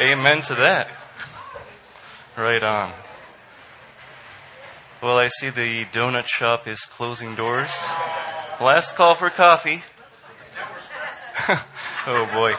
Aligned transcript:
Amen 0.00 0.40
to 0.40 0.54
that. 0.54 0.88
Right 2.34 2.62
on. 2.62 2.90
Well, 5.02 5.18
I 5.18 5.28
see 5.28 5.50
the 5.50 5.84
donut 5.84 6.26
shop 6.26 6.66
is 6.66 6.80
closing 6.86 7.34
doors. 7.34 7.70
Last 8.62 8.96
call 8.96 9.14
for 9.14 9.28
coffee. 9.28 9.82
oh 12.06 12.26
boy. 12.32 12.54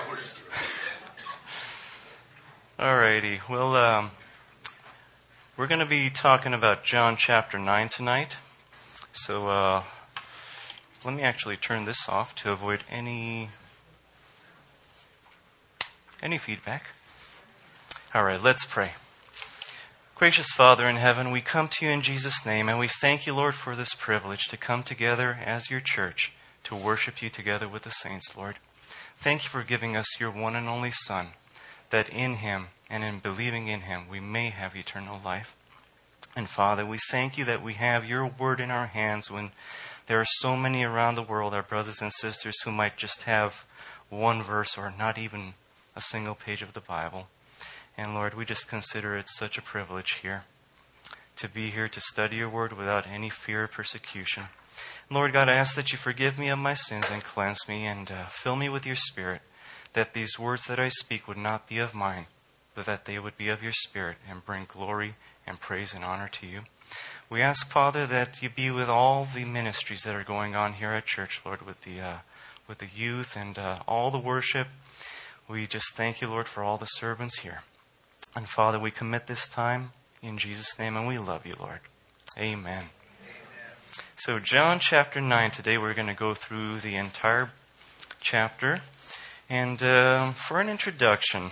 Alrighty. 2.80 3.40
Well, 3.49 3.76
um, 3.76 4.12
we're 5.58 5.65
going 5.65 5.79
to 5.79 5.87
be 5.87 6.12
talking 6.12 6.53
about 6.53 6.83
John 6.83 7.17
chapter 7.17 7.58
9 7.58 7.89
tonight. 7.89 8.37
So, 9.13 9.47
uh, 9.47 9.81
let 11.03 11.15
me 11.15 11.23
actually 11.23 11.58
turn 11.58 11.85
this 11.85 12.08
off 12.08 12.35
to 12.35 12.51
avoid 12.51 12.83
any 12.87 13.49
any 16.21 16.38
feedback. 16.38 16.91
All 18.14 18.26
right, 18.26 18.44
let's 18.44 18.66
pray. 18.66 18.91
Gracious 20.16 20.50
Father 20.50 20.86
in 20.86 20.98
heaven, 20.98 21.32
we 21.32 21.40
come 21.40 21.70
to 21.70 21.86
you 21.86 21.92
in 21.94 22.02
Jesus' 22.02 22.46
name, 22.46 22.68
and 22.68 22.78
we 22.78 22.90
thank 22.90 23.26
you, 23.26 23.34
Lord, 23.34 23.56
for 23.56 23.74
this 23.74 23.96
privilege 23.96 24.50
to 24.50 24.58
come 24.58 24.84
together 24.84 25.40
as 25.46 25.70
your 25.70 25.80
church 25.80 26.34
to 26.66 26.76
worship 26.76 27.22
you 27.22 27.30
together 27.30 27.70
with 27.70 27.84
the 27.84 27.90
saints, 27.90 28.36
Lord. 28.36 28.58
Thank 29.18 29.46
you 29.46 29.50
for 29.50 29.64
giving 29.64 29.96
us 29.96 30.20
your 30.20 30.30
one 30.30 30.58
and 30.58 30.68
only 30.68 30.92
Son, 30.92 31.28
that 31.90 32.10
in 32.10 32.36
him 32.36 32.68
and 32.90 33.05
in 33.05 33.20
believing 33.20 33.70
in 33.70 33.82
him 33.82 34.10
we 34.10 34.20
may 34.20 34.50
have 34.50 34.76
eternal 34.76 35.22
life. 35.24 35.55
And 36.36 36.50
Father, 36.50 36.86
we 36.86 36.98
thank 37.12 37.38
you 37.38 37.46
that 37.46 37.64
we 37.64 37.76
have 37.76 38.04
your 38.04 38.28
word 38.28 38.60
in 38.60 38.72
our 38.72 38.88
hands 38.88 39.32
when 39.32 39.52
there 40.08 40.20
are 40.20 40.28
so 40.40 40.58
many 40.58 40.84
around 40.84 41.16
the 41.16 41.24
world, 41.24 41.54
our 41.54 41.64
brothers 41.64 42.02
and 42.02 42.12
sisters, 42.12 42.60
who 42.66 42.72
might 42.74 42.98
just 42.98 43.24
have 43.24 43.64
one 44.10 44.44
verse 44.44 44.78
or 44.78 44.94
not 45.00 45.18
even 45.18 45.54
a 45.96 46.02
single 46.02 46.36
page 46.36 46.62
of 46.62 46.74
the 46.74 46.82
Bible. 46.82 47.28
And 47.98 48.13
Lord, 48.16 48.34
we 48.34 48.45
just 48.45 48.68
consider 48.68 49.16
it 49.16 49.27
such 49.30 49.58
a 49.58 49.62
privilege 49.62 50.20
here 50.22 50.44
to 51.35 51.49
be 51.49 51.71
here 51.71 51.88
to 51.88 51.99
study 51.99 52.38
your 52.38 52.49
word 52.49 52.74
without 52.74 53.07
any 53.07 53.29
fear 53.29 53.63
of 53.63 53.71
persecution. 53.71 54.43
Lord 55.10 55.34
God, 55.34 55.49
I 55.49 55.54
ask 55.54 55.76
that 55.76 55.91
you 55.91 55.98
forgive 55.98 56.38
me 56.38 56.49
of 56.49 56.60
my 56.60 56.74
sins 56.74 57.05
and 57.12 57.24
cleanse 57.24 57.68
me 57.68 57.85
and 57.85 58.12
uh, 58.12 58.26
fill 58.27 58.55
me 58.55 58.70
with 58.70 58.85
your 58.85 58.96
spirit, 58.96 59.41
that 59.93 60.13
these 60.13 60.40
words 60.40 60.66
that 60.66 60.79
I 60.79 60.88
speak 60.90 61.27
would 61.27 61.38
not 61.38 61.68
be 61.68 61.79
of 61.79 61.93
mine, 61.93 62.27
but 62.76 62.85
that 62.85 63.05
they 63.05 63.20
would 63.20 63.38
be 63.38 63.49
of 63.49 63.63
your 63.63 63.71
spirit 63.71 64.17
and 64.29 64.45
bring 64.45 64.66
glory 64.67 65.16
and 65.45 65.59
praise 65.59 65.94
and 65.94 66.03
honor 66.03 66.29
to 66.29 66.47
you. 66.47 66.61
We 67.29 67.41
ask, 67.41 67.69
Father, 67.69 68.05
that 68.05 68.41
you 68.41 68.49
be 68.49 68.69
with 68.71 68.89
all 68.89 69.25
the 69.25 69.45
ministries 69.45 70.03
that 70.03 70.16
are 70.16 70.23
going 70.23 70.55
on 70.55 70.73
here 70.73 70.91
at 70.91 71.05
church, 71.05 71.41
Lord, 71.45 71.63
with 71.63 71.81
the, 71.81 71.99
uh, 71.99 72.17
with 72.67 72.77
the 72.77 72.89
youth 72.94 73.35
and 73.35 73.57
uh, 73.57 73.79
all 73.88 74.11
the 74.11 74.19
worship. 74.19 74.67
We 75.47 75.66
just 75.67 75.94
thank 75.95 76.21
you, 76.21 76.29
Lord, 76.29 76.47
for 76.47 76.63
all 76.63 76.77
the 76.77 76.85
servants 76.85 77.39
here. 77.39 77.63
And 78.35 78.47
Father, 78.47 78.79
we 78.79 78.91
commit 78.91 79.27
this 79.27 79.47
time 79.47 79.91
in 80.21 80.37
Jesus' 80.37 80.79
name, 80.79 80.95
and 80.95 81.05
we 81.05 81.17
love 81.17 81.45
you, 81.45 81.53
Lord. 81.59 81.79
Amen. 82.38 82.85
So, 84.15 84.39
John 84.39 84.79
chapter 84.79 85.19
9, 85.19 85.51
today 85.51 85.77
we're 85.77 85.93
going 85.93 86.07
to 86.07 86.13
go 86.13 86.33
through 86.33 86.79
the 86.79 86.95
entire 86.95 87.51
chapter. 88.21 88.79
And 89.49 89.83
uh, 89.83 90.31
for 90.31 90.61
an 90.61 90.69
introduction, 90.69 91.51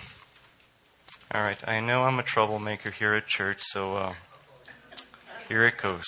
all 1.34 1.42
right, 1.42 1.68
I 1.68 1.80
know 1.80 2.04
I'm 2.04 2.18
a 2.18 2.22
troublemaker 2.22 2.90
here 2.90 3.12
at 3.12 3.26
church, 3.26 3.60
so 3.60 3.98
uh, 3.98 4.14
here 5.48 5.66
it 5.66 5.76
goes. 5.76 6.06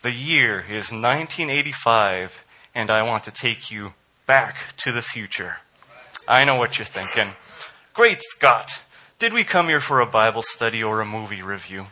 The 0.00 0.12
year 0.12 0.60
is 0.60 0.90
1985, 0.90 2.42
and 2.74 2.90
I 2.90 3.02
want 3.02 3.24
to 3.24 3.30
take 3.30 3.70
you 3.70 3.92
back 4.26 4.74
to 4.78 4.90
the 4.90 5.02
future. 5.02 5.58
I 6.26 6.44
know 6.44 6.56
what 6.56 6.78
you're 6.78 6.86
thinking. 6.86 7.32
Great 7.94 8.20
Scott! 8.22 8.82
Did 9.20 9.32
we 9.32 9.44
come 9.44 9.68
here 9.68 9.78
for 9.78 10.00
a 10.00 10.06
Bible 10.06 10.42
study 10.42 10.82
or 10.82 11.00
a 11.00 11.06
movie 11.06 11.42
review? 11.42 11.86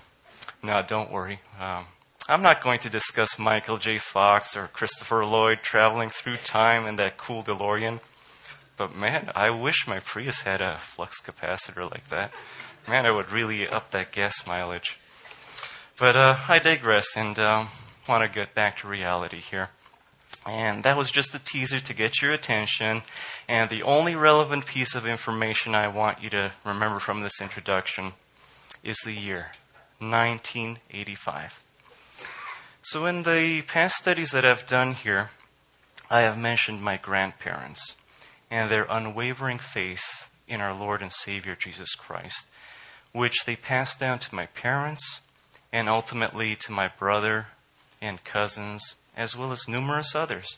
No, 0.60 0.82
don't 0.82 1.12
worry. 1.12 1.38
Um, 1.60 1.84
I'm 2.28 2.42
not 2.42 2.60
going 2.60 2.80
to 2.80 2.90
discuss 2.90 3.38
Michael 3.38 3.76
J. 3.76 3.98
Fox 3.98 4.56
or 4.56 4.66
Christopher 4.66 5.24
Lloyd 5.24 5.60
traveling 5.62 6.08
through 6.10 6.38
time 6.38 6.86
in 6.86 6.96
that 6.96 7.18
cool 7.18 7.44
DeLorean. 7.44 8.00
But 8.76 8.96
man, 8.96 9.30
I 9.36 9.50
wish 9.50 9.86
my 9.86 10.00
Prius 10.00 10.40
had 10.40 10.60
a 10.60 10.78
flux 10.78 11.20
capacitor 11.20 11.88
like 11.88 12.08
that. 12.08 12.32
Man, 12.88 13.06
I 13.06 13.12
would 13.12 13.30
really 13.30 13.68
up 13.68 13.92
that 13.92 14.10
gas 14.10 14.44
mileage. 14.44 14.98
But 15.96 16.16
uh, 16.16 16.36
I 16.48 16.58
digress 16.58 17.16
and 17.16 17.38
um, 17.38 17.68
want 18.08 18.28
to 18.28 18.34
get 18.34 18.56
back 18.56 18.78
to 18.78 18.88
reality 18.88 19.38
here. 19.38 19.68
And 20.46 20.82
that 20.82 20.96
was 20.96 21.10
just 21.10 21.34
a 21.34 21.38
teaser 21.38 21.78
to 21.80 21.94
get 21.94 22.20
your 22.20 22.32
attention. 22.32 23.02
And 23.48 23.70
the 23.70 23.82
only 23.82 24.16
relevant 24.16 24.66
piece 24.66 24.94
of 24.94 25.06
information 25.06 25.74
I 25.74 25.88
want 25.88 26.22
you 26.22 26.30
to 26.30 26.52
remember 26.64 26.98
from 26.98 27.20
this 27.20 27.40
introduction 27.40 28.14
is 28.82 28.98
the 29.04 29.12
year 29.12 29.52
1985. 30.00 31.62
So, 32.82 33.06
in 33.06 33.22
the 33.22 33.62
past 33.62 33.94
studies 33.94 34.32
that 34.32 34.44
I've 34.44 34.66
done 34.66 34.94
here, 34.94 35.30
I 36.10 36.22
have 36.22 36.36
mentioned 36.36 36.82
my 36.82 36.96
grandparents 36.96 37.94
and 38.50 38.68
their 38.68 38.86
unwavering 38.90 39.58
faith 39.58 40.28
in 40.48 40.60
our 40.60 40.74
Lord 40.74 41.00
and 41.00 41.12
Savior 41.12 41.54
Jesus 41.54 41.94
Christ, 41.94 42.44
which 43.12 43.44
they 43.46 43.54
passed 43.54 44.00
down 44.00 44.18
to 44.18 44.34
my 44.34 44.46
parents 44.46 45.20
and 45.72 45.88
ultimately 45.88 46.56
to 46.56 46.72
my 46.72 46.88
brother 46.88 47.46
and 48.00 48.24
cousins 48.24 48.96
as 49.16 49.36
well 49.36 49.52
as 49.52 49.68
numerous 49.68 50.14
others. 50.14 50.56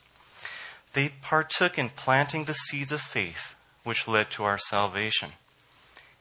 They 0.92 1.10
partook 1.22 1.78
in 1.78 1.88
planting 1.90 2.44
the 2.44 2.54
seeds 2.54 2.92
of 2.92 3.00
faith 3.00 3.54
which 3.84 4.08
led 4.08 4.30
to 4.30 4.42
our 4.44 4.58
salvation. 4.58 5.32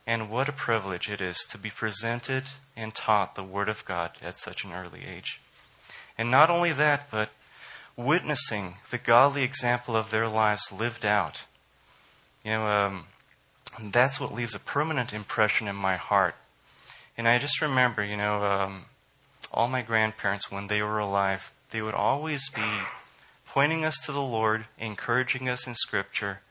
And 0.06 0.30
what 0.30 0.50
a 0.50 0.54
privilege 0.54 1.10
it 1.10 1.22
is 1.22 1.38
to 1.50 1.58
be 1.58 1.70
presented 1.70 2.44
and 2.76 2.94
taught 2.94 3.36
the 3.36 3.44
Word 3.44 3.70
of 3.70 3.86
God 3.86 4.12
at 4.22 4.38
such 4.38 4.66
an 4.66 4.74
early 4.74 5.02
age. 5.08 5.40
And 6.18 6.30
not 6.30 6.50
only 6.50 6.74
that, 6.74 7.10
but 7.10 7.30
witnessing 7.96 8.76
the 8.92 8.98
godly 8.98 9.44
example 9.44 9.96
of 9.96 10.12
their 10.12 10.28
lives 10.28 10.72
lived 10.72 11.06
out. 11.06 11.46
You 12.44 12.52
know, 12.52 12.68
um, 12.68 13.06
that's 13.80 14.20
what 14.20 14.34
leaves 14.34 14.54
a 14.54 14.60
permanent 14.60 15.14
impression 15.14 15.68
in 15.70 15.76
my 15.76 15.96
heart. 15.96 16.36
And 17.18 17.28
I 17.28 17.38
just 17.38 17.62
remember, 17.62 18.04
you 18.04 18.18
know, 18.18 18.44
um, 18.44 18.86
all 19.54 19.70
my 19.70 19.82
grandparents, 19.82 20.52
when 20.52 20.68
they 20.68 20.82
were 20.82 21.00
alive, 21.00 21.53
they 21.74 21.82
would 21.82 21.96
always 21.96 22.50
be 22.52 22.62
pointing 23.48 23.84
us 23.84 23.98
to 24.06 24.12
the 24.12 24.22
Lord, 24.22 24.66
encouraging 24.80 25.50
us 25.50 25.66
in 25.68 25.74
Scripture. 25.74 26.42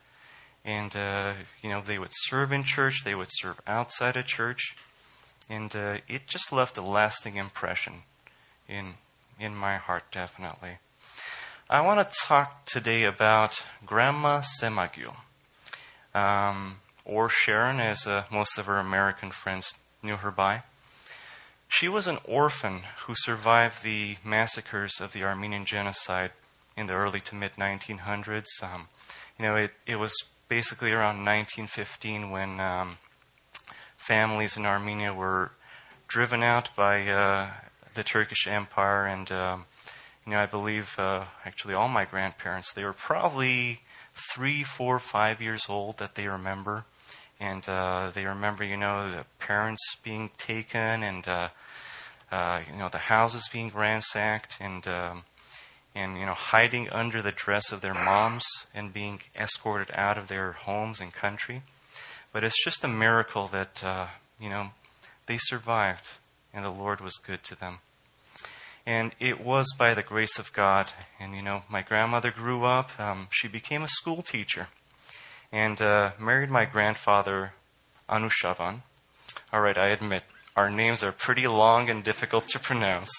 And, 0.65 0.95
uh, 0.97 1.35
you 1.63 1.71
know, 1.71 1.81
they 1.81 1.99
would 1.99 2.11
serve 2.13 2.53
in 2.53 2.65
church, 2.65 3.05
they 3.05 3.15
would 3.15 3.29
serve 3.31 3.61
outside 3.67 4.17
of 4.17 4.27
church. 4.27 4.75
And 5.49 5.75
uh, 5.75 5.99
it 6.09 6.27
just 6.27 6.53
left 6.53 6.77
a 6.77 6.83
lasting 6.83 7.37
impression 7.37 8.03
in, 8.69 8.95
in 9.39 9.55
my 9.55 9.77
heart, 9.77 10.05
definitely. 10.11 10.79
I 11.71 11.81
want 11.81 12.07
to 12.07 12.19
talk 12.27 12.67
today 12.67 13.05
about 13.05 13.63
Grandma 13.87 14.43
Semagil, 14.43 15.15
um, 16.15 16.79
or 17.05 17.29
Sharon, 17.29 17.81
as 17.81 18.07
uh, 18.07 18.25
most 18.31 18.59
of 18.59 18.67
her 18.67 18.79
American 18.79 19.31
friends 19.31 19.77
knew 20.03 20.17
her 20.17 20.33
by. 20.33 20.63
She 21.75 21.89
was 21.89 22.07
an 22.07 22.19
orphan 22.25 22.83
who 23.07 23.15
survived 23.17 23.83
the 23.83 24.19
massacres 24.23 25.01
of 25.01 25.15
the 25.15 25.25
Armenian 25.25 25.65
genocide 25.65 26.33
in 26.77 26.85
the 26.85 26.93
early 26.93 27.19
to 27.21 27.35
mid 27.35 27.53
1900s. 27.55 28.63
Um, 28.63 28.89
you 29.39 29.47
know, 29.47 29.57
it, 29.57 29.71
it 29.87 29.97
was 29.97 30.15
basically 30.49 30.93
around 30.93 31.25
1915 31.25 32.31
when 32.31 32.61
um, 32.61 32.99
families 33.97 34.55
in 34.55 34.67
Armenia 34.67 35.15
were 35.15 35.53
driven 36.09 36.43
out 36.43 36.69
by 36.77 37.09
uh, 37.09 37.49
the 37.95 38.05
Turkish 38.05 38.47
Empire, 38.47 39.07
and 39.07 39.33
um, 39.33 39.65
you 40.27 40.33
know, 40.33 40.41
I 40.41 40.47
believe 40.47 40.99
uh, 40.99 41.25
actually 41.47 41.73
all 41.73 41.89
my 41.89 42.05
grandparents 42.05 42.71
they 42.75 42.85
were 42.85 42.93
probably 42.93 43.81
three, 44.15 44.63
four, 44.63 44.99
five 44.99 45.41
years 45.41 45.63
old 45.71 45.97
that 45.97 46.17
they 46.17 46.29
remember, 46.29 46.85
and 47.41 47.67
uh, 47.67 48.11
they 48.13 48.27
remember 48.27 48.63
you 48.63 48.77
know 48.77 49.11
the 49.11 49.25
parents 49.39 49.97
being 50.05 50.31
taken 50.37 51.03
and 51.03 51.27
uh, 51.27 51.49
you 52.33 52.79
know, 52.79 52.89
the 52.89 52.99
houses 52.99 53.49
being 53.53 53.71
ransacked 53.75 54.59
and, 54.61 54.87
um, 54.89 55.25
and, 55.95 56.19
you 56.19 56.25
know, 56.25 56.35
hiding 56.35 56.89
under 56.91 57.21
the 57.21 57.33
dress 57.33 57.71
of 57.71 57.83
their 57.83 57.95
moms 57.95 58.45
and 58.75 58.93
being 58.93 59.21
escorted 59.37 59.91
out 59.95 60.17
of 60.17 60.29
their 60.29 60.53
homes 60.53 61.01
and 61.01 61.13
country. 61.13 61.63
But 62.33 62.43
it's 62.45 62.65
just 62.65 62.83
a 62.83 62.89
miracle 62.89 63.47
that, 63.49 63.85
uh, 63.85 64.07
you 64.41 64.49
know, 64.49 64.71
they 65.27 65.37
survived 65.39 66.07
and 66.55 66.65
the 66.65 66.71
Lord 66.71 67.01
was 67.01 67.15
good 67.17 67.43
to 67.45 67.55
them. 67.55 67.79
And 68.85 69.15
it 69.21 69.41
was 69.41 69.73
by 69.79 69.95
the 69.95 70.03
grace 70.03 70.39
of 70.39 70.53
God. 70.53 70.93
And, 71.21 71.37
you 71.37 71.43
know, 71.43 71.63
my 71.69 71.83
grandmother 71.83 72.31
grew 72.31 72.65
up. 72.65 72.99
Um, 72.99 73.29
she 73.31 73.47
became 73.47 73.83
a 73.83 73.89
school 73.89 74.23
teacher 74.23 74.69
and 75.53 75.81
uh, 75.81 76.13
married 76.19 76.51
my 76.51 76.65
grandfather, 76.65 77.53
Anushavan. 78.09 78.81
All 79.53 79.61
right, 79.61 79.77
I 79.77 79.89
admit, 79.89 80.25
our 80.57 80.71
names 80.71 81.03
are 81.03 81.13
pretty 81.13 81.47
long 81.47 81.89
and 81.89 82.05
difficult 82.05 82.49
to 82.49 82.59
pronounce. 82.59 83.11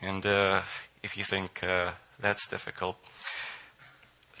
And 0.00 0.24
uh, 0.26 0.62
if 1.02 1.16
you 1.16 1.24
think 1.24 1.62
uh, 1.62 1.92
that's 2.20 2.46
difficult, 2.46 2.96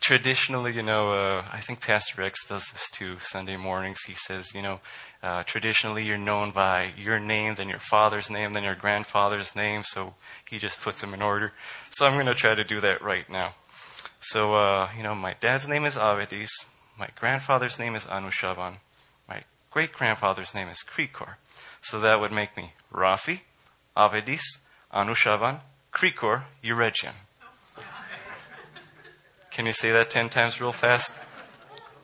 traditionally, 0.00 0.72
you 0.72 0.82
know, 0.82 1.10
uh, 1.10 1.44
I 1.52 1.60
think 1.60 1.80
Pastor 1.80 2.20
Rex 2.20 2.46
does 2.46 2.66
this 2.72 2.88
too. 2.90 3.16
Sunday 3.20 3.56
mornings, 3.56 4.02
he 4.06 4.14
says, 4.14 4.54
you 4.54 4.62
know, 4.62 4.80
uh, 5.22 5.42
traditionally 5.42 6.04
you're 6.04 6.18
known 6.18 6.52
by 6.52 6.92
your 6.96 7.18
name, 7.18 7.54
then 7.56 7.68
your 7.68 7.80
father's 7.80 8.30
name, 8.30 8.52
then 8.52 8.62
your 8.62 8.74
grandfather's 8.74 9.56
name. 9.56 9.82
So 9.84 10.14
he 10.48 10.58
just 10.58 10.80
puts 10.80 11.00
them 11.00 11.14
in 11.14 11.22
order. 11.22 11.52
So 11.90 12.06
I'm 12.06 12.14
going 12.14 12.26
to 12.26 12.34
try 12.34 12.54
to 12.54 12.64
do 12.64 12.80
that 12.80 13.02
right 13.02 13.28
now. 13.28 13.54
So, 14.20 14.54
uh, 14.54 14.90
you 14.96 15.02
know, 15.02 15.14
my 15.14 15.32
dad's 15.40 15.66
name 15.66 15.84
is 15.84 15.96
Avedis. 15.96 16.50
My 16.98 17.08
grandfather's 17.18 17.78
name 17.78 17.94
is 17.94 18.04
Anushavan. 18.04 18.76
My 19.28 19.40
great 19.70 19.92
grandfather's 19.92 20.54
name 20.54 20.68
is 20.68 20.84
Krikor. 20.86 21.34
So 21.82 22.00
that 22.00 22.20
would 22.20 22.32
make 22.32 22.56
me 22.56 22.72
Rafi, 22.92 23.40
Avedis, 23.96 24.42
Anushavan, 24.92 25.60
Krikor, 25.92 26.42
Euregian. 26.62 27.14
Can 29.50 29.66
you 29.66 29.72
say 29.72 29.90
that 29.92 30.10
10 30.10 30.28
times 30.28 30.60
real 30.60 30.72
fast? 30.72 31.12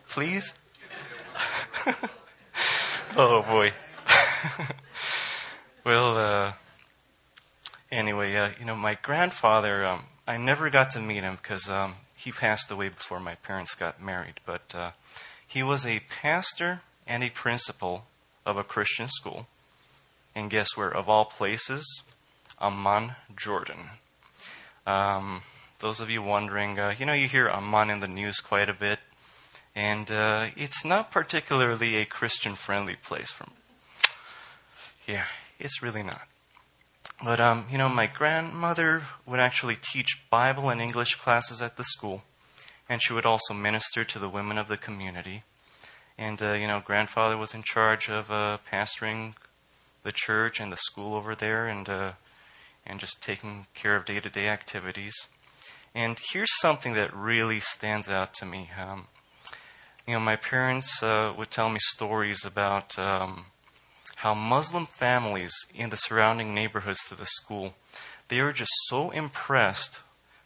Please? 0.09 0.55
oh 3.17 3.43
boy. 3.43 3.73
well, 5.85 6.17
uh, 6.17 6.53
anyway, 7.91 8.35
uh, 8.37 8.51
you 8.59 8.65
know, 8.65 8.75
my 8.75 8.95
grandfather, 9.03 9.85
um, 9.85 10.05
I 10.27 10.39
never 10.39 10.71
got 10.71 10.91
to 10.93 11.01
meet 11.01 11.23
him 11.23 11.39
because 11.43 11.69
um, 11.69 11.97
he 12.15 12.33
passed 12.33 12.71
away 12.71 12.89
before 12.89 13.21
my 13.21 13.35
parents 13.35 13.75
got 13.75 14.01
married. 14.03 14.41
But 14.47 14.75
uh, 14.75 14.91
he 15.47 15.63
was 15.63 15.87
a 15.87 16.01
pastor 16.23 16.83
and 17.13 17.23
a 17.23 17.29
principal 17.29 18.07
of 18.47 18.57
a 18.57 18.65
Christian 18.65 19.07
school. 19.07 19.47
And 20.35 20.49
guess 20.49 20.69
where? 20.77 20.89
Of 20.89 21.11
all 21.11 21.27
places, 21.27 21.85
Amman, 22.59 23.17
Jordan. 23.37 23.91
Um, 24.87 25.43
those 25.81 26.01
of 26.01 26.09
you 26.09 26.23
wondering, 26.23 26.79
uh, 26.79 26.95
you 26.99 27.05
know, 27.05 27.13
you 27.13 27.29
hear 27.29 27.51
Amman 27.51 27.91
in 27.91 28.01
the 28.01 28.09
news 28.09 28.41
quite 28.41 28.71
a 28.71 28.73
bit, 28.73 28.99
and 29.77 30.11
uh, 30.11 30.47
it's 30.57 30.87
not 30.87 31.11
particularly 31.11 31.97
a 31.97 32.07
Christian 32.07 32.55
friendly 32.55 32.97
place. 32.97 33.31
From 33.31 33.51
yeah, 35.07 35.27
it's 35.61 35.83
really 35.83 36.03
not. 36.03 36.23
But 37.23 37.41
um, 37.41 37.67
you 37.71 37.77
know, 37.77 37.91
my 37.91 38.07
grandmother 38.07 39.03
would 39.27 39.39
actually 39.39 39.77
teach 39.77 40.23
Bible 40.31 40.71
and 40.71 40.81
English 40.81 41.17
classes 41.17 41.61
at 41.61 41.77
the 41.77 41.85
school, 41.85 42.23
and 42.89 43.03
she 43.03 43.13
would 43.13 43.27
also 43.27 43.53
minister 43.53 44.03
to 44.03 44.19
the 44.19 44.31
women 44.31 44.57
of 44.57 44.69
the 44.69 44.79
community. 44.79 45.43
And 46.19 46.43
uh, 46.43 46.53
you 46.53 46.67
know, 46.67 46.81
grandfather 46.85 47.37
was 47.37 47.55
in 47.55 47.63
charge 47.63 48.09
of 48.09 48.31
uh, 48.31 48.59
pastoring 48.71 49.35
the 50.03 50.13
church 50.13 50.61
and 50.61 50.73
the 50.73 50.77
school 50.77 51.15
over 51.15 51.35
there, 51.35 51.67
and 51.67 51.89
uh, 51.89 52.13
and 52.87 53.01
just 53.01 53.23
taking 53.23 53.67
care 53.75 53.97
of 53.97 54.05
day 54.05 54.21
to 54.21 54.31
day 54.31 54.49
activities. 54.49 55.15
And 55.95 56.19
here's 56.33 56.61
something 56.61 56.95
that 56.95 57.15
really 57.15 57.61
stands 57.61 58.09
out 58.09 58.35
to 58.35 58.47
me. 58.47 58.71
Um, 58.81 59.07
you 60.07 60.15
know, 60.15 60.21
my 60.21 60.37
parents 60.37 61.03
uh, 61.03 61.33
would 61.37 61.51
tell 61.51 61.69
me 61.69 61.79
stories 61.95 62.45
about 62.45 62.99
um, 62.99 63.47
how 64.17 64.35
Muslim 64.35 64.87
families 64.87 65.53
in 65.75 65.91
the 65.91 65.97
surrounding 65.97 66.55
neighborhoods 66.55 67.01
to 67.09 67.15
the 67.15 67.27
school, 67.27 67.75
they 68.29 68.41
were 68.41 68.53
just 68.53 68.73
so 68.87 69.11
impressed 69.11 70.01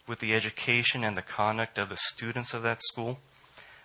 with 0.05 0.19
the 0.19 0.33
education 0.33 1.03
and 1.03 1.17
the 1.17 1.21
conduct 1.21 1.77
of 1.77 1.89
the 1.89 1.97
students 1.97 2.53
of 2.53 2.63
that 2.63 2.81
school. 2.81 3.19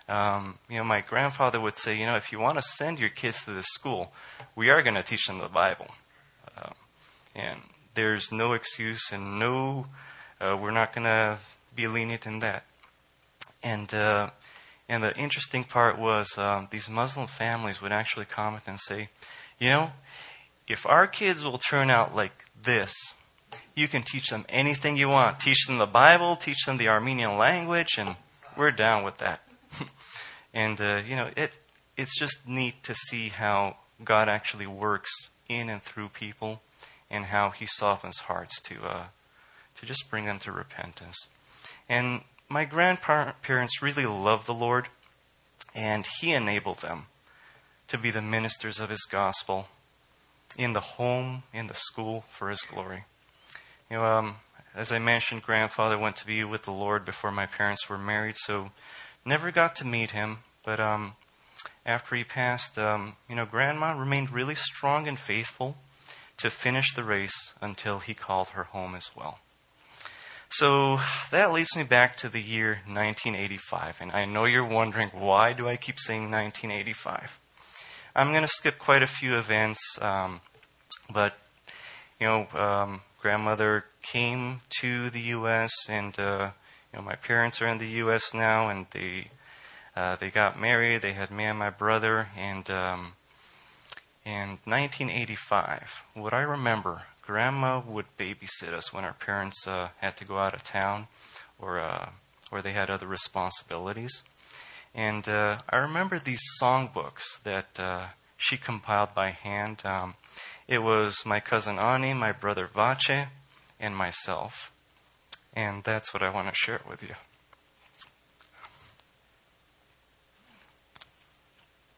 Um, 0.09 0.59
you 0.69 0.77
know, 0.77 0.83
my 0.83 1.01
grandfather 1.01 1.59
would 1.59 1.77
say, 1.77 1.97
you 1.97 2.05
know, 2.05 2.15
if 2.15 2.31
you 2.31 2.39
want 2.39 2.57
to 2.57 2.61
send 2.61 2.99
your 2.99 3.09
kids 3.09 3.43
to 3.45 3.53
this 3.53 3.67
school, 3.67 4.11
we 4.55 4.69
are 4.69 4.81
going 4.81 4.95
to 4.95 5.03
teach 5.03 5.25
them 5.27 5.39
the 5.39 5.47
Bible. 5.47 5.87
Uh, 6.57 6.71
and 7.35 7.61
there's 7.93 8.31
no 8.31 8.53
excuse 8.53 9.11
and 9.11 9.39
no, 9.39 9.87
uh, 10.41 10.57
we're 10.59 10.71
not 10.71 10.93
going 10.93 11.05
to 11.05 11.39
be 11.75 11.87
lenient 11.87 12.25
in 12.27 12.39
that. 12.39 12.65
And 13.63 13.93
uh, 13.93 14.31
and 14.89 15.03
the 15.03 15.15
interesting 15.15 15.63
part 15.63 15.97
was 15.97 16.37
um, 16.37 16.67
these 16.69 16.89
Muslim 16.89 17.27
families 17.27 17.81
would 17.81 17.91
actually 17.91 18.25
comment 18.25 18.63
and 18.67 18.79
say, 18.79 19.09
you 19.57 19.69
know, 19.69 19.91
if 20.67 20.85
our 20.85 21.07
kids 21.07 21.43
will 21.43 21.57
turn 21.57 21.89
out 21.89 22.13
like 22.13 22.45
this, 22.61 22.93
you 23.75 23.87
can 23.87 24.03
teach 24.03 24.27
them 24.27 24.45
anything 24.49 24.97
you 24.97 25.07
want. 25.07 25.39
Teach 25.39 25.65
them 25.67 25.77
the 25.77 25.85
Bible, 25.85 26.35
teach 26.35 26.65
them 26.65 26.77
the 26.77 26.89
Armenian 26.89 27.37
language, 27.37 27.97
and 27.97 28.15
we're 28.57 28.71
down 28.71 29.03
with 29.03 29.17
that. 29.19 29.41
And 30.53 30.79
uh, 30.79 31.01
you 31.05 31.15
know, 31.15 31.29
it 31.35 31.57
it's 31.97 32.17
just 32.17 32.47
neat 32.47 32.83
to 32.83 32.93
see 32.93 33.29
how 33.29 33.77
God 34.03 34.29
actually 34.29 34.67
works 34.67 35.11
in 35.49 35.69
and 35.69 35.81
through 35.81 36.09
people, 36.09 36.61
and 37.09 37.25
how 37.25 37.49
He 37.49 37.65
softens 37.65 38.19
hearts 38.19 38.59
to 38.67 38.83
uh, 38.83 39.03
to 39.75 39.85
just 39.85 40.09
bring 40.09 40.25
them 40.25 40.39
to 40.39 40.51
repentance. 40.51 41.27
And 41.89 42.21
my 42.49 42.65
grandparents 42.65 43.81
really 43.81 44.05
loved 44.05 44.47
the 44.47 44.53
Lord, 44.53 44.87
and 45.73 46.07
He 46.19 46.33
enabled 46.33 46.79
them 46.79 47.07
to 47.87 47.97
be 47.97 48.11
the 48.11 48.21
ministers 48.21 48.79
of 48.79 48.89
His 48.89 49.05
gospel 49.09 49.67
in 50.57 50.73
the 50.73 50.79
home, 50.79 51.43
in 51.53 51.67
the 51.67 51.73
school, 51.73 52.25
for 52.29 52.49
His 52.49 52.61
glory. 52.61 53.05
You 53.89 53.97
know, 53.97 54.05
um, 54.05 54.35
as 54.75 54.91
I 54.91 54.99
mentioned, 54.99 55.43
grandfather 55.43 55.97
went 55.97 56.15
to 56.17 56.25
be 56.25 56.43
with 56.43 56.63
the 56.63 56.71
Lord 56.71 57.05
before 57.05 57.31
my 57.31 57.45
parents 57.45 57.89
were 57.89 57.97
married, 57.97 58.35
so 58.37 58.71
never 59.25 59.51
got 59.51 59.75
to 59.77 59.85
meet 59.85 60.11
him. 60.11 60.39
But 60.65 60.79
um, 60.79 61.13
after 61.85 62.15
he 62.15 62.23
passed, 62.23 62.77
um, 62.77 63.15
you 63.29 63.35
know, 63.35 63.45
grandma 63.45 63.97
remained 63.97 64.31
really 64.31 64.55
strong 64.55 65.07
and 65.07 65.19
faithful 65.19 65.77
to 66.37 66.49
finish 66.49 66.93
the 66.93 67.03
race 67.03 67.53
until 67.61 67.99
he 67.99 68.13
called 68.13 68.49
her 68.49 68.63
home 68.63 68.95
as 68.95 69.11
well. 69.15 69.39
So 70.49 70.99
that 71.31 71.51
leads 71.51 71.75
me 71.75 71.83
back 71.83 72.15
to 72.17 72.29
the 72.29 72.41
year 72.41 72.81
1985. 72.85 73.97
And 74.01 74.11
I 74.11 74.25
know 74.25 74.45
you're 74.45 74.63
wondering, 74.63 75.09
why 75.09 75.53
do 75.53 75.67
I 75.67 75.77
keep 75.77 75.99
saying 75.99 76.29
1985? 76.29 77.39
I'm 78.15 78.29
going 78.29 78.43
to 78.43 78.47
skip 78.47 78.77
quite 78.77 79.01
a 79.01 79.07
few 79.07 79.37
events, 79.37 79.79
um, 79.99 80.41
but, 81.11 81.35
you 82.19 82.27
know, 82.27 82.47
um, 82.53 83.01
grandmother 83.19 83.85
came 84.03 84.61
to 84.81 85.09
the 85.09 85.21
U.S., 85.21 85.71
and, 85.89 86.19
uh, 86.19 86.51
you 86.93 86.99
know, 86.99 87.05
my 87.05 87.15
parents 87.15 87.61
are 87.61 87.67
in 87.67 87.79
the 87.79 87.87
U.S. 87.87 88.33
now, 88.33 88.69
and 88.69 88.85
they, 88.91 89.29
uh, 89.95 90.15
they 90.15 90.29
got 90.29 90.59
married. 90.59 91.01
They 91.01 91.13
had 91.13 91.31
me 91.31 91.45
and 91.45 91.57
my 91.57 91.71
brother, 91.71 92.29
and, 92.37 92.69
um, 92.69 93.13
in 94.25 94.59
1985, 94.63 96.03
what 96.13 96.33
I 96.33 96.41
remember 96.41 97.03
grandma 97.21 97.81
would 97.85 98.05
babysit 98.17 98.73
us 98.73 98.93
when 98.93 99.03
our 99.03 99.13
parents 99.13 99.67
uh, 99.67 99.89
had 99.99 100.15
to 100.17 100.25
go 100.25 100.37
out 100.37 100.53
of 100.53 100.63
town 100.63 101.07
or 101.59 101.79
uh, 101.79 102.09
or 102.51 102.61
they 102.61 102.73
had 102.73 102.89
other 102.89 103.07
responsibilities. 103.07 104.21
And 104.93 105.27
uh, 105.27 105.57
I 105.69 105.77
remember 105.77 106.19
these 106.19 106.41
songbooks 106.61 107.23
that 107.43 107.79
uh, 107.79 108.07
she 108.37 108.57
compiled 108.57 109.15
by 109.15 109.31
hand. 109.31 109.81
Um, 109.83 110.13
it 110.67 110.79
was 110.79 111.25
my 111.25 111.39
cousin 111.39 111.79
Ani, 111.79 112.13
my 112.13 112.31
brother 112.31 112.67
Vache, 112.67 113.27
and 113.79 113.95
myself. 113.95 114.71
And 115.55 115.83
that's 115.83 116.13
what 116.13 116.23
I 116.23 116.29
want 116.29 116.47
to 116.47 116.55
share 116.55 116.81
with 116.89 117.03
you. 117.03 117.15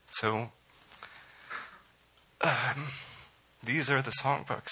So, 0.10 0.50
um, 2.42 2.88
these 3.64 3.90
are 3.90 4.02
the 4.02 4.12
songbooks. 4.12 4.72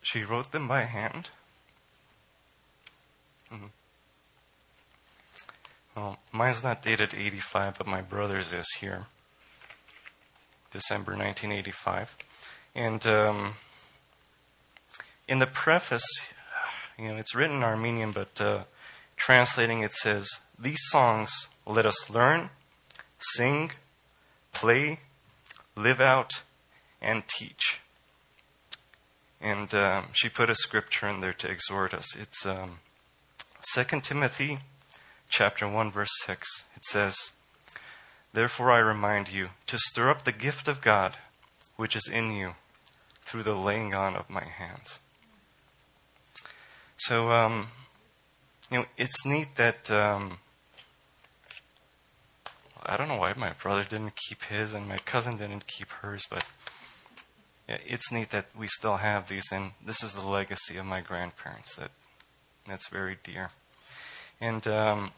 She 0.00 0.24
wrote 0.24 0.52
them 0.52 0.66
by 0.66 0.84
hand. 0.84 1.30
Mm-hmm. 3.52 3.66
Well, 5.94 6.18
mine's 6.32 6.64
not 6.64 6.82
dated 6.82 7.12
85, 7.12 7.76
but 7.76 7.86
my 7.86 8.00
brother's 8.00 8.52
is 8.52 8.66
here. 8.80 9.06
December 10.70 11.12
1985. 11.12 12.16
And 12.74 13.06
um, 13.06 13.54
in 15.26 15.38
the 15.38 15.46
preface, 15.46 16.06
you 16.98 17.08
know, 17.08 17.16
it's 17.16 17.34
written 17.34 17.56
in 17.56 17.62
Armenian, 17.62 18.12
but 18.12 18.40
uh, 18.40 18.64
translating 19.16 19.82
it 19.82 19.94
says, 19.94 20.28
These 20.58 20.80
songs 20.88 21.30
let 21.66 21.86
us 21.86 22.10
learn, 22.10 22.50
sing, 23.18 23.72
play, 24.52 25.00
live 25.76 26.00
out, 26.00 26.42
and 27.00 27.22
teach. 27.28 27.80
And 29.40 29.72
um, 29.74 30.06
she 30.12 30.28
put 30.28 30.50
a 30.50 30.54
scripture 30.54 31.08
in 31.08 31.20
there 31.20 31.32
to 31.34 31.48
exhort 31.48 31.94
us. 31.94 32.16
It's 32.16 32.44
um, 32.44 32.80
2 33.74 34.00
Timothy 34.00 34.58
chapter 35.28 35.68
1 35.68 35.90
verse 35.92 36.10
6. 36.24 36.48
It 36.74 36.84
says, 36.84 37.16
Therefore 38.38 38.70
I 38.70 38.78
remind 38.78 39.32
you 39.32 39.48
to 39.66 39.76
stir 39.76 40.10
up 40.10 40.22
the 40.22 40.30
gift 40.30 40.68
of 40.68 40.80
God 40.80 41.16
which 41.74 41.96
is 41.96 42.06
in 42.06 42.30
you 42.30 42.54
through 43.24 43.42
the 43.42 43.56
laying 43.56 43.96
on 43.96 44.14
of 44.14 44.30
my 44.30 44.44
hands. 44.44 45.00
So, 46.98 47.32
um, 47.32 47.66
you 48.70 48.78
know, 48.78 48.84
it's 48.96 49.26
neat 49.26 49.56
that 49.56 49.90
um, 49.90 50.38
I 52.86 52.96
don't 52.96 53.08
know 53.08 53.16
why 53.16 53.34
my 53.36 53.54
brother 53.60 53.82
didn't 53.82 54.14
keep 54.14 54.44
his 54.44 54.72
and 54.72 54.86
my 54.88 54.98
cousin 54.98 55.36
didn't 55.36 55.66
keep 55.66 55.88
hers, 55.88 56.24
but 56.30 56.44
it's 57.66 58.12
neat 58.12 58.30
that 58.30 58.50
we 58.56 58.68
still 58.68 58.98
have 58.98 59.26
these, 59.26 59.50
and 59.50 59.72
this 59.84 60.04
is 60.04 60.12
the 60.12 60.24
legacy 60.24 60.76
of 60.76 60.86
my 60.86 61.00
grandparents 61.00 61.74
that 61.74 61.90
that's 62.68 62.88
very 62.88 63.18
dear. 63.24 63.50
And 64.40 64.64
um, 64.68 65.10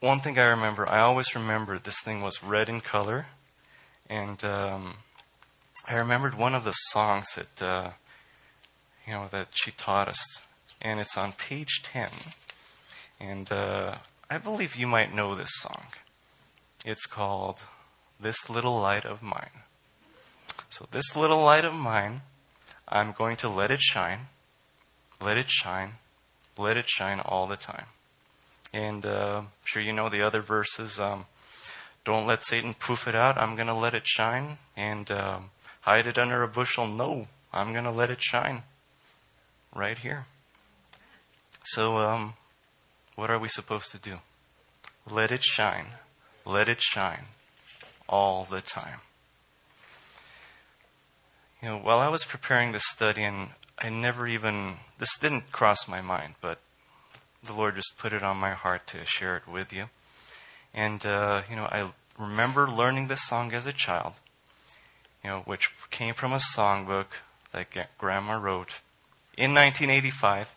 one 0.00 0.20
thing 0.20 0.38
I 0.38 0.44
remember, 0.44 0.88
I 0.88 1.00
always 1.00 1.34
remember 1.34 1.78
this 1.78 2.00
thing 2.00 2.22
was 2.22 2.42
red 2.42 2.68
in 2.68 2.80
color, 2.80 3.26
and 4.08 4.42
um, 4.44 4.94
I 5.86 5.94
remembered 5.94 6.34
one 6.34 6.54
of 6.54 6.64
the 6.64 6.72
songs 6.72 7.26
that 7.34 7.62
uh, 7.62 7.90
you 9.06 9.12
know 9.12 9.28
that 9.32 9.48
she 9.52 9.70
taught 9.72 10.08
us, 10.08 10.22
and 10.80 11.00
it's 11.00 11.16
on 11.18 11.32
page 11.32 11.82
ten, 11.82 12.10
and 13.18 13.50
uh, 13.50 13.96
I 14.30 14.38
believe 14.38 14.76
you 14.76 14.86
might 14.86 15.14
know 15.14 15.34
this 15.34 15.50
song. 15.54 15.86
It's 16.84 17.06
called 17.06 17.64
"This 18.20 18.48
Little 18.48 18.78
Light 18.78 19.04
of 19.04 19.22
Mine." 19.22 19.64
So 20.70 20.86
this 20.90 21.16
little 21.16 21.42
light 21.42 21.64
of 21.64 21.74
mine, 21.74 22.20
I'm 22.86 23.12
going 23.12 23.36
to 23.38 23.48
let 23.48 23.70
it 23.70 23.80
shine, 23.80 24.28
let 25.20 25.38
it 25.38 25.50
shine, 25.50 25.94
let 26.56 26.76
it 26.76 26.88
shine 26.88 27.20
all 27.20 27.46
the 27.46 27.56
time. 27.56 27.86
And 28.72 29.06
uh, 29.06 29.38
I'm 29.38 29.48
sure 29.64 29.82
you 29.82 29.92
know 29.92 30.08
the 30.08 30.22
other 30.22 30.40
verses. 30.40 31.00
Um, 31.00 31.26
don't 32.04 32.26
let 32.26 32.42
Satan 32.42 32.74
poof 32.74 33.08
it 33.08 33.14
out. 33.14 33.38
I'm 33.38 33.54
going 33.54 33.66
to 33.68 33.74
let 33.74 33.94
it 33.94 34.06
shine. 34.06 34.58
And 34.76 35.10
um, 35.10 35.50
hide 35.82 36.06
it 36.06 36.18
under 36.18 36.42
a 36.42 36.48
bushel. 36.48 36.86
No, 36.86 37.28
I'm 37.52 37.72
going 37.72 37.84
to 37.84 37.90
let 37.90 38.10
it 38.10 38.22
shine 38.22 38.62
right 39.74 39.98
here. 39.98 40.26
So, 41.64 41.98
um, 41.98 42.34
what 43.14 43.30
are 43.30 43.38
we 43.38 43.48
supposed 43.48 43.90
to 43.92 43.98
do? 43.98 44.18
Let 45.08 45.32
it 45.32 45.44
shine. 45.44 45.86
Let 46.44 46.68
it 46.68 46.82
shine 46.82 47.24
all 48.08 48.44
the 48.44 48.60
time. 48.60 49.00
You 51.62 51.70
know, 51.70 51.78
while 51.78 51.98
I 51.98 52.08
was 52.08 52.24
preparing 52.24 52.72
this 52.72 52.86
study, 52.86 53.24
and 53.24 53.48
I 53.78 53.88
never 53.88 54.26
even, 54.26 54.76
this 54.98 55.16
didn't 55.18 55.50
cross 55.52 55.88
my 55.88 56.00
mind, 56.00 56.34
but 56.40 56.60
the 57.42 57.52
Lord 57.52 57.76
just 57.76 57.96
put 57.98 58.12
it 58.12 58.22
on 58.22 58.36
my 58.36 58.50
heart 58.50 58.86
to 58.88 59.04
share 59.04 59.36
it 59.36 59.46
with 59.46 59.72
you. 59.72 59.86
And, 60.74 61.04
uh, 61.04 61.42
you 61.48 61.56
know, 61.56 61.64
I 61.64 61.90
remember 62.18 62.68
learning 62.68 63.08
this 63.08 63.22
song 63.22 63.52
as 63.52 63.66
a 63.66 63.72
child, 63.72 64.14
you 65.24 65.30
know, 65.30 65.40
which 65.40 65.70
came 65.90 66.14
from 66.14 66.32
a 66.32 66.40
songbook 66.54 67.06
that 67.52 67.98
Grandma 67.98 68.34
wrote 68.34 68.80
in 69.36 69.54
1985 69.54 70.56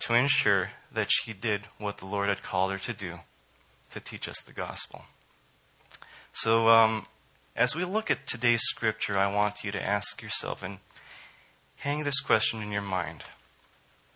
to 0.00 0.14
ensure 0.14 0.70
that 0.92 1.08
she 1.10 1.32
did 1.32 1.62
what 1.78 1.98
the 1.98 2.06
Lord 2.06 2.28
had 2.28 2.42
called 2.42 2.72
her 2.72 2.78
to 2.78 2.92
do 2.92 3.20
to 3.92 4.00
teach 4.00 4.28
us 4.28 4.40
the 4.40 4.52
gospel. 4.52 5.04
So, 6.32 6.68
um, 6.68 7.06
as 7.56 7.74
we 7.74 7.84
look 7.84 8.10
at 8.10 8.26
today's 8.26 8.62
scripture, 8.62 9.18
I 9.18 9.32
want 9.32 9.64
you 9.64 9.72
to 9.72 9.82
ask 9.82 10.22
yourself 10.22 10.62
and 10.62 10.78
hang 11.76 12.04
this 12.04 12.20
question 12.20 12.62
in 12.62 12.70
your 12.70 12.82
mind 12.82 13.24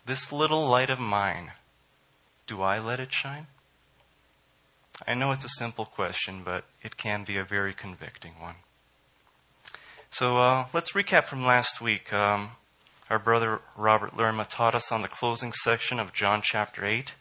This 0.04 0.32
little 0.32 0.66
light 0.66 0.90
of 0.90 0.98
mine, 0.98 1.52
do 2.46 2.62
I 2.62 2.78
let 2.78 3.00
it 3.00 3.12
shine? 3.12 3.46
I 5.06 5.14
know 5.14 5.32
it's 5.32 5.44
a 5.44 5.50
simple 5.50 5.84
question, 5.84 6.42
but 6.44 6.64
it 6.82 6.96
can 6.96 7.24
be 7.24 7.36
a 7.36 7.44
very 7.44 7.72
convicting 7.72 8.32
one. 8.40 8.56
So 10.10 10.38
uh, 10.38 10.66
let's 10.72 10.92
recap 10.92 11.24
from 11.24 11.44
last 11.44 11.80
week. 11.80 12.12
Um, 12.12 12.52
our 13.10 13.18
brother 13.18 13.60
Robert 13.76 14.16
Lerma 14.16 14.44
taught 14.44 14.74
us 14.74 14.92
on 14.92 15.02
the 15.02 15.08
closing 15.08 15.52
section 15.52 15.98
of 15.98 16.12
John 16.12 16.40
chapter 16.42 16.84
8, 16.84 17.14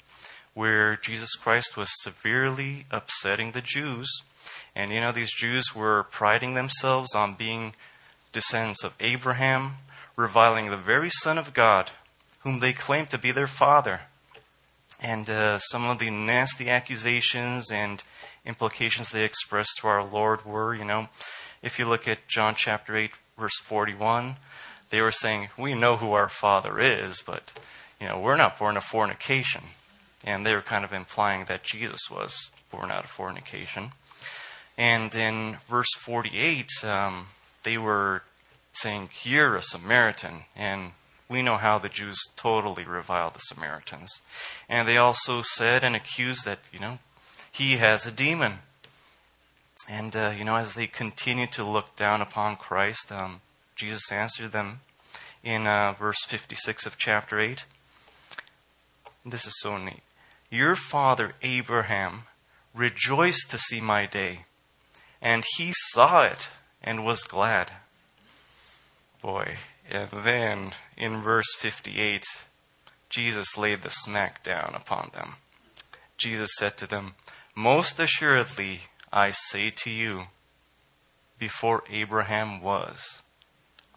where 0.54 0.96
Jesus 0.98 1.36
Christ 1.36 1.78
was 1.78 1.90
severely 2.02 2.86
upsetting 2.92 3.52
the 3.52 3.62
Jews 3.62 4.22
and 4.76 4.92
you 4.92 5.00
know, 5.00 5.12
these 5.12 5.34
Jews 5.34 5.76
were 5.76 6.04
priding 6.04 6.54
themselves 6.54 7.14
on 7.14 7.34
being 7.34 7.74
descendants 8.32 8.84
of 8.84 8.94
Abraham, 9.00 9.74
reviling 10.16 10.70
the 10.70 10.78
very 10.78 11.10
Son 11.10 11.38
of 11.38 11.54
God, 11.54 11.92
whom 12.44 12.60
they 12.60 12.74
claimed 12.74 13.10
to 13.10 13.18
be 13.18 13.32
their 13.32 13.48
father. 13.48 14.02
And 15.00 15.30
uh, 15.30 15.58
some 15.60 15.86
of 15.86 16.00
the 16.00 16.10
nasty 16.10 16.70
accusations 16.70 17.72
and 17.72 18.04
implications 18.46 19.10
they 19.10 19.24
expressed 19.24 19.78
to 19.80 19.88
our 19.88 20.04
Lord 20.06 20.46
were, 20.46 20.76
you 20.76 20.86
know, 20.86 21.10
if 21.62 21.80
you 21.80 21.88
look 21.88 22.08
at 22.08 22.28
John 22.28 22.56
chapter 22.56 22.96
8, 22.96 23.12
verse 23.38 23.60
41, 23.64 24.36
they 24.90 25.02
were 25.02 25.12
saying, 25.12 25.50
We 25.58 25.74
know 25.74 25.98
who 25.98 26.14
our 26.14 26.30
father 26.30 26.80
is, 26.80 27.22
but, 27.26 27.54
you 28.00 28.08
know, 28.08 28.20
we're 28.20 28.36
not 28.36 28.60
born 28.60 28.78
of 28.78 28.84
fornication. 28.84 29.64
And 30.24 30.46
they 30.46 30.54
were 30.54 30.62
kind 30.62 30.86
of 30.86 30.94
implying 30.94 31.46
that 31.46 31.64
Jesus 31.64 32.02
was 32.10 32.52
born 32.70 32.92
out 32.92 33.04
of 33.04 33.10
fornication. 33.10 33.92
And 34.78 35.16
in 35.16 35.58
verse 35.68 35.92
48, 36.00 36.70
um, 36.84 37.28
they 37.64 37.78
were 37.78 38.24
saying, 38.74 39.10
You're 39.24 39.56
a 39.56 39.62
Samaritan. 39.62 40.44
And 40.56 40.92
we 41.32 41.42
know 41.42 41.58
how 41.58 41.80
the 41.80 41.90
Jews 41.90 42.20
totally 42.36 42.84
reviled 42.84 43.36
the 43.36 43.40
Samaritans. 43.40 44.12
And 44.68 44.88
they 44.88 44.98
also 44.98 45.42
said 45.42 45.84
and 45.84 45.96
accused 45.96 46.46
that, 46.46 46.60
you 46.74 46.80
know, 46.80 47.00
he 47.52 47.78
has 47.78 48.06
a 48.06 48.12
demon. 48.12 48.60
And, 49.90 50.16
uh, 50.16 50.34
you 50.38 50.44
know, 50.44 50.58
as 50.58 50.76
they 50.76 50.88
continued 50.88 51.52
to 51.54 51.64
look 51.64 51.96
down 51.96 52.22
upon 52.22 52.58
Christ, 52.58 53.12
um, 53.12 53.42
Jesus 53.76 54.12
answered 54.12 54.52
them 54.52 54.82
in 55.44 55.68
uh, 55.68 55.94
verse 55.94 56.24
56 56.28 56.86
of 56.86 56.98
chapter 56.98 57.40
8. 57.40 57.66
This 59.26 59.48
is 59.48 59.54
so 59.62 59.78
neat. 59.78 60.02
Your 60.50 60.76
father 60.76 61.34
Abraham 61.42 62.24
rejoiced 62.76 63.50
to 63.52 63.58
see 63.58 63.80
my 63.80 64.06
day 64.06 64.46
and 65.22 65.44
he 65.58 65.72
saw 65.92 66.24
it 66.24 66.50
and 66.84 67.06
was 67.06 67.24
glad. 67.24 67.72
Boy, 69.22 69.58
and 69.90 70.10
then 70.24 70.72
in 71.02 71.20
verse 71.20 71.54
58, 71.58 72.24
Jesus 73.10 73.58
laid 73.58 73.82
the 73.82 73.90
smack 73.90 74.44
down 74.44 74.74
upon 74.76 75.10
them. 75.14 75.36
Jesus 76.18 76.52
said 76.58 76.78
to 76.78 76.88
them, 76.88 77.16
Most 77.56 78.00
assuredly, 78.00 78.82
I 79.12 79.32
say 79.32 79.72
to 79.72 79.90
you, 79.90 80.26
before 81.40 81.84
Abraham 81.90 82.62
was, 82.62 83.24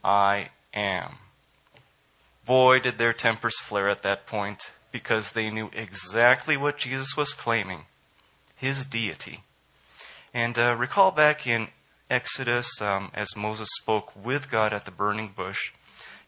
I 0.02 0.48
am. 0.72 1.16
Boy, 2.46 2.80
did 2.80 2.96
their 2.96 3.12
tempers 3.12 3.58
flare 3.60 3.90
at 3.90 4.02
that 4.02 4.26
point 4.26 4.72
because 4.90 5.32
they 5.32 5.50
knew 5.50 5.70
exactly 5.74 6.56
what 6.56 6.78
Jesus 6.78 7.16
was 7.16 7.34
claiming 7.34 7.82
his 8.56 8.86
deity. 8.86 9.40
And 10.32 10.58
uh, 10.58 10.74
recall 10.74 11.10
back 11.10 11.46
in 11.46 11.68
Exodus, 12.10 12.80
um, 12.80 13.10
as 13.12 13.36
Moses 13.36 13.68
spoke 13.80 14.12
with 14.16 14.50
God 14.50 14.72
at 14.72 14.86
the 14.86 14.90
burning 14.90 15.32
bush. 15.36 15.72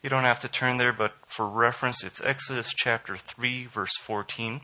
You 0.02 0.10
don't 0.10 0.24
have 0.24 0.40
to 0.40 0.48
turn 0.48 0.76
there, 0.76 0.92
but 0.92 1.14
for 1.26 1.46
reference, 1.46 2.04
it's 2.04 2.20
Exodus 2.20 2.72
chapter 2.74 3.16
3, 3.16 3.66
verse 3.66 3.96
14. 4.00 4.60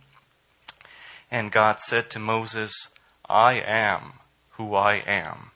And 1.30 1.50
God 1.50 1.80
said 1.80 2.10
to 2.10 2.18
Moses, 2.18 2.72
I 3.28 3.54
am 3.54 4.14
who 4.50 4.74
I 4.74 4.96
am. 4.96 5.50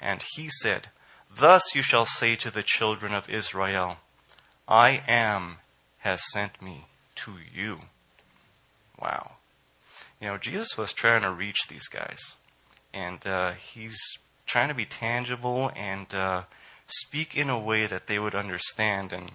And 0.00 0.22
he 0.34 0.48
said, 0.48 0.88
Thus 1.34 1.74
you 1.74 1.82
shall 1.82 2.06
say 2.06 2.36
to 2.36 2.50
the 2.50 2.62
children 2.62 3.14
of 3.14 3.30
Israel, 3.30 3.96
I 4.68 5.02
am 5.06 5.58
has 5.98 6.20
sent 6.32 6.60
me 6.60 6.86
to 7.16 7.34
you. 7.54 7.80
Wow. 9.00 9.32
You 10.20 10.28
know, 10.28 10.38
Jesus 10.38 10.76
was 10.76 10.92
trying 10.92 11.22
to 11.22 11.30
reach 11.30 11.68
these 11.68 11.88
guys 11.88 12.36
and 12.92 13.26
uh, 13.26 13.52
he's 13.52 13.98
trying 14.46 14.68
to 14.68 14.74
be 14.74 14.86
tangible 14.86 15.70
and 15.76 16.14
uh, 16.14 16.42
speak 16.86 17.36
in 17.36 17.48
a 17.48 17.58
way 17.58 17.86
that 17.86 18.06
they 18.06 18.18
would 18.18 18.34
understand. 18.34 19.12
And 19.12 19.32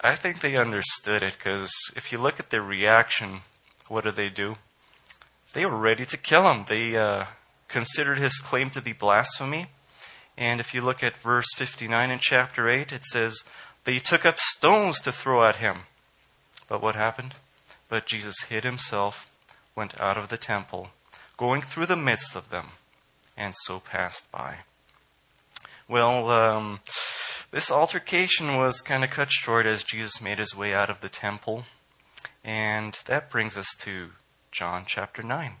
I 0.00 0.14
think 0.14 0.40
they 0.40 0.56
understood 0.56 1.22
it 1.22 1.36
because 1.38 1.70
if 1.94 2.12
you 2.12 2.18
look 2.18 2.38
at 2.40 2.50
their 2.50 2.62
reaction, 2.62 3.40
what 3.88 4.04
did 4.04 4.16
they 4.16 4.28
do? 4.28 4.56
They 5.52 5.64
were 5.64 5.76
ready 5.76 6.04
to 6.06 6.16
kill 6.16 6.50
him. 6.50 6.64
They 6.68 6.96
uh, 6.96 7.26
considered 7.68 8.18
his 8.18 8.38
claim 8.38 8.70
to 8.70 8.82
be 8.82 8.92
blasphemy. 8.92 9.66
And 10.36 10.60
if 10.60 10.74
you 10.74 10.82
look 10.82 11.02
at 11.02 11.16
verse 11.16 11.46
59 11.56 12.10
in 12.10 12.18
chapter 12.20 12.68
8, 12.68 12.92
it 12.92 13.04
says, 13.06 13.42
They 13.84 13.98
took 13.98 14.26
up 14.26 14.38
stones 14.38 15.00
to 15.00 15.12
throw 15.12 15.46
at 15.46 15.56
him. 15.56 15.82
But 16.68 16.82
what 16.82 16.94
happened? 16.94 17.34
But 17.88 18.06
Jesus 18.06 18.34
hid 18.48 18.64
himself, 18.64 19.30
went 19.74 19.98
out 20.00 20.18
of 20.18 20.28
the 20.28 20.36
temple, 20.36 20.90
going 21.36 21.62
through 21.62 21.86
the 21.86 21.96
midst 21.96 22.34
of 22.34 22.50
them, 22.50 22.68
and 23.36 23.54
so 23.64 23.78
passed 23.80 24.30
by. 24.30 24.58
Well, 25.88 26.30
um, 26.30 26.80
this 27.52 27.70
altercation 27.70 28.56
was 28.56 28.80
kind 28.80 29.04
of 29.04 29.10
cut 29.10 29.30
short 29.30 29.66
as 29.66 29.84
Jesus 29.84 30.20
made 30.20 30.40
his 30.40 30.56
way 30.56 30.74
out 30.74 30.90
of 30.90 31.00
the 31.00 31.08
temple. 31.08 31.64
And 32.42 32.98
that 33.06 33.30
brings 33.30 33.56
us 33.56 33.68
to 33.82 34.10
John 34.50 34.84
chapter 34.88 35.22
9, 35.22 35.52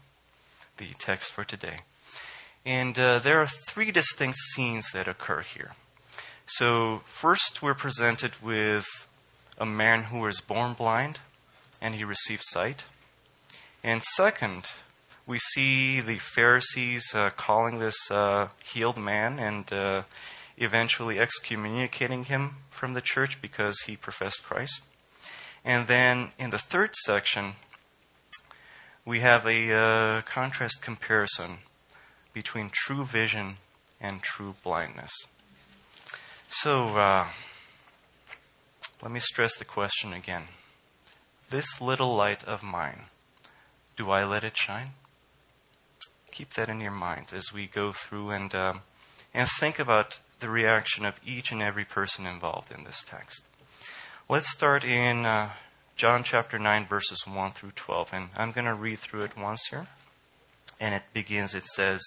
the 0.78 0.88
text 0.98 1.30
for 1.30 1.44
today. 1.44 1.76
And 2.64 2.98
uh, 2.98 3.20
there 3.20 3.40
are 3.40 3.46
three 3.68 3.92
distinct 3.92 4.38
scenes 4.52 4.90
that 4.92 5.06
occur 5.06 5.42
here. 5.42 5.74
So, 6.46 7.02
first, 7.04 7.62
we're 7.62 7.74
presented 7.74 8.42
with 8.42 8.86
a 9.58 9.66
man 9.66 10.04
who 10.04 10.18
was 10.18 10.40
born 10.40 10.72
blind 10.72 11.20
and 11.80 11.94
he 11.94 12.02
received 12.02 12.42
sight. 12.46 12.84
And 13.84 14.02
second, 14.02 14.72
we 15.26 15.38
see 15.38 16.00
the 16.00 16.18
Pharisees 16.18 17.12
uh, 17.14 17.30
calling 17.30 17.78
this 17.78 18.10
uh, 18.10 18.48
healed 18.64 18.96
man, 18.96 19.38
and 19.40 19.72
uh, 19.72 20.02
eventually 20.56 21.18
excommunicating 21.18 22.24
him 22.24 22.56
from 22.70 22.94
the 22.94 23.00
church 23.00 23.42
because 23.42 23.80
he 23.86 23.96
professed 23.96 24.44
Christ. 24.44 24.82
And 25.64 25.88
then 25.88 26.28
in 26.38 26.50
the 26.50 26.58
third 26.58 26.94
section, 26.94 27.54
we 29.04 29.20
have 29.20 29.44
a 29.46 29.72
uh, 29.72 30.22
contrast 30.22 30.80
comparison 30.80 31.58
between 32.32 32.70
true 32.72 33.04
vision 33.04 33.56
and 34.00 34.22
true 34.22 34.54
blindness. 34.62 35.12
So, 36.48 36.96
uh, 36.96 37.26
let 39.02 39.10
me 39.10 39.20
stress 39.20 39.56
the 39.56 39.64
question 39.64 40.12
again. 40.12 40.44
This 41.50 41.80
little 41.80 42.14
light 42.14 42.44
of 42.44 42.62
mine, 42.62 43.04
do 43.96 44.10
I 44.10 44.24
let 44.24 44.44
it 44.44 44.56
shine? 44.56 44.92
Keep 46.36 46.52
that 46.52 46.68
in 46.68 46.82
your 46.82 46.90
minds 46.90 47.32
as 47.32 47.50
we 47.50 47.66
go 47.66 47.92
through 47.92 48.28
and, 48.28 48.54
um, 48.54 48.82
and 49.32 49.48
think 49.48 49.78
about 49.78 50.20
the 50.40 50.50
reaction 50.50 51.06
of 51.06 51.18
each 51.24 51.50
and 51.50 51.62
every 51.62 51.86
person 51.86 52.26
involved 52.26 52.70
in 52.70 52.84
this 52.84 53.02
text. 53.06 53.40
Let's 54.28 54.52
start 54.52 54.84
in 54.84 55.24
uh, 55.24 55.52
John 55.96 56.24
chapter 56.24 56.58
9, 56.58 56.84
verses 56.84 57.26
1 57.26 57.52
through 57.52 57.70
12. 57.70 58.10
And 58.12 58.28
I'm 58.36 58.52
going 58.52 58.66
to 58.66 58.74
read 58.74 58.98
through 58.98 59.22
it 59.22 59.34
once 59.34 59.62
here. 59.70 59.86
And 60.78 60.94
it 60.94 61.04
begins, 61.14 61.54
it 61.54 61.64
says, 61.68 62.02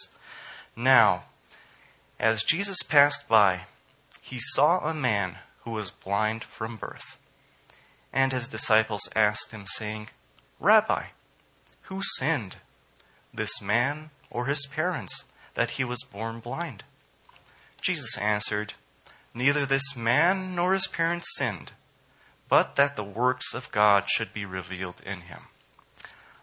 Now, 0.75 1.23
as 2.19 2.43
Jesus 2.43 2.83
passed 2.83 3.27
by, 3.27 3.61
he 4.21 4.37
saw 4.37 4.87
a 4.87 4.93
man 4.93 5.37
who 5.63 5.71
was 5.71 5.89
blind 5.89 6.43
from 6.43 6.77
birth. 6.77 7.17
And 8.13 8.31
his 8.31 8.47
disciples 8.47 9.09
asked 9.15 9.51
him, 9.51 9.65
saying, 9.65 10.09
Rabbi, 10.59 11.05
who 11.85 12.03
sinned, 12.03 12.57
this 13.33 13.59
man 13.59 14.11
or 14.29 14.45
his 14.45 14.65
parents, 14.67 15.25
that 15.53 15.71
he 15.71 15.83
was 15.83 16.03
born 16.03 16.39
blind? 16.39 16.83
Jesus 17.81 18.17
answered, 18.17 18.73
Neither 19.33 19.65
this 19.65 19.95
man 19.95 20.55
nor 20.55 20.73
his 20.73 20.87
parents 20.87 21.27
sinned, 21.37 21.73
but 22.47 22.75
that 22.75 22.95
the 22.95 23.03
works 23.03 23.53
of 23.53 23.71
God 23.71 24.09
should 24.09 24.33
be 24.33 24.45
revealed 24.45 25.01
in 25.05 25.21
him. 25.21 25.43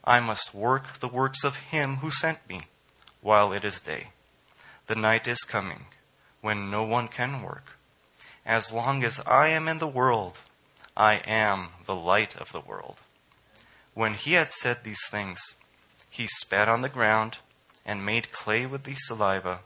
I 0.05 0.21
must 0.21 0.55
work 0.55 1.01
the 1.01 1.09
works 1.09 1.43
of 1.43 1.57
him 1.57 1.97
who 1.97 2.11
sent 2.11 2.49
me 2.49 2.61
while 3.21 3.53
it 3.53 3.65
is 3.65 3.81
day. 3.81 4.09
The 4.87 4.95
night 4.95 5.27
is 5.27 5.41
coming 5.41 5.87
when 6.41 6.71
no 6.71 6.85
one 6.85 7.09
can 7.09 7.43
work. 7.43 7.77
As 8.45 8.73
long 8.73 9.03
as 9.03 9.21
I 9.27 9.49
am 9.49 9.67
in 9.67 9.81
the 9.81 9.89
world, 9.89 10.43
I 10.97 11.15
am 11.27 11.71
the 11.87 11.97
light 11.97 12.37
of 12.37 12.53
the 12.53 12.61
world. 12.61 13.01
When 13.95 14.15
he 14.15 14.35
had 14.35 14.53
said 14.53 14.85
these 14.85 15.05
things, 15.11 15.41
he 16.09 16.29
spat 16.29 16.69
on 16.69 16.83
the 16.83 16.89
ground 16.89 17.39
and 17.87 18.05
made 18.05 18.33
clay 18.33 18.67
with 18.67 18.83
the 18.83 18.97
saliva, 18.97 19.61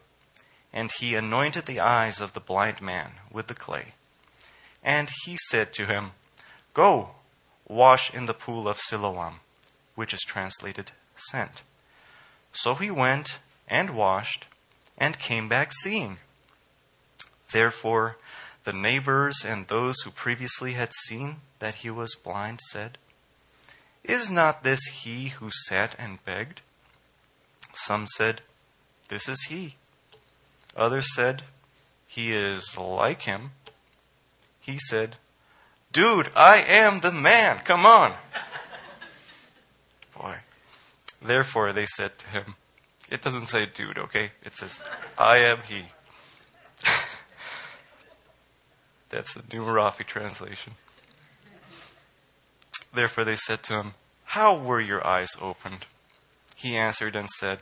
and 0.72 0.92
he 0.98 1.14
anointed 1.14 1.66
the 1.66 1.80
eyes 1.80 2.20
of 2.20 2.34
the 2.34 2.40
blind 2.40 2.80
man 2.80 3.12
with 3.32 3.48
the 3.48 3.54
clay. 3.54 3.94
And 4.84 5.10
he 5.24 5.36
said 5.48 5.72
to 5.72 5.86
him, 5.86 6.12
Go, 6.74 7.10
wash 7.66 8.12
in 8.12 8.26
the 8.26 8.34
pool 8.34 8.68
of 8.68 8.78
Siloam, 8.78 9.40
which 9.94 10.12
is 10.12 10.20
translated 10.20 10.92
sent. 11.30 11.62
So 12.52 12.74
he 12.74 12.90
went 12.90 13.38
and 13.66 13.90
washed 13.90 14.46
and 14.98 15.18
came 15.18 15.48
back 15.48 15.72
seeing. 15.72 16.18
Therefore, 17.52 18.16
the 18.64 18.72
neighbors 18.72 19.44
and 19.44 19.66
those 19.66 19.96
who 20.02 20.10
previously 20.10 20.74
had 20.74 20.92
seen 21.06 21.36
that 21.58 21.76
he 21.76 21.90
was 21.90 22.14
blind 22.14 22.60
said, 22.70 22.98
Is 24.04 24.30
not 24.30 24.62
this 24.62 24.80
he 25.02 25.28
who 25.28 25.50
sat 25.50 25.94
and 25.98 26.24
begged? 26.24 26.60
Some 27.74 28.06
said, 28.16 28.42
This 29.08 29.28
is 29.28 29.42
he. 29.48 29.76
Others 30.76 31.14
said, 31.14 31.42
He 32.06 32.32
is 32.32 32.76
like 32.76 33.22
him. 33.22 33.52
He 34.60 34.78
said, 34.78 35.16
Dude, 35.92 36.30
I 36.36 36.58
am 36.58 37.00
the 37.00 37.12
man. 37.12 37.58
Come 37.58 37.84
on. 37.84 38.12
Boy. 40.16 40.36
Therefore, 41.20 41.72
they 41.72 41.86
said 41.86 42.18
to 42.18 42.28
him, 42.28 42.54
It 43.10 43.22
doesn't 43.22 43.46
say 43.46 43.66
dude, 43.66 43.98
okay? 43.98 44.32
It 44.44 44.56
says, 44.56 44.82
I 45.18 45.38
am 45.38 45.58
he. 45.68 45.86
That's 49.10 49.34
the 49.34 49.42
New 49.52 49.64
Marathi 49.64 50.06
translation. 50.06 50.74
Therefore 52.94 53.24
they 53.24 53.36
said 53.36 53.62
to 53.64 53.74
him, 53.74 53.94
How 54.24 54.56
were 54.56 54.80
your 54.80 55.04
eyes 55.06 55.36
opened? 55.40 55.86
He 56.60 56.76
answered 56.76 57.16
and 57.16 57.26
said, 57.38 57.60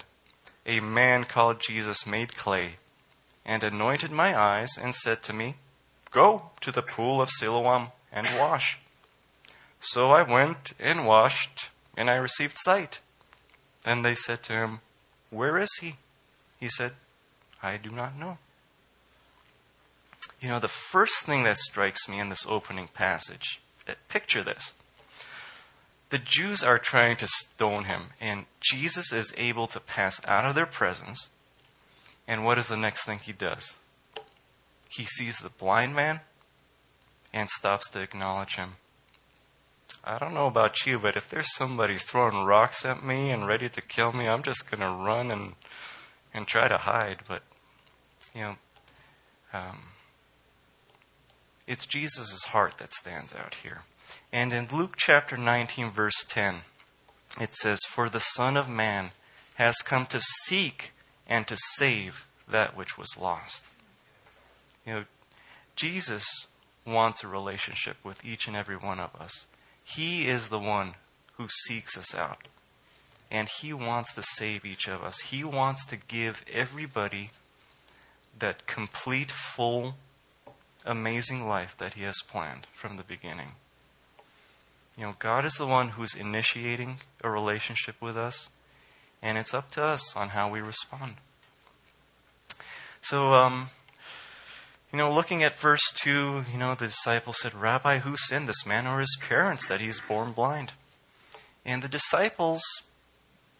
A 0.66 0.80
man 0.80 1.22
called 1.22 1.60
Jesus 1.60 2.04
made 2.04 2.34
clay 2.34 2.78
and 3.46 3.62
anointed 3.62 4.10
my 4.10 4.36
eyes 4.36 4.70
and 4.76 4.92
said 4.92 5.22
to 5.22 5.32
me, 5.32 5.54
Go 6.10 6.50
to 6.62 6.72
the 6.72 6.82
pool 6.82 7.20
of 7.20 7.30
Siloam 7.30 7.92
and 8.12 8.26
wash. 8.36 8.80
So 9.78 10.10
I 10.10 10.22
went 10.22 10.72
and 10.80 11.06
washed, 11.06 11.70
and 11.96 12.10
I 12.10 12.16
received 12.16 12.56
sight. 12.58 12.98
Then 13.84 14.02
they 14.02 14.16
said 14.16 14.42
to 14.44 14.54
him, 14.54 14.80
Where 15.30 15.58
is 15.58 15.70
he? 15.80 15.94
He 16.58 16.68
said, 16.68 16.94
I 17.62 17.76
do 17.76 17.90
not 17.90 18.18
know. 18.18 18.38
You 20.40 20.48
know, 20.48 20.58
the 20.58 20.66
first 20.66 21.20
thing 21.20 21.44
that 21.44 21.58
strikes 21.58 22.08
me 22.08 22.18
in 22.18 22.30
this 22.30 22.46
opening 22.48 22.88
passage, 22.88 23.60
picture 24.08 24.42
this. 24.42 24.72
The 26.10 26.18
Jews 26.18 26.62
are 26.62 26.78
trying 26.78 27.16
to 27.16 27.26
stone 27.26 27.84
him, 27.84 28.10
and 28.20 28.46
Jesus 28.60 29.12
is 29.12 29.32
able 29.36 29.66
to 29.68 29.80
pass 29.80 30.20
out 30.26 30.46
of 30.46 30.54
their 30.54 30.66
presence. 30.66 31.28
And 32.26 32.44
what 32.44 32.58
is 32.58 32.68
the 32.68 32.76
next 32.76 33.04
thing 33.04 33.18
he 33.18 33.32
does? 33.32 33.76
He 34.88 35.04
sees 35.04 35.38
the 35.38 35.50
blind 35.50 35.94
man 35.94 36.20
and 37.32 37.48
stops 37.48 37.90
to 37.90 38.00
acknowledge 38.00 38.56
him. 38.56 38.76
I 40.02 40.18
don't 40.18 40.34
know 40.34 40.46
about 40.46 40.86
you, 40.86 40.98
but 40.98 41.16
if 41.16 41.28
there's 41.28 41.54
somebody 41.54 41.98
throwing 41.98 42.44
rocks 42.44 42.84
at 42.86 43.04
me 43.04 43.30
and 43.30 43.46
ready 43.46 43.68
to 43.68 43.82
kill 43.82 44.12
me, 44.12 44.26
I'm 44.26 44.42
just 44.42 44.70
going 44.70 44.80
to 44.80 44.88
run 44.88 45.30
and 45.30 45.54
and 46.32 46.46
try 46.46 46.68
to 46.68 46.78
hide. 46.78 47.20
But 47.26 47.42
you 48.34 48.42
know, 48.42 48.56
um, 49.52 49.82
it's 51.66 51.86
Jesus' 51.86 52.44
heart 52.44 52.78
that 52.78 52.92
stands 52.92 53.34
out 53.34 53.56
here. 53.62 53.82
And 54.32 54.52
in 54.52 54.68
Luke 54.72 54.94
chapter 54.96 55.36
19, 55.36 55.90
verse 55.90 56.24
10, 56.28 56.62
it 57.40 57.54
says, 57.54 57.80
For 57.88 58.08
the 58.08 58.20
Son 58.20 58.56
of 58.56 58.68
Man 58.68 59.10
has 59.54 59.76
come 59.78 60.06
to 60.06 60.20
seek 60.20 60.92
and 61.26 61.46
to 61.48 61.56
save 61.76 62.26
that 62.46 62.76
which 62.76 62.98
was 62.98 63.16
lost. 63.18 63.64
You 64.86 64.92
know, 64.92 65.04
Jesus 65.76 66.24
wants 66.86 67.22
a 67.22 67.28
relationship 67.28 67.96
with 68.02 68.24
each 68.24 68.46
and 68.46 68.56
every 68.56 68.76
one 68.76 69.00
of 69.00 69.14
us. 69.18 69.46
He 69.82 70.26
is 70.26 70.48
the 70.48 70.58
one 70.58 70.94
who 71.36 71.48
seeks 71.66 71.96
us 71.96 72.14
out. 72.14 72.48
And 73.30 73.48
He 73.60 73.72
wants 73.72 74.14
to 74.14 74.22
save 74.22 74.64
each 74.64 74.88
of 74.88 75.02
us. 75.02 75.18
He 75.20 75.44
wants 75.44 75.84
to 75.86 75.96
give 75.96 76.44
everybody 76.52 77.30
that 78.38 78.66
complete, 78.66 79.30
full, 79.30 79.96
amazing 80.84 81.46
life 81.46 81.74
that 81.78 81.94
He 81.94 82.02
has 82.04 82.16
planned 82.26 82.66
from 82.72 82.96
the 82.96 83.02
beginning. 83.02 83.52
You 84.98 85.04
know, 85.04 85.14
God 85.20 85.44
is 85.44 85.54
the 85.54 85.66
one 85.66 85.90
who's 85.90 86.16
initiating 86.16 86.98
a 87.22 87.30
relationship 87.30 87.94
with 88.00 88.16
us, 88.16 88.48
and 89.22 89.38
it's 89.38 89.54
up 89.54 89.70
to 89.72 89.82
us 89.84 90.16
on 90.16 90.30
how 90.30 90.50
we 90.50 90.60
respond. 90.60 91.14
So, 93.00 93.32
um, 93.32 93.68
you 94.92 94.98
know, 94.98 95.14
looking 95.14 95.44
at 95.44 95.54
verse 95.54 95.92
2, 96.02 96.46
you 96.50 96.58
know, 96.58 96.74
the 96.74 96.88
disciple 96.88 97.32
said, 97.32 97.54
Rabbi, 97.54 97.98
who 97.98 98.16
sinned, 98.16 98.48
this 98.48 98.66
man 98.66 98.88
or 98.88 98.98
his 98.98 99.16
parents, 99.20 99.68
that 99.68 99.80
he's 99.80 100.00
born 100.00 100.32
blind? 100.32 100.72
And 101.64 101.80
the 101.80 101.88
disciples, 101.88 102.62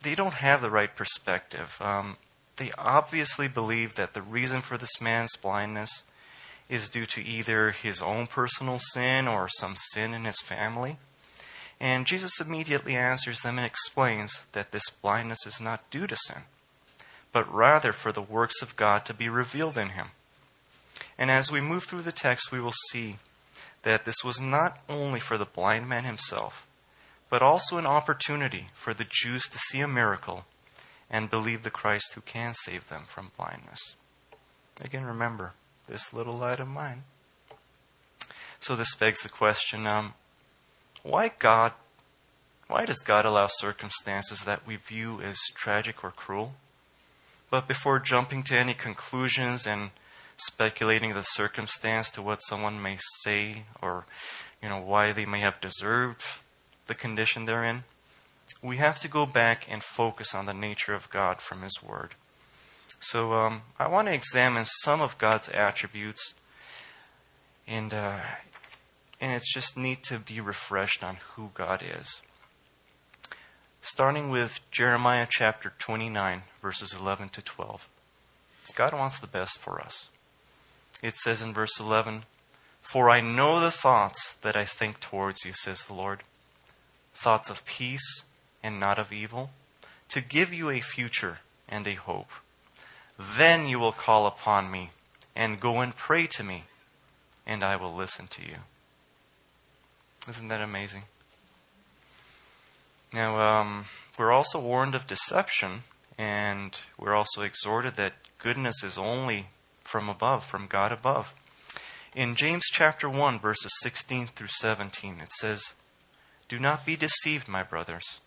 they 0.03 0.17
don't 0.17 0.35
have 0.35 0.61
the 0.61 0.71
right 0.71 0.95
perspective. 0.95 1.77
Um, 1.81 2.17
they 2.57 2.73
obviously 2.77 3.47
believe 3.47 3.95
that 3.95 4.13
the 4.13 4.23
reason 4.23 4.61
for 4.61 4.77
this 4.77 5.01
man's 5.01 5.37
blindness 5.41 6.03
is 6.69 6.89
due 6.89 7.07
to 7.07 7.23
either 7.23 7.71
his 7.71 8.03
own 8.03 8.27
personal 8.27 8.81
sin 8.93 9.29
or 9.29 9.49
some 9.49 9.77
sin 9.77 10.15
in 10.15 10.25
his 10.25 10.41
family. 10.41 10.99
And 11.81 12.07
Jesus 12.07 12.41
immediately 12.41 12.97
answers 12.97 13.41
them 13.41 13.59
and 13.59 13.67
explains 13.67 14.47
that 14.53 14.73
this 14.73 14.91
blindness 14.91 15.47
is 15.47 15.61
not 15.61 15.89
due 15.91 16.07
to 16.07 16.17
sin, 16.27 16.43
but 17.33 17.53
rather 17.53 17.93
for 17.93 18.11
the 18.11 18.23
works 18.23 18.61
of 18.63 18.77
God 18.77 19.05
to 19.05 19.15
be 19.15 19.29
revealed 19.29 19.79
in 19.79 19.91
him. 19.91 20.09
And 21.17 21.31
as 21.31 21.53
we 21.53 21.61
move 21.61 21.85
through 21.85 22.03
the 22.03 22.13
text, 22.13 22.51
we 22.51 22.61
will 22.61 22.75
see 22.91 23.19
that 23.83 24.05
this 24.05 24.25
was 24.25 24.41
not 24.41 24.81
only 24.89 25.21
for 25.21 25.39
the 25.39 25.45
blind 25.45 25.89
man 25.89 26.05
himself, 26.05 26.67
but 27.31 27.43
also 27.43 27.79
an 27.79 27.87
opportunity 27.87 28.67
for 28.75 28.93
the 28.93 29.07
Jews 29.09 29.45
to 29.49 29.59
see 29.59 29.81
a 29.81 29.89
miracle 29.89 30.45
and 31.11 31.31
believe 31.31 31.63
the 31.63 31.71
Christ 31.71 32.15
who 32.15 32.21
can 32.21 32.55
save 32.55 32.89
them 32.89 33.05
from 33.07 33.31
blindness. 33.37 33.97
Again, 34.83 35.05
remember, 35.05 35.53
this 35.87 36.13
little 36.13 36.35
light 36.35 36.61
of 36.61 36.69
mine. 36.69 37.05
So 38.61 38.77
this 38.77 38.95
begs 38.95 39.23
the 39.23 39.29
question 39.29 39.87
um, 39.87 40.15
why 41.03 41.31
God? 41.39 41.73
Why 42.69 42.85
does 42.85 42.99
God 42.99 43.25
allow 43.25 43.47
circumstances 43.47 44.43
that 44.43 44.67
we 44.67 44.77
view 44.77 45.21
as 45.23 45.39
tragic 45.55 46.05
or 46.05 46.11
cruel? 46.11 46.53
But 47.51 47.67
before 47.67 47.99
jumping 47.99 48.43
to 48.45 48.59
any 48.59 48.75
conclusions 48.75 49.67
and 49.67 49.91
speculating 50.37 51.15
the 51.15 51.23
circumstance 51.23 52.11
to 52.11 52.23
what 52.23 52.41
someone 52.43 52.81
may 52.81 52.99
say 53.23 53.65
or 53.83 54.07
you 54.63 54.69
know 54.69 54.81
why 54.81 55.13
they 55.13 55.27
may 55.27 55.41
have 55.41 55.61
deserved 55.61 56.23
the 56.87 56.95
condition 56.95 57.45
they're 57.45 57.65
in. 57.65 57.85
We 58.63 58.79
have 58.79 59.01
to 59.01 59.09
go 59.09 59.27
back 59.27 59.67
and 59.71 59.83
focus 59.83 60.35
on 60.35 60.47
the 60.47 60.55
nature 60.55 60.93
of 60.93 61.11
God 61.11 61.41
from 61.41 61.63
His 61.63 61.83
Word. 61.83 62.15
So 63.01 63.35
um, 63.35 63.63
I 63.79 63.89
want 63.89 64.09
to 64.09 64.15
examine 64.15 64.65
some 64.83 65.01
of 65.01 65.19
God's 65.19 65.49
attributes, 65.49 66.35
and 67.67 67.95
uh, 67.95 68.19
and 69.21 69.33
it's 69.33 69.53
just 69.53 69.77
neat 69.77 70.03
to 70.05 70.19
be 70.19 70.41
refreshed 70.41 71.03
on 71.03 71.19
who 71.35 71.51
God 71.55 71.83
is. 71.83 72.23
Starting 73.81 74.29
with 74.29 74.61
Jeremiah 74.71 75.27
chapter 75.29 75.73
29, 75.79 76.43
verses 76.61 76.95
11 76.99 77.31
to 77.31 77.43
12. 77.43 77.89
God 78.75 78.93
wants 78.93 79.19
the 79.19 79.27
best 79.27 79.59
for 79.59 79.81
us. 79.81 80.09
It 81.03 81.17
says 81.17 81.41
in 81.41 81.53
verse 81.53 81.81
11, 81.81 82.25
For 82.81 83.09
I 83.09 83.21
know 83.21 83.61
the 83.61 83.71
thoughts 83.71 84.35
that 84.43 84.57
I 84.57 84.65
think 84.65 85.01
towards 85.01 85.45
you, 85.45 85.53
says 85.53 85.85
the 85.85 85.95
Lord 85.95 86.23
thoughts 87.15 87.51
of 87.51 87.65
peace 87.65 88.23
and 88.63 88.79
not 88.79 88.99
of 88.99 89.13
evil, 89.13 89.51
to 90.09 90.21
give 90.21 90.53
you 90.53 90.71
a 90.71 90.81
future 90.81 91.39
and 91.69 91.87
a 91.87 91.95
hope. 91.95 92.31
Then 93.19 93.67
you 93.67 93.79
will 93.79 93.93
call 93.93 94.27
upon 94.27 94.71
me 94.71 94.91
and 95.35 95.61
go 95.61 95.81
and 95.81 95.97
pray 95.97 96.27
to 96.29 96.45
me, 96.45 96.65
and 97.47 97.65
I 97.65 97.77
will 97.77 97.95
listen 97.95 98.29
to 98.29 98.43
you. 98.43 98.59
Isn't 100.29 100.49
that 100.49 100.61
amazing? 100.61 101.05
Now, 103.15 103.41
um, 103.41 103.87
we're 104.19 104.31
also 104.33 104.61
warned 104.61 104.95
of 104.95 105.07
deception, 105.07 105.85
and 106.19 106.79
we're 106.99 107.15
also 107.15 107.41
exhorted 107.41 107.97
that 107.97 108.13
goodness 108.39 108.85
is 108.85 108.99
only 108.99 109.47
from 109.85 110.11
above, 110.11 110.45
from 110.45 110.67
God 110.67 110.93
above. 110.93 111.35
In 112.15 112.35
James 112.35 112.65
chapter 112.71 113.09
1, 113.09 113.39
verses 113.39 113.73
16 113.83 114.27
through 114.27 114.49
17, 114.49 115.21
it 115.21 115.33
says, 115.41 115.63
Do 116.51 116.59
not 116.59 116.85
be 116.85 116.95
deceived, 116.95 117.49
my 117.49 117.63
brothers. 117.63 118.21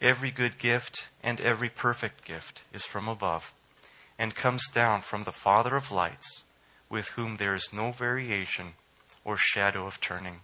Every 0.00 0.30
good 0.30 0.58
gift 0.58 1.10
and 1.22 1.38
every 1.40 1.68
perfect 1.68 2.24
gift 2.24 2.62
is 2.72 2.84
from 2.84 3.08
above, 3.08 3.52
and 4.18 4.34
comes 4.34 4.66
down 4.72 5.02
from 5.02 5.24
the 5.24 5.32
Father 5.32 5.76
of 5.76 5.92
lights, 5.92 6.44
with 6.88 7.08
whom 7.08 7.36
there 7.36 7.54
is 7.54 7.68
no 7.74 7.92
variation 7.92 8.72
or 9.22 9.36
shadow 9.36 9.86
of 9.86 10.00
turning. 10.00 10.40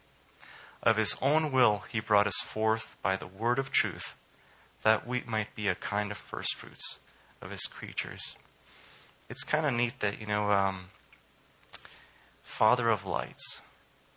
Of 0.83 0.97
his 0.97 1.17
own 1.21 1.51
will 1.53 1.83
he 1.91 2.01
brought 2.01 2.27
us 2.27 2.38
forth 2.45 2.97
by 3.03 3.17
the 3.17 3.27
word 3.27 3.59
of 3.59 3.71
truth, 3.71 4.14
that 4.83 5.07
we 5.07 5.23
might 5.27 5.55
be 5.55 5.69
a 5.69 5.75
kind 5.75 6.11
of 6.11 6.17
firstfruits 6.17 6.99
of 7.43 7.51
his 7.51 7.62
creatures. 7.62 8.37
It's 9.29 9.45
kind 9.45 9.67
of 9.67 9.75
neat 9.75 10.01
that, 10.01 10.21
you 10.21 10.27
know, 10.27 10.51
um, 10.51 10.87
Father 12.43 12.88
of 12.88 13.05
lights, 13.05 13.62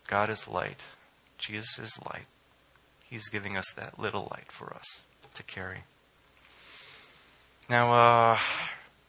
God 0.07 0.29
is 0.29 0.47
light, 0.47 0.85
Jesus 1.37 1.77
is 1.79 1.99
light. 2.05 2.25
He's 3.03 3.27
giving 3.27 3.57
us 3.57 3.73
that 3.75 3.99
little 3.99 4.29
light 4.31 4.51
for 4.51 4.73
us 4.73 5.01
to 5.33 5.43
carry. 5.43 5.83
Now, 7.69 7.93
uh, 7.93 8.39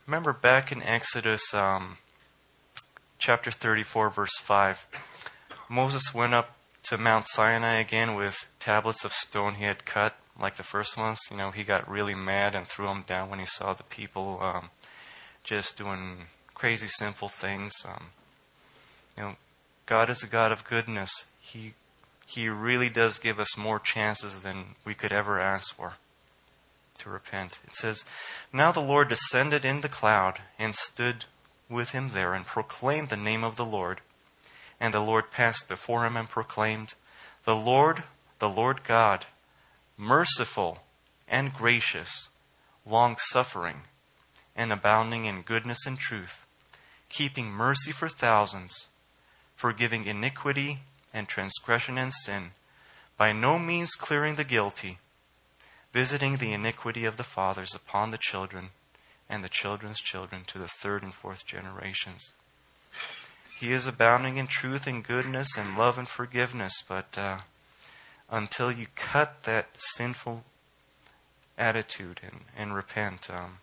remember 0.06 0.32
back 0.32 0.72
in 0.72 0.82
Exodus 0.82 1.54
um, 1.54 1.98
chapter 3.18 3.50
34, 3.50 4.10
verse 4.10 4.38
5, 4.40 4.86
Moses 5.68 6.12
went 6.12 6.34
up 6.34 6.56
to 6.84 6.98
Mount 6.98 7.26
Sinai 7.28 7.74
again 7.74 8.14
with 8.14 8.48
tablets 8.58 9.04
of 9.04 9.12
stone 9.12 9.54
he 9.54 9.64
had 9.64 9.84
cut, 9.84 10.16
like 10.38 10.56
the 10.56 10.62
first 10.62 10.96
ones. 10.96 11.18
You 11.30 11.36
know, 11.36 11.50
he 11.50 11.62
got 11.62 11.88
really 11.88 12.14
mad 12.14 12.54
and 12.54 12.66
threw 12.66 12.86
them 12.86 13.04
down 13.06 13.30
when 13.30 13.38
he 13.38 13.46
saw 13.46 13.72
the 13.72 13.84
people 13.84 14.38
um, 14.42 14.70
just 15.44 15.76
doing 15.76 16.26
crazy, 16.54 16.88
sinful 16.88 17.28
things. 17.28 17.72
Um, 17.84 18.06
you 19.16 19.22
know, 19.22 19.36
God 19.86 20.10
is 20.10 20.22
a 20.22 20.26
God 20.26 20.52
of 20.52 20.64
goodness. 20.64 21.10
He 21.40 21.74
He 22.26 22.48
really 22.48 22.88
does 22.88 23.18
give 23.18 23.38
us 23.38 23.56
more 23.56 23.78
chances 23.78 24.40
than 24.40 24.76
we 24.84 24.94
could 24.94 25.12
ever 25.12 25.38
ask 25.38 25.74
for 25.74 25.94
to 26.98 27.10
repent. 27.10 27.58
It 27.66 27.74
says, 27.74 28.04
Now 28.52 28.72
the 28.72 28.80
Lord 28.80 29.08
descended 29.08 29.64
in 29.64 29.80
the 29.80 29.88
cloud 29.88 30.40
and 30.58 30.74
stood 30.74 31.24
with 31.68 31.90
him 31.90 32.10
there 32.10 32.34
and 32.34 32.46
proclaimed 32.46 33.08
the 33.08 33.16
name 33.16 33.42
of 33.42 33.56
the 33.56 33.64
Lord. 33.64 34.00
And 34.82 34.92
the 34.92 34.98
Lord 34.98 35.30
passed 35.30 35.68
before 35.68 36.04
him 36.04 36.16
and 36.16 36.28
proclaimed, 36.28 36.94
The 37.44 37.54
Lord, 37.54 38.02
the 38.40 38.48
Lord 38.48 38.82
God, 38.82 39.26
merciful 39.96 40.82
and 41.28 41.54
gracious, 41.54 42.26
long 42.84 43.16
suffering, 43.16 43.82
and 44.56 44.72
abounding 44.72 45.24
in 45.24 45.42
goodness 45.42 45.86
and 45.86 45.96
truth, 45.96 46.46
keeping 47.08 47.46
mercy 47.46 47.92
for 47.92 48.08
thousands, 48.08 48.88
forgiving 49.54 50.04
iniquity 50.04 50.80
and 51.14 51.28
transgression 51.28 51.96
and 51.96 52.12
sin, 52.12 52.50
by 53.16 53.30
no 53.30 53.60
means 53.60 53.92
clearing 53.92 54.34
the 54.34 54.42
guilty, 54.42 54.98
visiting 55.92 56.38
the 56.38 56.52
iniquity 56.52 57.04
of 57.04 57.18
the 57.18 57.22
fathers 57.22 57.72
upon 57.72 58.10
the 58.10 58.18
children 58.18 58.70
and 59.28 59.44
the 59.44 59.48
children's 59.48 60.00
children 60.00 60.42
to 60.48 60.58
the 60.58 60.66
third 60.66 61.04
and 61.04 61.14
fourth 61.14 61.46
generations. 61.46 62.32
He 63.62 63.72
is 63.72 63.86
abounding 63.86 64.38
in 64.38 64.48
truth 64.48 64.88
and 64.88 65.04
goodness 65.04 65.56
and 65.56 65.78
love 65.78 65.96
and 65.96 66.08
forgiveness, 66.08 66.72
but 66.88 67.16
uh, 67.16 67.38
until 68.28 68.72
you 68.72 68.88
cut 68.96 69.44
that 69.44 69.68
sinful 69.94 70.42
attitude 71.56 72.22
and, 72.24 72.40
and 72.58 72.74
repent, 72.74 73.30
um, 73.30 73.58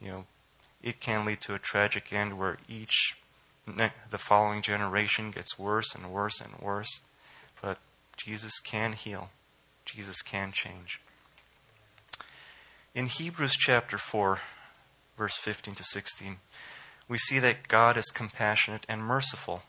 you 0.00 0.10
know, 0.12 0.24
it 0.80 1.00
can 1.00 1.24
lead 1.24 1.40
to 1.40 1.54
a 1.54 1.58
tragic 1.58 2.12
end 2.12 2.38
where 2.38 2.58
each 2.68 3.16
the 3.66 4.16
following 4.16 4.62
generation 4.62 5.32
gets 5.32 5.58
worse 5.58 5.92
and 5.92 6.12
worse 6.12 6.40
and 6.40 6.54
worse. 6.60 7.00
But 7.60 7.78
Jesus 8.16 8.60
can 8.60 8.92
heal. 8.92 9.30
Jesus 9.84 10.22
can 10.22 10.52
change. 10.52 11.00
In 12.94 13.06
Hebrews 13.06 13.56
chapter 13.58 13.98
4, 13.98 14.38
verse 15.18 15.36
15 15.36 15.74
to 15.74 15.82
16, 15.82 16.36
we 17.08 17.18
see 17.18 17.38
that 17.38 17.68
God 17.68 17.96
is 17.96 18.06
compassionate 18.06 18.84
and 18.88 19.02
merciful. 19.02 19.62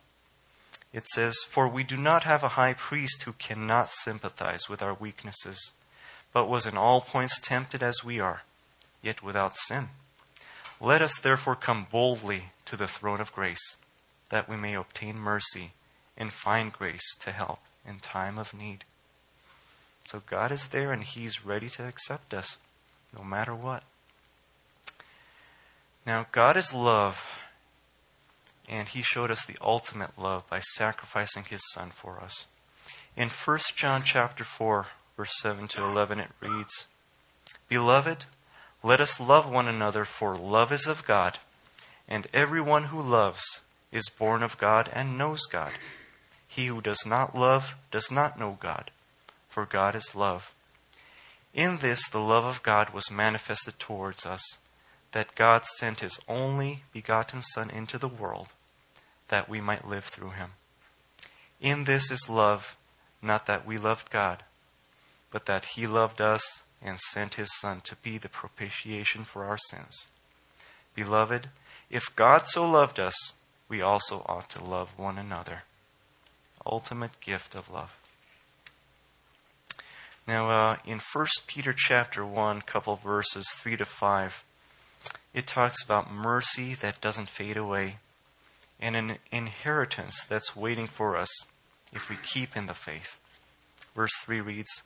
It 0.94 1.06
says, 1.08 1.36
For 1.48 1.68
we 1.68 1.84
do 1.84 1.98
not 1.98 2.24
have 2.24 2.44
a 2.44 2.50
high 2.50 2.74
priest 2.74 3.24
who 3.24 3.34
cannot 3.34 3.90
sympathize 3.90 4.68
with 4.70 4.82
our 4.82 4.94
weaknesses, 4.94 5.72
but 6.34 6.50
was 6.50 6.66
in 6.66 6.78
all 6.78 7.02
points 7.02 7.40
tempted 7.40 7.84
as 7.84 8.04
we 8.04 8.20
are, 8.20 8.42
yet 9.02 9.22
without 9.22 9.58
sin. 9.58 9.90
Let 10.80 11.02
us 11.02 11.20
therefore 11.20 11.56
come 11.56 11.88
boldly 11.92 12.52
to 12.66 12.76
the 12.76 12.88
throne 12.88 13.22
of 13.22 13.34
grace, 13.34 13.78
that 14.30 14.50
we 14.50 14.56
may 14.56 14.76
obtain 14.76 15.18
mercy 15.18 15.74
and 16.18 16.32
find 16.34 16.74
grace 16.74 17.16
to 17.20 17.32
help 17.32 17.60
in 17.86 18.00
time 18.00 18.38
of 18.38 18.54
need. 18.54 18.84
So 20.06 20.22
God 20.26 20.52
is 20.52 20.68
there 20.68 20.92
and 20.92 21.04
He's 21.04 21.46
ready 21.46 21.70
to 21.72 21.88
accept 21.88 22.34
us, 22.34 22.58
no 23.16 23.24
matter 23.24 23.54
what. 23.54 23.84
Now, 26.08 26.26
God 26.32 26.56
is 26.56 26.74
love, 26.74 27.28
and 28.70 28.88
He 28.88 29.02
showed 29.02 29.30
us 29.30 29.46
the 29.46 29.58
ultimate 29.62 30.18
love 30.18 30.50
by 30.50 30.62
sacrificing 30.62 31.44
His 31.44 31.60
Son 31.74 31.90
for 31.90 32.22
us. 32.22 32.46
In 33.18 33.28
1 33.28 33.60
John 33.76 34.04
chapter 34.06 34.46
4, 34.46 34.86
verse 35.18 35.34
7 35.42 35.68
to 35.68 35.84
11, 35.84 36.22
it 36.22 36.30
reads, 36.40 36.88
Beloved, 37.68 38.24
let 38.82 39.02
us 39.02 39.20
love 39.20 39.50
one 39.50 39.68
another, 39.68 40.06
for 40.06 40.38
love 40.38 40.72
is 40.72 40.88
of 40.88 41.06
God, 41.06 41.40
and 42.08 42.28
everyone 42.34 42.84
who 42.84 43.02
loves 43.02 43.44
is 43.92 44.08
born 44.08 44.44
of 44.44 44.58
God 44.58 44.90
and 44.94 45.18
knows 45.18 45.42
God. 45.42 45.74
He 46.48 46.68
who 46.68 46.80
does 46.80 47.06
not 47.06 47.36
love 47.36 47.76
does 47.92 48.10
not 48.10 48.40
know 48.40 48.58
God, 48.62 48.92
for 49.50 49.66
God 49.66 49.94
is 49.94 50.16
love. 50.16 50.54
In 51.54 51.80
this 51.80 52.08
the 52.08 52.22
love 52.22 52.46
of 52.46 52.64
God 52.64 52.92
was 52.92 53.12
manifested 53.12 53.78
towards 53.78 54.26
us 54.26 54.42
that 55.12 55.36
God 55.36 55.66
sent 55.66 56.02
his 56.02 56.20
only 56.28 56.84
begotten 56.92 57.42
Son 57.42 57.70
into 57.70 57.98
the 57.98 58.08
world 58.08 58.50
that 59.30 59.50
we 59.50 59.62
might 59.62 59.88
live 59.88 60.06
through 60.06 60.32
him. 60.32 60.52
In 61.60 61.86
this 61.86 62.12
is 62.12 62.30
love, 62.30 62.76
not 63.22 63.46
that 63.46 63.66
we 63.66 63.78
loved 63.78 64.10
God, 64.10 64.44
but 65.32 65.46
that 65.46 65.66
he 65.76 65.88
loved 65.88 66.22
us 66.22 66.64
and 66.82 67.00
sent 67.00 67.36
his 67.36 67.50
Son 67.60 67.82
to 67.86 67.96
be 67.96 68.18
the 68.18 68.30
propitiation 68.30 69.24
for 69.24 69.46
our 69.46 69.58
sins. 69.70 70.08
Beloved, 70.94 71.50
if 71.90 72.16
God 72.16 72.46
so 72.46 72.70
loved 72.70 73.00
us, 73.00 73.34
we 73.70 73.82
also 73.82 74.24
ought 74.28 74.50
to 74.52 74.64
love 74.64 74.98
one 74.98 75.18
another. 75.18 75.64
Ultimate 76.66 77.20
gift 77.20 77.56
of 77.56 77.72
love. 77.72 77.98
Now, 80.28 80.50
uh, 80.50 80.76
in 80.86 81.00
1 81.00 81.26
Peter 81.48 81.74
chapter 81.74 82.26
1, 82.26 82.62
couple 82.64 82.96
verses 82.96 83.48
3 83.56 83.78
to 83.78 83.86
5, 83.86 84.44
it 85.34 85.48
talks 85.48 85.84
about 85.84 86.12
mercy 86.12 86.74
that 86.74 87.02
doesn't 87.02 87.30
fade 87.30 87.58
away 87.58 87.98
and 88.80 88.96
an 88.96 89.18
inheritance 89.32 90.26
that's 90.28 90.56
waiting 90.56 90.88
for 90.88 91.18
us 91.18 91.30
if 91.94 92.10
we 92.10 92.16
keep 92.16 92.56
in 92.56 92.68
the 92.68 92.74
faith. 92.74 93.18
Verse 93.96 94.12
3 94.24 94.42
reads 94.42 94.82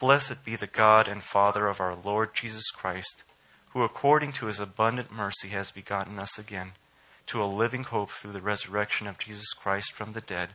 Blessed 0.00 0.44
be 0.44 0.56
the 0.56 0.66
God 0.66 1.08
and 1.08 1.22
Father 1.22 1.66
of 1.66 1.80
our 1.80 1.94
Lord 1.94 2.34
Jesus 2.34 2.70
Christ, 2.70 3.24
who 3.70 3.82
according 3.82 4.32
to 4.32 4.46
his 4.46 4.60
abundant 4.60 5.12
mercy 5.12 5.48
has 5.48 5.70
begotten 5.70 6.18
us 6.18 6.38
again 6.38 6.72
to 7.26 7.42
a 7.42 7.46
living 7.46 7.84
hope 7.84 8.10
through 8.10 8.32
the 8.32 8.40
resurrection 8.40 9.06
of 9.06 9.18
Jesus 9.18 9.52
Christ 9.52 9.92
from 9.92 10.14
the 10.14 10.20
dead, 10.20 10.50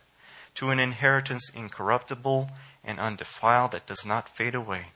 to 0.56 0.70
an 0.70 0.80
inheritance 0.80 1.50
incorruptible 1.54 2.50
and 2.84 3.00
undefiled 3.00 3.72
that 3.72 3.86
does 3.86 4.06
not 4.06 4.30
fade 4.30 4.56
away, 4.56 4.88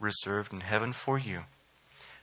reserved 0.00 0.52
in 0.52 0.60
heaven 0.60 0.92
for 0.92 1.18
you, 1.18 1.42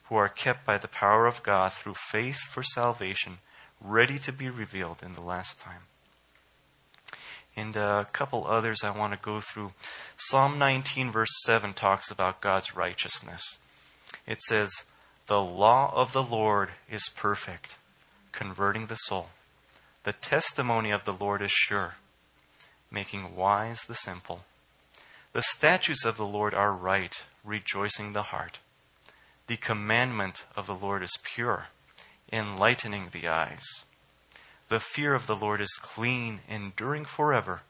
who 0.10 0.16
are 0.16 0.28
kept 0.28 0.66
by 0.66 0.78
the 0.78 0.88
power 0.88 1.28
of 1.28 1.44
God 1.44 1.72
through 1.72 1.94
faith 1.94 2.40
for 2.50 2.64
salvation, 2.64 3.38
ready 3.80 4.18
to 4.20 4.32
be 4.32 4.50
revealed 4.50 5.02
in 5.04 5.14
the 5.14 5.22
last 5.22 5.60
time. 5.60 5.84
And 7.56 7.78
uh, 7.78 8.06
a 8.08 8.12
couple 8.12 8.48
others 8.48 8.84
I 8.84 8.90
want 8.90 9.14
to 9.14 9.20
go 9.20 9.40
through. 9.40 9.74
Psalm 10.18 10.58
19, 10.58 11.12
verse 11.12 11.30
7 11.46 11.74
talks 11.74 12.10
about 12.10 12.42
God's 12.42 12.76
righteousness. 12.76 13.58
It 14.26 14.42
says, 14.42 14.72
The 15.28 15.42
law 15.42 15.92
of 15.94 16.14
the 16.14 16.24
Lord 16.24 16.70
is 16.90 17.10
perfect, 17.16 17.78
converting 18.32 18.88
the 18.88 18.96
soul. 18.96 19.28
The 20.04 20.14
testimony 20.14 20.90
of 20.90 21.06
the 21.06 21.14
Lord 21.14 21.42
is 21.42 21.52
sure, 21.52 21.96
making 22.90 23.36
wise 23.36 23.82
the 23.88 23.96
simple. 23.96 24.42
The 25.34 25.44
statutes 25.44 26.06
of 26.06 26.18
the 26.18 26.26
Lord 26.26 26.56
are 26.56 26.72
right, 26.72 27.22
rejoicing 27.44 28.14
the 28.14 28.24
heart. 28.24 28.60
The 29.50 29.58
commandment 29.58 30.46
of 30.56 30.68
the 30.68 30.76
Lord 30.76 31.02
is 31.02 31.18
pure, 31.24 31.70
enlightening 32.32 33.10
the 33.12 33.28
eyes. 33.28 33.66
The 34.68 34.80
fear 34.80 35.16
of 35.16 35.26
the 35.26 35.36
Lord 35.36 35.60
is 35.60 35.76
clean, 35.82 36.42
enduring 36.48 37.06
forever. 37.06 37.62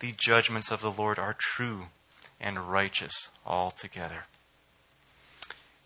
The 0.00 0.12
judgments 0.14 0.70
of 0.70 0.82
the 0.82 0.90
Lord 0.90 1.18
are 1.18 1.34
true 1.38 1.86
and 2.38 2.70
righteous 2.70 3.30
altogether. 3.46 4.24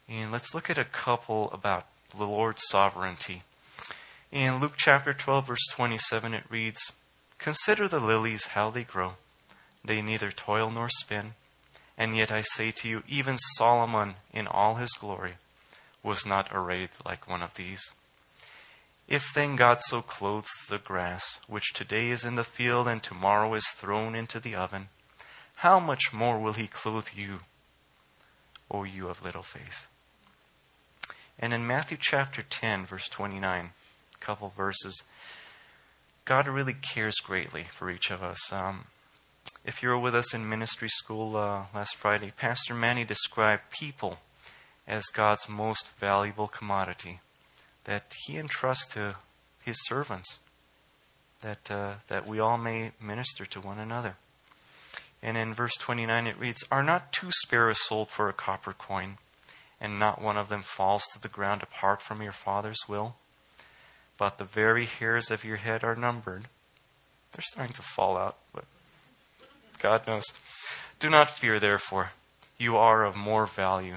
And 0.08 0.32
let's 0.32 0.52
look 0.52 0.68
at 0.68 0.76
a 0.76 0.84
couple 0.84 1.52
about 1.52 1.86
the 2.10 2.26
Lord's 2.26 2.64
sovereignty. 2.68 3.42
In 4.32 4.58
Luke 4.58 4.74
chapter 4.76 5.14
12, 5.14 5.46
verse 5.46 5.66
27, 5.70 6.34
it 6.34 6.44
reads 6.50 6.80
Consider 7.38 7.86
the 7.86 8.00
lilies, 8.00 8.46
how 8.46 8.70
they 8.70 8.82
grow. 8.82 9.12
They 9.84 10.02
neither 10.02 10.32
toil 10.32 10.68
nor 10.68 10.88
spin. 10.88 11.34
And 11.98 12.16
yet 12.16 12.30
I 12.30 12.42
say 12.42 12.70
to 12.72 12.88
you, 12.88 13.02
even 13.08 13.38
Solomon 13.56 14.14
in 14.32 14.46
all 14.46 14.74
his 14.74 14.92
glory 14.92 15.34
was 16.02 16.26
not 16.26 16.48
arrayed 16.52 16.90
like 17.04 17.28
one 17.28 17.42
of 17.42 17.54
these. 17.54 17.82
If 19.08 19.32
then 19.34 19.56
God 19.56 19.80
so 19.82 20.02
clothes 20.02 20.50
the 20.68 20.78
grass, 20.78 21.38
which 21.46 21.72
today 21.72 22.10
is 22.10 22.24
in 22.24 22.34
the 22.34 22.44
field 22.44 22.88
and 22.88 23.02
tomorrow 23.02 23.54
is 23.54 23.66
thrown 23.68 24.14
into 24.14 24.40
the 24.40 24.54
oven, 24.54 24.88
how 25.56 25.78
much 25.78 26.12
more 26.12 26.38
will 26.38 26.52
he 26.52 26.66
clothe 26.66 27.08
you, 27.14 27.40
O 28.70 28.84
you 28.84 29.08
of 29.08 29.24
little 29.24 29.42
faith? 29.42 29.86
And 31.38 31.52
in 31.52 31.66
Matthew 31.66 31.98
chapter 32.00 32.42
10, 32.42 32.86
verse 32.86 33.08
29, 33.08 33.70
a 34.14 34.18
couple 34.18 34.48
verses, 34.48 35.02
God 36.24 36.48
really 36.48 36.74
cares 36.74 37.16
greatly 37.22 37.64
for 37.72 37.90
each 37.90 38.10
of 38.10 38.22
us. 38.22 38.52
Um, 38.52 38.86
if 39.66 39.82
you 39.82 39.88
were 39.88 39.98
with 39.98 40.14
us 40.14 40.32
in 40.32 40.48
ministry 40.48 40.88
school 40.88 41.36
uh, 41.36 41.64
last 41.74 41.96
Friday, 41.96 42.30
Pastor 42.36 42.72
Manny 42.72 43.04
described 43.04 43.64
people 43.70 44.18
as 44.86 45.02
God's 45.06 45.48
most 45.48 45.90
valuable 45.98 46.46
commodity 46.46 47.18
that 47.82 48.12
he 48.24 48.38
entrusts 48.38 48.86
to 48.94 49.16
his 49.64 49.76
servants, 49.86 50.38
that, 51.40 51.68
uh, 51.68 51.94
that 52.06 52.28
we 52.28 52.38
all 52.38 52.56
may 52.56 52.92
minister 53.02 53.44
to 53.44 53.60
one 53.60 53.80
another. 53.80 54.14
And 55.20 55.36
in 55.36 55.52
verse 55.52 55.74
29 55.80 56.28
it 56.28 56.38
reads, 56.38 56.64
Are 56.70 56.84
not 56.84 57.12
two 57.12 57.32
sparrows 57.32 57.78
sold 57.84 58.08
for 58.08 58.28
a 58.28 58.32
copper 58.32 58.72
coin, 58.72 59.18
and 59.80 59.98
not 59.98 60.22
one 60.22 60.36
of 60.36 60.48
them 60.48 60.62
falls 60.62 61.02
to 61.12 61.20
the 61.20 61.28
ground 61.28 61.64
apart 61.64 62.00
from 62.00 62.22
your 62.22 62.32
Father's 62.32 62.88
will? 62.88 63.16
But 64.16 64.38
the 64.38 64.44
very 64.44 64.86
hairs 64.86 65.32
of 65.32 65.44
your 65.44 65.56
head 65.56 65.82
are 65.82 65.96
numbered. 65.96 66.44
They're 67.32 67.42
starting 67.42 67.74
to 67.74 67.82
fall 67.82 68.16
out, 68.16 68.36
but 68.54 68.64
God 69.78 70.06
knows. 70.06 70.24
Do 70.98 71.10
not 71.10 71.30
fear, 71.30 71.60
therefore. 71.60 72.12
You 72.58 72.76
are 72.76 73.04
of 73.04 73.16
more 73.16 73.46
value 73.46 73.96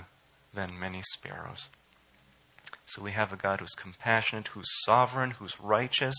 than 0.54 0.80
many 0.80 1.02
sparrows. 1.14 1.70
So 2.86 3.02
we 3.02 3.12
have 3.12 3.32
a 3.32 3.38
God 3.38 3.60
who's 3.60 3.76
compassionate, 3.76 4.50
who's 4.50 4.70
sovereign, 4.86 5.32
who's 5.32 5.60
righteous, 5.60 6.16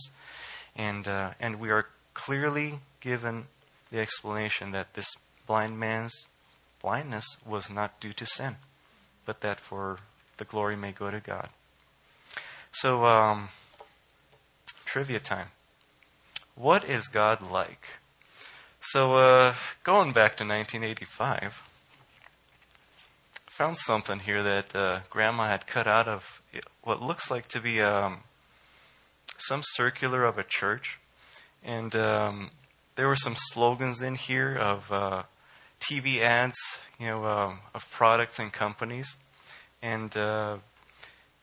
and, 0.77 1.07
uh, 1.07 1.31
and 1.41 1.59
we 1.59 1.71
are 1.71 1.87
clearly 2.15 2.81
given 3.01 3.47
the 3.91 3.99
explanation 3.99 4.71
that 4.71 4.95
this 4.95 5.09
blind 5.47 5.79
man's 5.79 6.27
blindness 6.81 7.25
was 7.45 7.71
not 7.71 8.01
due 8.01 8.13
to 8.13 8.25
sin, 8.25 8.57
but 9.27 9.41
that 9.41 9.59
for 9.59 9.99
the 10.37 10.45
glory 10.45 10.77
may 10.77 10.93
go 10.93 11.11
to 11.11 11.21
God. 11.21 11.49
So, 12.73 13.05
um, 13.05 13.49
trivia 14.85 15.19
time. 15.19 15.49
What 16.55 16.85
is 16.85 17.09
God 17.09 17.41
like? 17.43 18.00
So, 18.83 19.17
uh, 19.17 19.55
going 19.85 20.13
back 20.13 20.37
to 20.39 20.45
1985, 20.45 21.63
found 23.47 23.77
something 23.77 24.21
here 24.21 24.43
that 24.43 24.75
uh, 24.75 25.01
Grandma 25.11 25.49
had 25.49 25.67
cut 25.67 25.87
out 25.87 26.09
of 26.09 26.41
what 26.83 27.03
looks 27.03 27.31
like 27.31 27.47
to 27.49 27.61
be 27.61 27.83
um, 27.83 28.21
some 29.37 29.61
circular 29.75 30.25
of 30.25 30.39
a 30.39 30.43
church, 30.43 30.99
and 31.63 31.95
um, 31.95 32.53
there 32.97 33.07
were 33.07 33.17
some 33.17 33.35
slogans 33.37 34.01
in 34.01 34.15
here 34.15 34.57
of 34.57 34.91
uh, 34.91 35.25
TV 35.79 36.23
ads, 36.23 36.59
you 36.99 37.07
know, 37.07 37.27
um, 37.27 37.59
of 37.75 37.89
products 37.91 38.39
and 38.39 38.51
companies, 38.51 39.15
and 39.83 40.17
uh, 40.17 40.57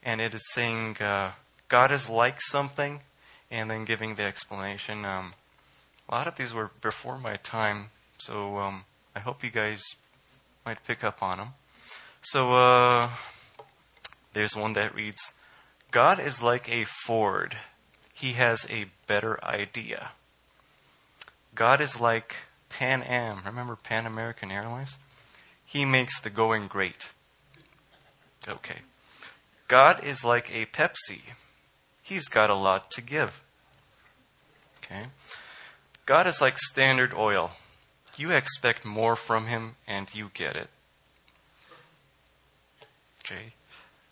and 0.02 0.22
it 0.22 0.34
is 0.34 0.44
saying 0.54 0.98
uh, 0.98 1.34
God 1.70 1.92
is 1.92 2.10
like 2.10 2.42
something, 2.42 3.02
and 3.52 3.70
then 3.70 3.86
giving 3.86 4.16
the 4.16 4.24
explanation. 4.24 5.06
A 6.10 6.16
lot 6.16 6.28
of 6.28 6.36
these 6.36 6.54
were 6.54 6.72
before 6.82 7.18
my 7.18 7.36
time, 7.36 7.90
so 8.18 8.58
um, 8.58 8.84
I 9.16 9.20
hope 9.20 9.44
you 9.44 9.50
guys 9.50 9.84
might 10.66 10.84
pick 10.86 11.04
up 11.04 11.22
on 11.22 11.38
them. 11.38 11.48
So 12.22 12.54
uh, 12.54 13.10
there's 14.34 14.56
one 14.56 14.74
that 14.74 14.96
reads 14.96 15.34
God 15.92 16.20
is 16.20 16.42
like 16.42 16.70
a 16.70 16.86
Ford, 16.86 17.58
he 18.14 18.34
has 18.34 18.66
a 18.70 18.86
better 19.06 19.44
idea. 19.44 20.12
God 21.56 21.82
is 21.82 22.00
like 22.00 22.36
Pan 22.70 23.02
Am. 23.04 23.42
Remember 23.46 23.76
Pan 23.76 24.06
American 24.06 24.52
Airlines? 24.52 24.98
He 25.66 25.86
makes 25.86 26.20
the 26.20 26.30
going 26.30 26.68
great. 26.68 27.12
Okay. 28.48 28.80
God 29.68 30.04
is 30.04 30.24
like 30.24 30.50
a 30.54 30.66
Pepsi. 30.66 31.22
He's 32.02 32.30
got 32.30 32.50
a 32.50 32.56
lot 32.56 32.90
to 32.92 33.02
give. 33.02 33.42
Okay. 34.78 35.08
God 36.08 36.26
is 36.26 36.40
like 36.40 36.58
Standard 36.58 37.14
Oil. 37.14 37.52
You 38.16 38.32
expect 38.32 38.86
more 38.86 39.18
from 39.18 39.48
him 39.48 39.74
and 39.86 40.08
you 40.16 40.32
get 40.34 40.56
it. 40.56 40.70
Okay. 43.26 43.52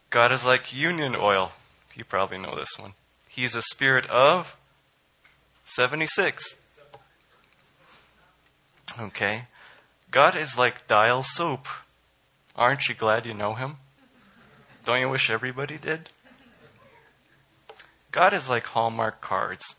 God 0.10 0.34
is 0.34 0.46
like 0.46 0.74
union 0.74 1.16
oil. 1.18 1.54
You 1.96 2.04
probably 2.04 2.38
know 2.38 2.54
this 2.54 2.78
one. 2.78 2.96
He's 3.30 3.56
a 3.56 3.62
spirit 3.62 4.06
of 4.08 4.58
76. 5.64 6.56
Okay. 9.00 9.44
God 10.12 10.36
is 10.36 10.58
like 10.58 10.88
dial 10.88 11.24
soap. 11.24 11.66
Aren't 12.58 12.90
you 12.90 12.96
glad 12.96 13.26
you 13.26 13.34
know 13.34 13.54
him? 13.54 13.78
Don't 14.84 15.00
you 15.00 15.08
wish 15.08 15.30
everybody 15.30 15.78
did? 15.78 16.10
God 18.12 18.34
is 18.34 18.50
like 18.50 18.66
Hallmark 18.66 19.22
cards. 19.22 19.76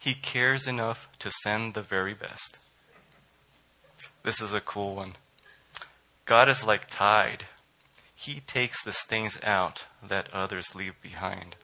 He 0.00 0.14
cares 0.14 0.66
enough 0.66 1.08
to 1.18 1.30
send 1.42 1.74
the 1.74 1.82
very 1.82 2.14
best. 2.14 2.58
This 4.22 4.40
is 4.40 4.54
a 4.54 4.62
cool 4.62 4.96
one. 4.96 5.16
God 6.24 6.48
is 6.48 6.64
like 6.64 6.88
Tide. 6.88 7.44
He 8.14 8.40
takes 8.40 8.82
the 8.82 8.92
stains 8.92 9.38
out 9.42 9.84
that 10.02 10.32
others 10.32 10.74
leave 10.74 10.94
behind. 11.02 11.54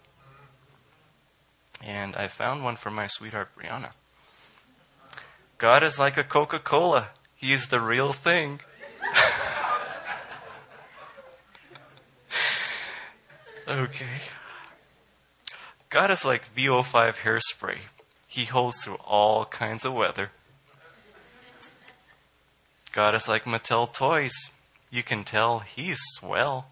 And 1.83 2.14
I 2.14 2.29
found 2.29 2.62
one 2.62 2.77
for 2.77 2.90
my 2.90 3.07
sweetheart 3.07 3.49
Brianna. 3.59 3.92
God 5.57 5.83
is 5.83 5.99
like 5.99 6.18
a 6.18 6.25
Coca 6.25 6.59
Cola, 6.59 7.09
He's 7.35 7.68
the 7.68 7.81
real 7.81 8.12
thing. 8.12 8.61
okay. 13.66 14.20
God 15.88 16.11
is 16.11 16.22
like 16.22 16.55
VO5 16.55 17.14
hairspray. 17.25 17.79
He 18.27 18.45
holds 18.45 18.83
through 18.83 18.99
all 19.05 19.45
kinds 19.45 19.85
of 19.85 19.95
weather. 19.95 20.31
God 22.93 23.15
is 23.15 23.29
like 23.29 23.45
Mattel 23.45 23.93
toys 23.93 24.33
you 24.91 25.03
can 25.03 25.25
tell 25.25 25.59
he's 25.61 25.99
swell. 26.15 26.69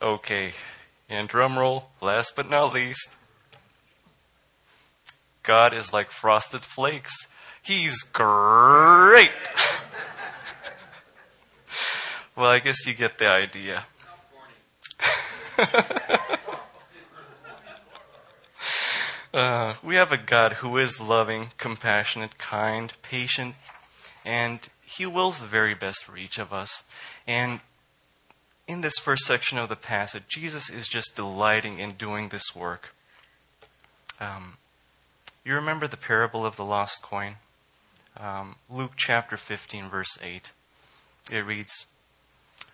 Okay, 0.00 0.52
and 1.08 1.26
drum 1.28 1.58
roll, 1.58 1.88
last 2.00 2.34
but 2.36 2.48
not 2.48 2.74
least. 2.74 3.16
God 5.42 5.72
is 5.72 5.92
like 5.92 6.10
frosted 6.10 6.60
flakes. 6.62 7.26
He's 7.62 8.02
great. 8.02 9.30
well, 12.36 12.50
I 12.50 12.58
guess 12.58 12.86
you 12.86 12.94
get 12.94 13.18
the 13.18 13.28
idea. 13.28 13.86
Uh, 19.34 19.74
we 19.82 19.96
have 19.96 20.12
a 20.12 20.16
God 20.16 20.54
who 20.54 20.78
is 20.78 21.00
loving, 21.00 21.50
compassionate, 21.58 22.38
kind, 22.38 22.92
patient, 23.02 23.54
and 24.24 24.68
He 24.84 25.04
wills 25.06 25.40
the 25.40 25.46
very 25.46 25.74
best 25.74 26.04
for 26.04 26.16
each 26.16 26.38
of 26.38 26.52
us. 26.52 26.84
And 27.26 27.60
in 28.68 28.80
this 28.80 28.98
first 28.98 29.24
section 29.24 29.58
of 29.58 29.68
the 29.68 29.76
passage, 29.76 30.24
Jesus 30.28 30.70
is 30.70 30.88
just 30.88 31.14
delighting 31.14 31.78
in 31.78 31.92
doing 31.92 32.28
this 32.28 32.54
work. 32.54 32.94
Um, 34.20 34.54
you 35.44 35.54
remember 35.54 35.86
the 35.86 35.96
parable 35.96 36.46
of 36.46 36.56
the 36.56 36.64
lost 36.64 37.02
coin? 37.02 37.36
Um, 38.18 38.56
Luke 38.70 38.92
chapter 38.96 39.36
15, 39.36 39.88
verse 39.88 40.18
8. 40.22 40.52
It 41.30 41.44
reads 41.44 41.86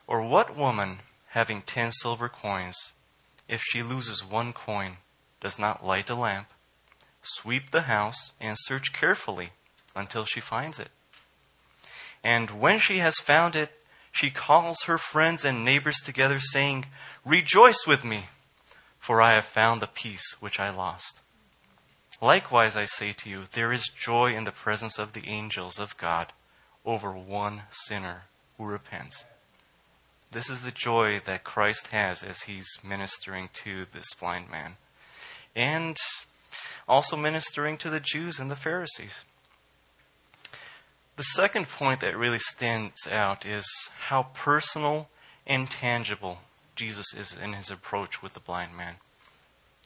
Or 0.07 0.23
what 0.23 0.57
woman, 0.57 1.01
having 1.29 1.62
ten 1.62 1.93
silver 1.93 2.29
coins, 2.29 2.93
if 3.49 3.62
she 3.62 3.83
loses 3.83 4.25
one 4.25 4.53
coin, 4.53 4.99
does 5.42 5.59
not 5.59 5.85
light 5.85 6.09
a 6.09 6.14
lamp, 6.14 6.46
sweep 7.20 7.70
the 7.70 7.83
house, 7.83 8.33
and 8.40 8.57
search 8.59 8.94
carefully 8.94 9.50
until 9.94 10.24
she 10.24 10.40
finds 10.40 10.78
it? 10.78 10.88
And 12.24 12.50
when 12.52 12.78
she 12.78 12.98
has 12.98 13.16
found 13.18 13.57
it, 13.57 13.72
she 14.12 14.31
calls 14.31 14.85
her 14.85 14.98
friends 14.98 15.44
and 15.44 15.64
neighbors 15.64 15.96
together, 15.96 16.38
saying, 16.38 16.87
Rejoice 17.24 17.87
with 17.87 18.05
me, 18.05 18.26
for 18.98 19.20
I 19.20 19.33
have 19.33 19.44
found 19.44 19.83
the 19.83 19.87
piece 19.87 20.37
which 20.40 20.61
I 20.61 20.70
lost. 20.70 21.20
Likewise, 22.20 22.76
I 22.76 22.85
say 22.85 23.12
to 23.12 23.28
you, 23.28 23.44
there 23.52 23.72
is 23.72 23.90
joy 23.98 24.33
in 24.33 24.44
the 24.44 24.52
presence 24.52 24.98
of 24.98 25.12
the 25.12 25.26
angels 25.26 25.81
of 25.81 25.96
God 25.96 26.33
over 26.85 27.11
one 27.11 27.62
sinner 27.70 28.22
who 28.57 28.64
repents. 28.64 29.24
This 30.31 30.48
is 30.48 30.62
the 30.62 30.70
joy 30.70 31.20
that 31.24 31.42
Christ 31.42 31.88
has 31.88 32.22
as 32.22 32.42
he's 32.42 32.68
ministering 32.85 33.48
to 33.64 33.87
this 33.92 34.14
blind 34.14 34.50
man. 34.50 34.76
And 35.55 35.97
also 36.88 37.17
ministering 37.17 37.79
to 37.79 37.91
the 37.91 38.01
Jews 38.01 38.38
and 38.38 38.51
the 38.51 38.57
Pharisees. 38.57 39.25
The 41.17 41.23
second 41.23 41.69
point 41.69 42.01
that 42.01 42.17
really 42.17 42.38
stands 42.38 43.07
out 43.11 43.45
is 43.45 43.65
how 44.09 44.25
personal 44.35 45.09
and 45.47 45.71
tangible 45.71 46.38
Jesus 46.75 47.07
is 47.15 47.35
in 47.35 47.53
his 47.53 47.71
approach 47.71 48.23
with 48.23 48.33
the 48.33 48.41
blind 48.41 48.77
man. 48.77 48.97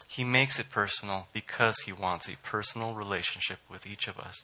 He 0.09 0.25
makes 0.25 0.59
it 0.59 0.71
personal 0.71 1.27
because 1.33 1.77
he 1.85 1.93
wants 1.93 2.29
a 2.29 2.37
personal 2.43 2.95
relationship 2.95 3.59
with 3.69 3.87
each 3.87 4.07
of 4.07 4.19
us. 4.19 4.43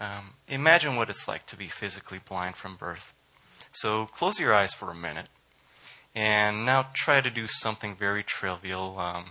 Um, 0.00 0.34
imagine 0.48 0.96
what 0.96 1.10
it's 1.10 1.28
like 1.28 1.44
to 1.46 1.56
be 1.56 1.68
physically 1.68 2.20
blind 2.26 2.56
from 2.56 2.76
birth. 2.76 3.12
So 3.72 4.06
close 4.06 4.40
your 4.40 4.54
eyes 4.54 4.72
for 4.72 4.90
a 4.90 4.94
minute 4.94 5.28
and 6.14 6.64
now 6.64 6.86
try 6.94 7.20
to 7.20 7.30
do 7.30 7.46
something 7.46 7.94
very 7.94 8.22
trivial, 8.22 8.98
um, 8.98 9.30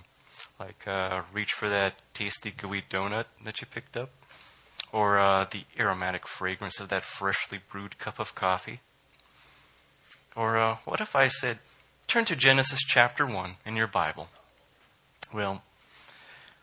like 0.60 0.88
uh, 0.88 1.22
reach 1.32 1.52
for 1.52 1.70
that 1.70 2.02
tasty 2.13 2.52
gooey 2.52 2.84
donut 2.89 3.26
that 3.43 3.62
you 3.62 3.67
picked 3.67 3.96
up, 3.96 4.10
or 4.91 5.20
uh, 5.20 5.46
the 5.50 5.63
aromatic 5.80 6.28
fragrance 6.28 6.80
of 6.80 6.89
that 6.89 7.04
freshly 7.04 7.60
brewed 7.72 7.98
cup 7.98 8.20
of 8.20 8.36
coffee. 8.36 8.80
Or 10.36 10.58
uh, 10.58 10.78
what 10.86 11.02
if 11.02 11.15
I 11.15 11.28
said, 11.28 11.60
turn 12.08 12.26
to 12.26 12.36
Genesis 12.36 12.82
chapter 12.86 13.26
1 13.26 13.56
in 13.65 13.76
your 13.76 13.88
Bible? 13.88 14.30
Well, 15.34 15.63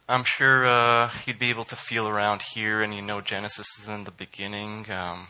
I'm 0.09 0.24
sure 0.24 0.66
uh, 0.66 1.11
you'd 1.26 1.38
be 1.38 1.50
able 1.50 1.64
to 1.64 1.76
feel 1.76 2.07
around 2.07 2.42
here, 2.54 2.83
and 2.83 2.94
you 2.94 3.02
know 3.02 3.20
Genesis 3.20 3.66
is 3.80 3.88
in 3.88 4.04
the 4.04 4.11
beginning. 4.11 4.90
Um, 4.90 5.28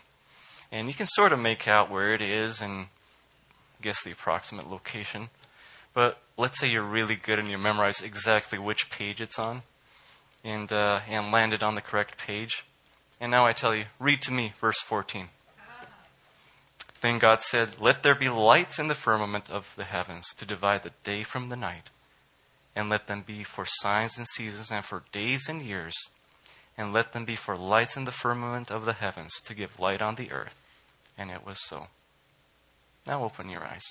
and 0.71 0.89
you 0.89 0.95
can 0.95 1.07
sort 1.07 1.33
of 1.33 1.39
make 1.39 1.69
out 1.69 1.91
where 1.91 2.13
it 2.13 2.21
is 2.21 2.61
and 2.61 2.89
guess 3.81 4.03
the 4.03 4.11
approximate 4.11 4.69
location. 4.69 5.29
But 5.93 6.19
let's 6.37 6.59
say 6.59 6.69
you're 6.69 6.83
really 6.83 7.17
good 7.17 7.39
and 7.39 7.49
you 7.49 7.59
memorize 7.59 8.01
exactly 8.01 8.59
which 8.59 8.91
page 8.91 9.21
it's 9.21 9.39
on 9.39 9.63
and, 10.43 10.73
uh, 10.73 11.01
and 11.09 11.33
landed 11.33 11.63
on 11.63 11.75
the 11.75 11.81
correct 11.81 12.19
page. 12.19 12.65
And 13.21 13.31
now 13.31 13.47
I 13.47 13.53
tell 13.53 13.75
you, 13.75 13.85
read 13.99 14.21
to 14.23 14.33
me 14.33 14.53
verse 14.61 14.81
14. 14.81 15.29
Then 17.01 17.19
God 17.19 17.43
said, 17.43 17.81
Let 17.81 18.03
there 18.03 18.15
be 18.15 18.31
lights 18.31 18.79
in 18.79 18.89
the 18.89 18.95
firmament 18.95 19.51
of 19.51 19.75
the 19.77 19.85
heavens 19.85 20.27
to 20.37 20.47
divide 20.47 20.83
the 20.83 20.93
day 21.05 21.23
from 21.23 21.51
the 21.51 21.57
night 21.57 21.91
and 22.75 22.89
let 22.89 23.07
them 23.07 23.23
be 23.23 23.45
for 23.45 23.65
signs 23.67 24.19
and 24.19 24.27
seasons 24.27 24.71
and 24.71 24.85
for 24.85 25.05
days 25.13 25.49
and 25.49 25.63
years, 25.63 25.95
and 26.77 26.93
let 26.93 27.13
them 27.13 27.25
be 27.25 27.37
for 27.37 27.57
lights 27.57 27.97
in 27.97 28.05
the 28.05 28.11
firmament 28.11 28.71
of 28.71 28.85
the 28.85 28.95
heavens 28.95 29.33
to 29.45 29.55
give 29.55 29.79
light 29.79 30.03
on 30.03 30.17
the 30.17 30.33
earth. 30.33 30.57
And 31.17 31.31
it 31.31 31.47
was 31.47 31.59
so. 31.65 31.87
Now 33.07 33.23
open 33.23 33.49
your 33.49 33.65
eyes. 33.65 33.83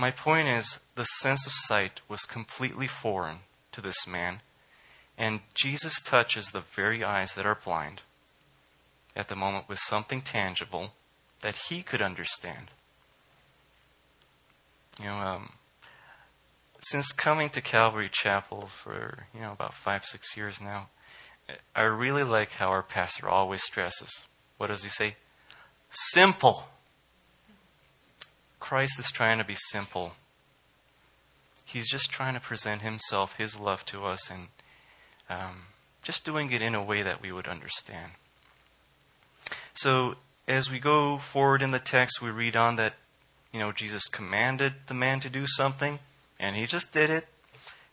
My 0.00 0.12
point 0.12 0.46
is, 0.46 0.78
the 0.94 1.04
sense 1.04 1.44
of 1.44 1.52
sight 1.52 2.00
was 2.08 2.20
completely 2.20 2.86
foreign 2.86 3.38
to 3.72 3.80
this 3.80 4.06
man, 4.06 4.42
and 5.18 5.40
Jesus 5.54 6.00
touches 6.00 6.52
the 6.52 6.60
very 6.60 7.02
eyes 7.02 7.34
that 7.34 7.44
are 7.44 7.58
blind 7.62 8.02
at 9.16 9.26
the 9.26 9.34
moment 9.34 9.68
with 9.68 9.80
something 9.80 10.22
tangible 10.22 10.92
that 11.40 11.56
he 11.68 11.82
could 11.82 12.00
understand. 12.00 12.70
You 15.00 15.06
know, 15.06 15.16
um, 15.16 15.52
since 16.80 17.10
coming 17.10 17.50
to 17.50 17.60
Calvary 17.60 18.08
Chapel 18.10 18.68
for, 18.68 19.26
you 19.34 19.40
know, 19.40 19.50
about 19.50 19.74
five, 19.74 20.04
six 20.04 20.36
years 20.36 20.60
now, 20.60 20.90
I 21.74 21.82
really 21.82 22.22
like 22.22 22.52
how 22.52 22.68
our 22.68 22.84
pastor 22.84 23.28
always 23.28 23.64
stresses. 23.64 24.26
What 24.58 24.68
does 24.68 24.84
he 24.84 24.90
say? 24.90 25.16
Simple. 25.90 26.68
Christ 28.68 28.98
is 28.98 29.10
trying 29.10 29.38
to 29.38 29.44
be 29.44 29.56
simple. 29.70 30.12
He's 31.64 31.88
just 31.88 32.10
trying 32.10 32.34
to 32.34 32.40
present 32.40 32.82
himself, 32.82 33.36
his 33.36 33.58
love 33.58 33.82
to 33.86 34.04
us, 34.04 34.30
and 34.30 34.48
um, 35.30 35.68
just 36.02 36.22
doing 36.22 36.52
it 36.52 36.60
in 36.60 36.74
a 36.74 36.84
way 36.84 37.00
that 37.00 37.22
we 37.22 37.32
would 37.32 37.48
understand. 37.48 38.12
So, 39.72 40.16
as 40.46 40.70
we 40.70 40.80
go 40.80 41.16
forward 41.16 41.62
in 41.62 41.70
the 41.70 41.78
text, 41.78 42.20
we 42.20 42.28
read 42.28 42.56
on 42.56 42.76
that, 42.76 42.96
you 43.54 43.58
know, 43.58 43.72
Jesus 43.72 44.06
commanded 44.06 44.74
the 44.86 44.92
man 44.92 45.20
to 45.20 45.30
do 45.30 45.46
something. 45.46 45.98
And 46.38 46.54
he 46.54 46.66
just 46.66 46.92
did 46.92 47.08
it. 47.08 47.26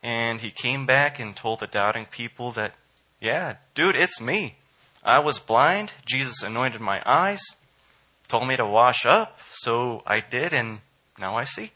And 0.04 0.42
he 0.42 0.52
came 0.52 0.86
back 0.86 1.22
and 1.22 1.38
told 1.38 1.62
the 1.62 1.68
doubting 1.68 2.04
people 2.04 2.52
that, 2.52 2.74
yeah, 3.22 3.56
dude, 3.76 3.96
it's 3.96 4.20
me. 4.20 4.56
I 5.06 5.20
was 5.20 5.40
blind. 5.40 5.94
Jesus 6.06 6.44
anointed 6.44 6.82
my 6.82 7.02
eyes, 7.06 7.42
told 8.28 8.48
me 8.48 8.56
to 8.56 8.66
wash 8.66 9.06
up. 9.06 9.40
So 9.52 10.02
I 10.06 10.20
did, 10.20 10.54
and 10.54 10.80
now 11.20 11.38
I 11.38 11.44
see. 11.44 11.72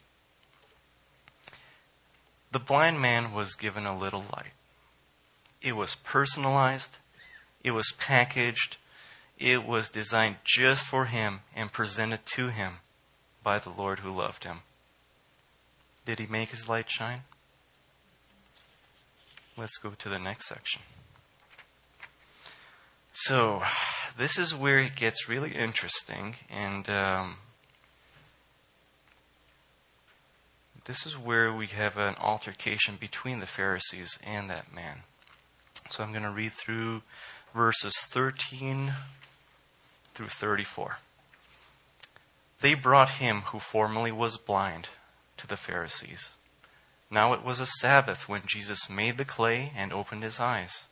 The 2.52 2.60
blind 2.60 3.00
man 3.00 3.34
was 3.34 3.54
given 3.56 3.86
a 3.86 3.98
little 3.98 4.26
light. 4.34 4.52
It 5.62 5.76
was 5.76 5.96
personalized, 5.96 6.98
it 7.64 7.72
was 7.72 7.94
packaged, 7.98 8.78
it 9.38 9.66
was 9.66 9.90
designed 9.90 10.38
just 10.44 10.86
for 10.86 11.06
him 11.06 11.42
and 11.56 11.72
presented 11.72 12.26
to 12.34 12.48
him 12.48 12.76
by 13.44 13.60
the 13.60 13.70
Lord 13.70 14.00
who 14.00 14.12
loved 14.12 14.46
him. 14.46 14.62
Did 16.06 16.20
he 16.20 16.28
make 16.28 16.50
his 16.50 16.68
light 16.68 16.90
shine? 16.90 17.22
Let's 19.58 19.78
go 19.78 19.92
to 19.92 20.10
the 20.10 20.20
next 20.20 20.48
section. 20.48 20.82
So, 23.24 23.64
this 24.18 24.40
is 24.40 24.56
where 24.56 24.80
it 24.80 24.96
gets 24.96 25.28
really 25.28 25.52
interesting, 25.52 26.36
and 26.50 26.90
um, 26.90 27.38
this 30.86 31.06
is 31.06 31.18
where 31.18 31.54
we 31.54 31.68
have 31.68 31.98
an 31.98 32.16
altercation 32.20 32.96
between 32.98 33.42
the 33.42 33.46
Pharisees 33.46 34.18
and 34.26 34.50
that 34.50 34.74
man. 34.74 35.04
So, 35.90 36.04
I'm 36.04 36.12
going 36.12 36.24
to 36.24 36.32
read 36.32 36.54
through 36.54 37.02
verses 37.54 37.94
13 37.98 38.94
through 40.14 40.28
34. 40.28 41.00
They 42.62 42.74
brought 42.74 43.10
him 43.10 43.42
who 43.48 43.60
formerly 43.60 44.12
was 44.14 44.38
blind 44.38 44.90
to 45.38 45.48
the 45.48 45.58
Pharisees. 45.58 46.32
Now 47.12 47.34
it 47.34 47.44
was 47.44 47.60
a 47.60 47.66
Sabbath 47.66 48.30
when 48.30 48.44
Jesus 48.46 48.90
made 48.90 49.18
the 49.18 49.26
clay 49.26 49.72
and 49.76 49.92
opened 49.92 50.24
his 50.24 50.40
eyes. 50.40 50.86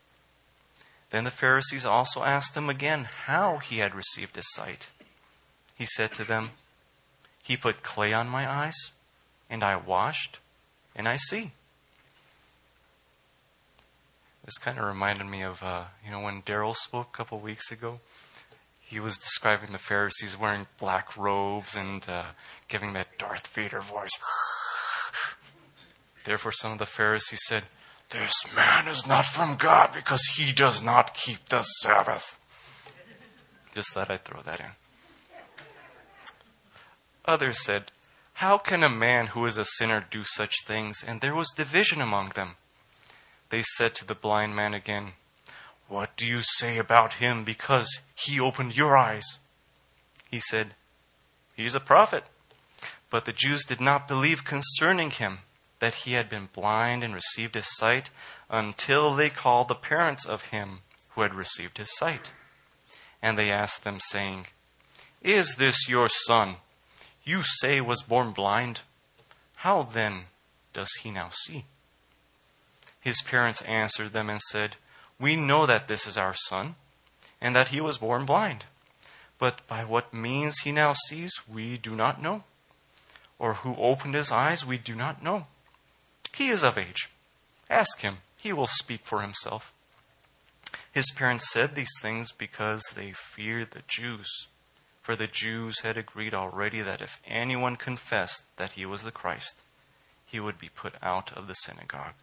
Then 1.09 1.23
the 1.23 1.31
Pharisees 1.31 1.85
also 1.85 2.23
asked 2.23 2.55
him 2.55 2.69
again 2.69 3.07
how 3.25 3.57
he 3.57 3.77
had 3.77 3.95
received 3.95 4.35
his 4.35 4.51
sight. 4.53 4.89
He 5.75 5.85
said 5.85 6.13
to 6.13 6.23
them, 6.23 6.51
He 7.43 7.55
put 7.55 7.83
clay 7.83 8.13
on 8.13 8.27
my 8.27 8.49
eyes, 8.49 8.91
and 9.49 9.63
I 9.63 9.75
washed, 9.75 10.39
and 10.95 11.07
I 11.07 11.17
see. 11.17 11.51
This 14.43 14.57
kind 14.57 14.77
of 14.77 14.85
reminded 14.85 15.27
me 15.27 15.43
of, 15.43 15.61
uh, 15.63 15.85
you 16.03 16.11
know, 16.11 16.21
when 16.21 16.41
Daryl 16.41 16.75
spoke 16.75 17.09
a 17.13 17.17
couple 17.17 17.39
weeks 17.39 17.71
ago 17.71 17.99
he 18.87 19.01
was 19.01 19.17
describing 19.17 19.73
the 19.73 19.77
Pharisees 19.77 20.39
wearing 20.39 20.65
black 20.79 21.17
robes 21.17 21.75
and 21.75 22.07
uh, 22.07 22.23
giving 22.69 22.93
that 22.93 23.17
Darth 23.17 23.47
Vader 23.47 23.81
voice. 23.81 24.17
Therefore, 26.23 26.53
some 26.53 26.71
of 26.71 26.77
the 26.77 26.85
Pharisees 26.85 27.41
said, 27.47 27.63
This 28.09 28.33
man 28.55 28.87
is 28.87 29.05
not 29.05 29.25
from 29.25 29.57
God 29.57 29.91
because 29.93 30.21
he 30.35 30.53
does 30.53 30.81
not 30.81 31.13
keep 31.13 31.45
the 31.47 31.61
Sabbath. 31.61 32.39
Just 33.75 33.91
thought 33.93 34.09
I'd 34.09 34.23
throw 34.23 34.41
that 34.41 34.61
in. 34.61 34.71
Others 37.25 37.63
said, 37.63 37.91
How 38.35 38.57
can 38.57 38.81
a 38.81 38.89
man 38.89 39.27
who 39.27 39.45
is 39.45 39.57
a 39.57 39.65
sinner 39.65 40.05
do 40.09 40.23
such 40.23 40.63
things? 40.65 41.03
And 41.05 41.19
there 41.19 41.35
was 41.35 41.51
division 41.55 41.99
among 41.99 42.29
them. 42.29 42.55
they 43.49 43.61
said 43.61 43.93
to 43.95 44.05
the 44.05 44.15
blind 44.15 44.55
man 44.55 44.73
again, 44.73 45.13
What 45.89 46.15
do 46.15 46.25
you 46.25 46.39
say 46.41 46.77
about 46.77 47.15
him 47.15 47.43
because 47.43 47.99
he 48.15 48.39
opened 48.39 48.77
your 48.77 48.95
eyes? 48.95 49.25
He 50.31 50.39
said, 50.39 50.75
He 51.55 51.65
is 51.65 51.75
a 51.75 51.81
prophet. 51.81 52.23
But 53.09 53.25
the 53.25 53.33
Jews 53.33 53.65
did 53.65 53.81
not 53.81 54.07
believe 54.07 54.45
concerning 54.45 55.11
him 55.11 55.39
that 55.79 55.95
he 55.95 56.13
had 56.13 56.29
been 56.29 56.49
blind 56.53 57.03
and 57.03 57.13
received 57.13 57.55
his 57.55 57.67
sight 57.77 58.09
until 58.49 59.13
they 59.13 59.29
called 59.29 59.67
the 59.67 59.75
parents 59.75 60.25
of 60.25 60.45
him 60.45 60.79
who 61.11 61.21
had 61.21 61.33
received 61.33 61.77
his 61.77 61.89
sight. 61.97 62.31
And 63.21 63.37
they 63.37 63.51
asked 63.51 63.83
them, 63.83 63.99
saying, 63.99 64.47
Is 65.21 65.55
this 65.55 65.87
your 65.87 66.07
son? 66.09 66.57
You 67.23 67.41
say 67.43 67.81
was 67.81 68.03
born 68.03 68.31
blind. 68.31 68.81
How 69.57 69.83
then 69.83 70.25
does 70.73 70.89
he 71.01 71.11
now 71.11 71.29
see? 71.45 71.65
His 72.99 73.21
parents 73.21 73.61
answered 73.63 74.13
them 74.13 74.29
and 74.29 74.41
said, 74.51 74.75
We 75.19 75.35
know 75.35 75.65
that 75.65 75.87
this 75.87 76.05
is 76.07 76.17
our 76.17 76.35
son, 76.47 76.75
and 77.41 77.55
that 77.55 77.69
he 77.69 77.81
was 77.81 77.97
born 77.97 78.25
blind. 78.25 78.65
But 79.39 79.65
by 79.67 79.83
what 79.83 80.13
means 80.13 80.59
he 80.59 80.71
now 80.71 80.93
sees, 81.07 81.31
we 81.51 81.77
do 81.77 81.95
not 81.95 82.21
know. 82.21 82.43
Or 83.39 83.55
who 83.55 83.75
opened 83.75 84.15
his 84.15 84.31
eyes, 84.31 84.65
we 84.65 84.77
do 84.77 84.95
not 84.95 85.23
know. 85.23 85.47
He 86.37 86.49
is 86.49 86.63
of 86.63 86.77
age. 86.77 87.09
Ask 87.67 88.01
him, 88.01 88.19
he 88.37 88.53
will 88.53 88.67
speak 88.67 89.01
for 89.05 89.21
himself. 89.21 89.73
His 90.91 91.09
parents 91.15 91.51
said 91.51 91.73
these 91.73 91.89
things 91.99 92.31
because 92.31 92.83
they 92.95 93.11
feared 93.11 93.71
the 93.71 93.81
Jews. 93.87 94.27
For 95.01 95.15
the 95.15 95.25
Jews 95.25 95.79
had 95.81 95.97
agreed 95.97 96.35
already 96.35 96.81
that 96.81 97.01
if 97.01 97.19
anyone 97.25 97.75
confessed 97.75 98.43
that 98.57 98.73
he 98.73 98.85
was 98.85 99.01
the 99.01 99.11
Christ, 99.11 99.55
he 100.27 100.39
would 100.39 100.59
be 100.59 100.69
put 100.69 100.93
out 101.01 101.35
of 101.35 101.47
the 101.47 101.55
synagogue. 101.55 102.13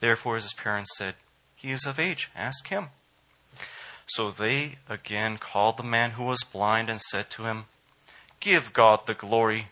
Therefore, 0.00 0.34
his 0.34 0.52
parents 0.52 0.90
said, 0.98 1.14
He 1.54 1.70
is 1.70 1.86
of 1.86 2.00
age, 2.00 2.30
ask 2.34 2.66
him. 2.66 2.88
So 4.06 4.32
they 4.32 4.78
again 4.88 5.38
called 5.38 5.76
the 5.76 5.84
man 5.84 6.12
who 6.12 6.24
was 6.24 6.42
blind 6.42 6.90
and 6.90 7.00
said 7.00 7.30
to 7.30 7.44
him, 7.44 7.66
Give 8.40 8.72
God 8.72 9.06
the 9.06 9.14
glory. 9.14 9.68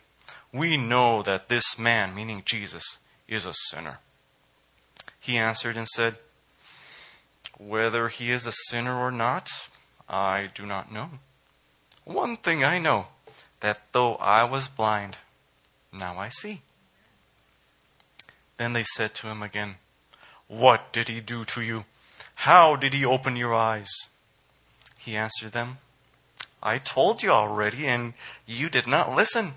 We 0.53 0.77
know 0.77 1.23
that 1.23 1.49
this 1.49 1.77
man, 1.77 2.15
meaning 2.15 2.43
Jesus, 2.45 2.83
is 3.29 3.45
a 3.45 3.53
sinner. 3.69 3.99
He 5.19 5.37
answered 5.37 5.77
and 5.77 5.87
said, 5.87 6.15
Whether 7.57 8.09
he 8.09 8.31
is 8.31 8.45
a 8.45 8.53
sinner 8.67 8.99
or 8.99 9.11
not, 9.11 9.49
I 10.09 10.49
do 10.53 10.65
not 10.65 10.91
know. 10.91 11.09
One 12.03 12.37
thing 12.37 12.63
I 12.63 12.79
know, 12.79 13.07
that 13.59 13.83
though 13.91 14.15
I 14.15 14.43
was 14.43 14.67
blind, 14.67 15.17
now 15.93 16.17
I 16.17 16.29
see. 16.29 16.61
Then 18.57 18.73
they 18.73 18.83
said 18.95 19.13
to 19.15 19.27
him 19.27 19.43
again, 19.43 19.75
What 20.47 20.91
did 20.91 21.07
he 21.07 21.19
do 21.19 21.45
to 21.45 21.61
you? 21.61 21.85
How 22.35 22.75
did 22.75 22.93
he 22.93 23.05
open 23.05 23.35
your 23.35 23.53
eyes? 23.53 23.89
He 24.97 25.15
answered 25.15 25.51
them, 25.51 25.77
I 26.61 26.77
told 26.77 27.23
you 27.23 27.31
already, 27.31 27.87
and 27.87 28.13
you 28.45 28.69
did 28.69 28.87
not 28.87 29.15
listen. 29.15 29.53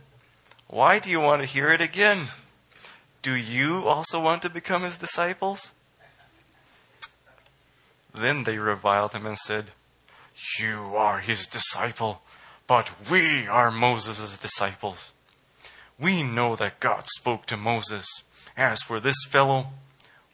Why 0.68 0.98
do 0.98 1.10
you 1.10 1.20
want 1.20 1.42
to 1.42 1.46
hear 1.46 1.72
it 1.72 1.80
again? 1.80 2.28
Do 3.22 3.36
you 3.36 3.86
also 3.86 4.18
want 4.18 4.42
to 4.42 4.50
become 4.50 4.82
his 4.82 4.98
disciples? 4.98 5.70
Then 8.12 8.42
they 8.42 8.58
reviled 8.58 9.12
him 9.12 9.26
and 9.26 9.38
said, 9.38 9.66
You 10.58 10.96
are 10.96 11.20
his 11.20 11.46
disciple, 11.46 12.22
but 12.66 12.90
we 13.08 13.46
are 13.46 13.70
Moses' 13.70 14.36
disciples. 14.38 15.12
We 16.00 16.24
know 16.24 16.56
that 16.56 16.80
God 16.80 17.04
spoke 17.16 17.46
to 17.46 17.56
Moses. 17.56 18.06
As 18.56 18.82
for 18.82 18.98
this 18.98 19.24
fellow, 19.28 19.68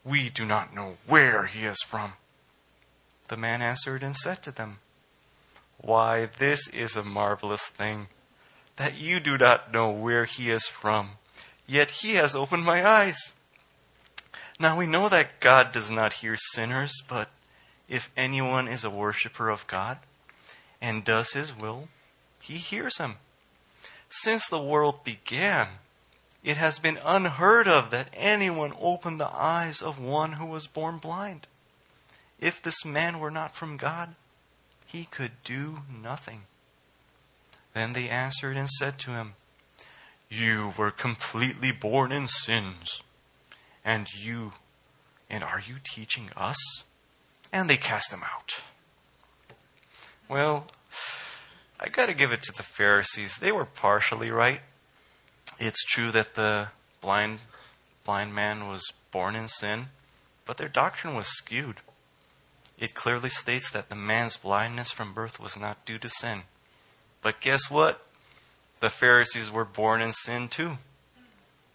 we 0.02 0.30
do 0.30 0.46
not 0.46 0.74
know 0.74 0.96
where 1.06 1.44
he 1.44 1.64
is 1.64 1.78
from. 1.86 2.14
The 3.28 3.36
man 3.36 3.60
answered 3.60 4.02
and 4.02 4.16
said 4.16 4.42
to 4.44 4.50
them, 4.50 4.78
Why, 5.76 6.24
this 6.38 6.66
is 6.68 6.96
a 6.96 7.04
marvelous 7.04 7.66
thing, 7.66 8.06
that 8.76 8.96
you 8.96 9.20
do 9.20 9.36
not 9.36 9.72
know 9.74 9.90
where 9.90 10.24
he 10.24 10.50
is 10.50 10.66
from 10.66 11.10
yet 11.68 11.90
he 11.90 12.14
has 12.14 12.34
opened 12.34 12.64
my 12.64 12.84
eyes. 12.84 13.32
Now 14.58 14.76
we 14.76 14.88
know 14.88 15.08
that 15.08 15.38
God 15.38 15.70
does 15.70 15.90
not 15.90 16.14
hear 16.14 16.36
sinners, 16.36 16.92
but 17.06 17.28
if 17.88 18.10
anyone 18.16 18.66
is 18.66 18.82
a 18.82 18.90
worshiper 18.90 19.48
of 19.48 19.66
God 19.68 19.98
and 20.80 21.04
does 21.04 21.32
his 21.32 21.56
will, 21.56 21.88
he 22.40 22.54
hears 22.54 22.98
him. 22.98 23.14
Since 24.10 24.48
the 24.48 24.60
world 24.60 25.04
began, 25.04 25.68
it 26.42 26.56
has 26.56 26.78
been 26.78 26.98
unheard 27.04 27.68
of 27.68 27.90
that 27.90 28.08
anyone 28.14 28.72
opened 28.80 29.20
the 29.20 29.32
eyes 29.32 29.82
of 29.82 30.00
one 30.00 30.32
who 30.32 30.46
was 30.46 30.66
born 30.66 30.98
blind. 30.98 31.46
If 32.40 32.62
this 32.62 32.84
man 32.84 33.20
were 33.20 33.30
not 33.30 33.54
from 33.54 33.76
God, 33.76 34.14
he 34.86 35.04
could 35.04 35.32
do 35.44 35.82
nothing. 36.02 36.42
Then 37.74 37.92
they 37.92 38.08
answered 38.08 38.56
and 38.56 38.70
said 38.70 38.98
to 39.00 39.10
him, 39.10 39.34
you 40.30 40.72
were 40.76 40.90
completely 40.90 41.72
born 41.72 42.12
in 42.12 42.26
sins. 42.26 43.02
And 43.84 44.06
you, 44.12 44.52
and 45.30 45.42
are 45.42 45.60
you 45.60 45.76
teaching 45.82 46.30
us? 46.36 46.56
And 47.52 47.68
they 47.68 47.76
cast 47.76 48.12
him 48.12 48.22
out. 48.22 48.60
Well, 50.28 50.66
I 51.80 51.88
got 51.88 52.06
to 52.06 52.14
give 52.14 52.32
it 52.32 52.42
to 52.42 52.52
the 52.52 52.62
Pharisees. 52.62 53.38
They 53.38 53.52
were 53.52 53.64
partially 53.64 54.30
right. 54.30 54.60
It's 55.58 55.82
true 55.84 56.10
that 56.12 56.34
the 56.34 56.68
blind 57.00 57.38
blind 58.04 58.34
man 58.34 58.68
was 58.68 58.82
born 59.10 59.36
in 59.36 59.48
sin, 59.48 59.86
but 60.46 60.56
their 60.56 60.68
doctrine 60.68 61.14
was 61.14 61.26
skewed. 61.28 61.76
It 62.78 62.94
clearly 62.94 63.28
states 63.28 63.70
that 63.70 63.90
the 63.90 63.94
man's 63.94 64.36
blindness 64.36 64.90
from 64.90 65.12
birth 65.12 65.38
was 65.38 65.58
not 65.58 65.84
due 65.84 65.98
to 65.98 66.08
sin. 66.08 66.42
But 67.20 67.40
guess 67.40 67.70
what? 67.70 68.06
The 68.80 68.90
Pharisees 68.90 69.50
were 69.50 69.64
born 69.64 70.00
in 70.00 70.12
sin 70.12 70.48
too. 70.48 70.78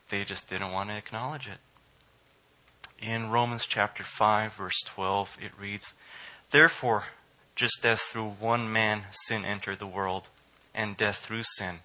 They 0.09 0.23
just 0.23 0.49
didn't 0.49 0.71
want 0.71 0.89
to 0.89 0.97
acknowledge 0.97 1.47
it. 1.47 1.57
In 2.99 3.29
Romans 3.29 3.65
chapter 3.65 4.03
5, 4.03 4.53
verse 4.53 4.79
12, 4.85 5.37
it 5.41 5.51
reads 5.59 5.93
Therefore, 6.51 7.05
just 7.55 7.85
as 7.85 8.01
through 8.01 8.29
one 8.29 8.71
man 8.71 9.03
sin 9.27 9.43
entered 9.43 9.79
the 9.79 9.87
world, 9.87 10.29
and 10.73 10.95
death 10.95 11.17
through 11.17 11.43
sin, 11.43 11.79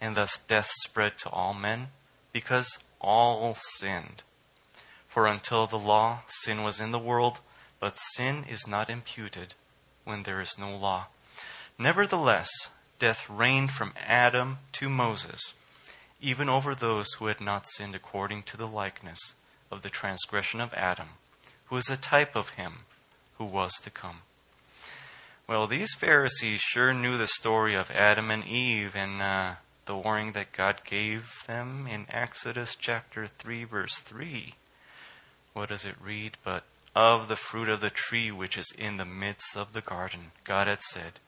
and 0.00 0.16
thus 0.16 0.38
death 0.38 0.70
spread 0.84 1.18
to 1.18 1.30
all 1.30 1.52
men, 1.52 1.88
because 2.32 2.78
all 3.00 3.56
sinned. 3.78 4.22
For 5.08 5.26
until 5.26 5.66
the 5.66 5.78
law, 5.78 6.20
sin 6.28 6.62
was 6.62 6.80
in 6.80 6.92
the 6.92 6.98
world, 6.98 7.40
but 7.80 7.98
sin 8.14 8.44
is 8.48 8.66
not 8.68 8.90
imputed 8.90 9.54
when 10.04 10.22
there 10.22 10.40
is 10.40 10.56
no 10.58 10.76
law. 10.76 11.06
Nevertheless, 11.78 12.48
death 12.98 13.28
reigned 13.28 13.70
from 13.70 13.92
Adam 14.06 14.58
to 14.72 14.88
Moses, 14.88 15.54
even 16.20 16.48
over 16.48 16.74
those 16.74 17.12
who 17.14 17.26
had 17.26 17.40
not 17.40 17.66
sinned 17.76 17.94
according 17.94 18.42
to 18.44 18.56
the 18.56 18.66
likeness 18.66 19.34
of 19.70 19.82
the 19.82 19.90
transgression 19.90 20.60
of 20.60 20.72
Adam, 20.74 21.08
who 21.66 21.76
is 21.76 21.90
a 21.90 21.96
type 21.96 22.34
of 22.34 22.50
him 22.50 22.80
who 23.38 23.44
was 23.44 23.72
to 23.82 23.90
come. 23.90 24.22
Well, 25.48 25.66
these 25.66 25.94
Pharisees 25.94 26.60
sure 26.60 26.92
knew 26.92 27.16
the 27.16 27.28
story 27.28 27.76
of 27.76 27.90
Adam 27.90 28.30
and 28.30 28.44
Eve 28.44 28.96
and 28.96 29.22
uh, 29.22 29.54
the 29.84 29.96
warning 29.96 30.32
that 30.32 30.52
God 30.52 30.80
gave 30.84 31.44
them 31.46 31.86
in 31.88 32.06
Exodus 32.08 32.76
chapter 32.78 33.28
3, 33.28 33.64
verse 33.64 33.98
3. 33.98 34.54
What 35.52 35.68
does 35.68 35.84
it 35.84 35.94
read? 36.02 36.36
But 36.42 36.64
of 36.96 37.28
the 37.28 37.36
fruit 37.36 37.68
of 37.68 37.80
the 37.80 37.90
tree 37.90 38.32
which 38.32 38.58
is 38.58 38.72
in 38.76 38.96
the 38.96 39.04
midst 39.04 39.56
of 39.56 39.72
the 39.72 39.80
garden, 39.80 40.32
God 40.42 40.66
had 40.66 40.80
said, 40.80 41.20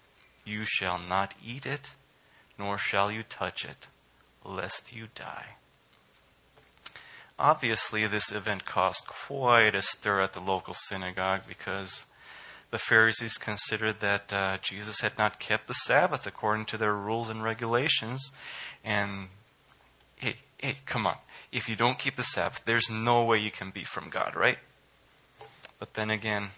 you 0.48 0.64
shall 0.64 0.98
not 0.98 1.34
eat 1.44 1.66
it, 1.66 1.92
nor 2.58 2.78
shall 2.78 3.12
you 3.12 3.22
touch 3.22 3.64
it, 3.64 3.86
lest 4.44 4.94
you 4.94 5.08
die. 5.14 5.56
Obviously, 7.38 8.06
this 8.06 8.32
event 8.32 8.64
caused 8.64 9.06
quite 9.06 9.74
a 9.74 9.82
stir 9.82 10.20
at 10.20 10.32
the 10.32 10.40
local 10.40 10.74
synagogue 10.74 11.42
because 11.46 12.04
the 12.70 12.78
Pharisees 12.78 13.38
considered 13.38 14.00
that 14.00 14.32
uh, 14.32 14.58
Jesus 14.60 15.00
had 15.00 15.16
not 15.16 15.38
kept 15.38 15.68
the 15.68 15.74
Sabbath 15.74 16.26
according 16.26 16.66
to 16.66 16.76
their 16.76 16.94
rules 16.94 17.28
and 17.28 17.42
regulations. 17.42 18.32
And 18.84 19.28
hey, 20.16 20.36
hey, 20.58 20.78
come 20.84 21.06
on. 21.06 21.16
If 21.52 21.68
you 21.68 21.76
don't 21.76 21.98
keep 21.98 22.16
the 22.16 22.24
Sabbath, 22.24 22.62
there's 22.64 22.90
no 22.90 23.24
way 23.24 23.38
you 23.38 23.52
can 23.52 23.70
be 23.70 23.84
from 23.84 24.10
God, 24.10 24.34
right? 24.34 24.58
But 25.78 25.94
then 25.94 26.10
again, 26.10 26.50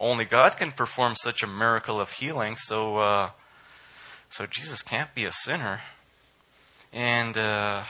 only 0.00 0.24
God 0.24 0.56
can 0.56 0.72
perform 0.72 1.14
such 1.14 1.42
a 1.42 1.46
miracle 1.46 2.00
of 2.00 2.10
healing, 2.12 2.56
so 2.56 2.96
uh, 2.96 3.30
so 4.30 4.46
Jesus 4.46 4.82
can't 4.82 5.14
be 5.14 5.26
a 5.26 5.32
sinner. 5.32 5.82
And 6.92 7.36
uh, 7.36 7.84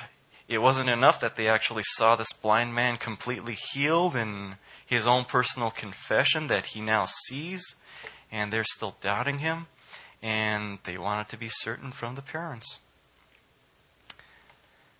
it 0.49 0.61
wasn't 0.61 0.91
enough 0.91 1.21
that 1.21 1.37
they 1.37 1.49
actually 1.49 1.85
saw 1.85 2.17
this 2.17 2.33
blind 2.33 2.75
man 2.75 2.97
completely 2.97 3.57
healed 3.73 4.17
in 4.17 4.57
his 4.85 5.07
own 5.07 5.25
personal 5.25 5.71
confession 5.71 6.49
that 6.49 6.67
he 6.67 6.81
now 6.81 7.07
sees, 7.29 7.63
and 8.33 8.53
they're 8.53 8.65
still 8.65 8.97
doubting 9.01 9.39
him, 9.39 9.67
and 10.21 10.79
they 10.83 10.99
wanted 10.99 11.29
to 11.29 11.39
be 11.39 11.49
certain 11.49 11.93
from 11.93 12.17
the 12.17 12.23
parents. 12.23 12.81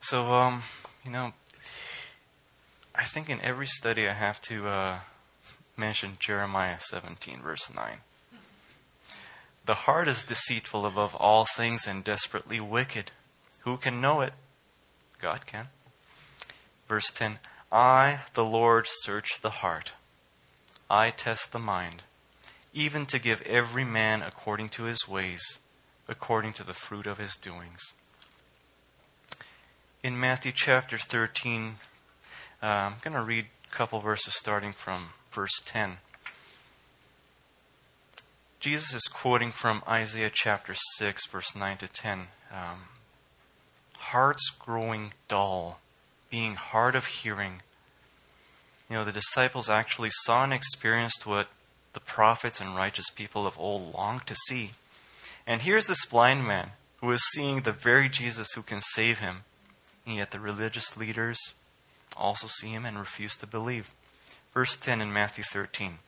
So, 0.01 0.33
um, 0.33 0.63
you 1.05 1.11
know, 1.11 1.33
I 2.95 3.05
think 3.05 3.29
in 3.29 3.41
every 3.41 3.67
study 3.67 4.09
I 4.09 4.15
have 4.15 4.41
to 4.43 4.69
uh, 4.69 4.99
mention 5.81 6.19
Jeremiah 6.21 6.79
17, 6.79 7.41
verse 7.41 7.73
9. 7.75 8.01
The 9.65 9.75
heart 9.75 10.09
is 10.09 10.23
deceitful 10.23 10.85
above 10.85 11.15
all 11.15 11.47
things 11.57 11.87
and 11.87 12.05
desperately 12.05 12.61
wicked. 12.61 13.13
Who 13.61 13.77
can 13.77 14.01
know 14.01 14.21
it? 14.21 14.35
God 15.21 15.47
can. 15.47 15.69
Verse 16.87 17.11
10 17.11 17.39
I, 17.73 18.21
the 18.35 18.45
Lord, 18.45 18.87
search 19.03 19.41
the 19.41 19.51
heart. 19.51 19.93
I 20.91 21.11
test 21.11 21.53
the 21.53 21.59
mind, 21.59 22.03
even 22.75 23.07
to 23.07 23.19
give 23.19 23.43
every 23.43 23.85
man 23.85 24.23
according 24.23 24.71
to 24.71 24.85
his 24.85 25.09
ways, 25.09 25.41
according 26.09 26.53
to 26.55 26.65
the 26.65 26.75
fruit 26.75 27.07
of 27.07 27.19
his 27.19 27.37
doings. 27.37 27.81
In 30.03 30.19
Matthew 30.19 30.53
chapter 30.53 30.99
13, 30.99 31.77
uh, 32.63 32.67
I'm 32.67 32.95
going 33.03 33.15
to 33.15 33.23
read 33.23 33.47
a 33.67 33.71
couple 33.71 34.01
verses 34.01 34.35
starting 34.35 34.73
from 34.73 35.11
verse 35.31 35.61
10. 35.65 35.99
Jesus 38.61 38.93
is 38.93 39.09
quoting 39.11 39.53
from 39.53 39.83
Isaiah 39.89 40.31
chapter 40.33 40.75
6, 40.99 41.27
verse 41.29 41.57
9 41.57 41.79
to 41.79 41.89
10. 41.89 42.29
Um, 42.53 42.83
Hearts 43.99 44.51
growing 44.59 45.13
dull, 45.29 45.81
being 46.31 46.55
hard 46.55 46.95
of 46.95 47.07
hearing. 47.07 47.63
You 48.89 48.97
know, 48.97 49.05
the 49.05 49.13
disciples 49.13 49.71
actually 49.71 50.11
saw 50.25 50.45
and 50.45 50.53
experienced 50.53 51.27
what 51.27 51.49
the 51.93 52.01
prophets 52.01 52.61
and 52.61 52.75
righteous 52.75 53.09
people 53.11 53.47
of 53.47 53.59
old 53.59 53.95
longed 53.95 54.27
to 54.27 54.35
see. 54.49 54.73
And 55.47 55.63
here's 55.63 55.87
this 55.87 56.05
blind 56.05 56.47
man 56.47 56.71
who 57.01 57.11
is 57.13 57.23
seeing 57.33 57.61
the 57.61 57.73
very 57.73 58.09
Jesus 58.09 58.49
who 58.55 58.63
can 58.63 58.81
save 58.81 59.21
him. 59.21 59.45
And 60.07 60.17
yet 60.17 60.33
the 60.33 60.41
religious 60.41 60.97
leaders 60.97 61.39
also 62.17 62.47
see 62.47 62.71
him 62.71 62.85
and 62.85 62.99
refuse 62.99 63.37
to 63.37 63.47
believe. 63.47 63.93
Verse 64.53 64.77
10 64.77 65.01
in 65.01 65.13
Matthew 65.13 65.45
13. 65.45 65.99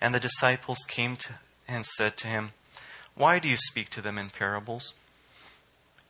And 0.00 0.14
the 0.14 0.20
disciples 0.20 0.78
came 0.86 1.16
to 1.16 1.34
and 1.68 1.84
said 1.84 2.16
to 2.18 2.28
him, 2.28 2.52
Why 3.14 3.38
do 3.38 3.48
you 3.48 3.56
speak 3.56 3.90
to 3.90 4.00
them 4.00 4.18
in 4.18 4.30
parables? 4.30 4.94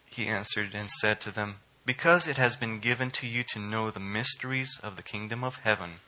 He 0.07 0.27
answered 0.27 0.71
and 0.75 0.91
said 0.91 1.21
to 1.23 1.31
them, 1.31 1.57
Because 1.85 2.27
it 2.27 2.37
has 2.37 2.57
been 2.57 2.79
given 2.79 3.11
to 3.13 3.27
you 3.27 3.45
to 3.53 3.59
know 3.59 3.91
the 3.91 4.01
mysteries 4.01 4.79
of 4.83 4.97
the 4.97 5.03
kingdom 5.03 5.45
of 5.45 5.57
heaven, 5.57 6.01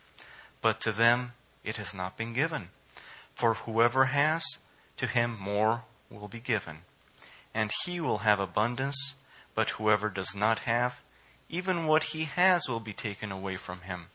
but 0.60 0.80
to 0.82 0.92
them 0.92 1.32
it 1.64 1.76
has 1.76 1.92
not 1.92 2.16
been 2.16 2.32
given. 2.32 2.68
For 3.34 3.54
whoever 3.54 4.06
has, 4.06 4.44
to 4.96 5.06
him 5.06 5.36
more 5.38 5.84
will 6.10 6.28
be 6.28 6.40
given, 6.40 6.78
and 7.54 7.70
he 7.84 8.00
will 8.00 8.18
have 8.18 8.40
abundance, 8.40 9.14
but 9.54 9.70
whoever 9.70 10.08
does 10.08 10.34
not 10.34 10.60
have, 10.60 11.02
even 11.48 11.86
what 11.86 12.04
he 12.04 12.24
has 12.24 12.68
will 12.68 12.80
be 12.80 12.92
taken 12.92 13.32
away 13.32 13.56
from 13.56 13.82
him. 13.82 14.06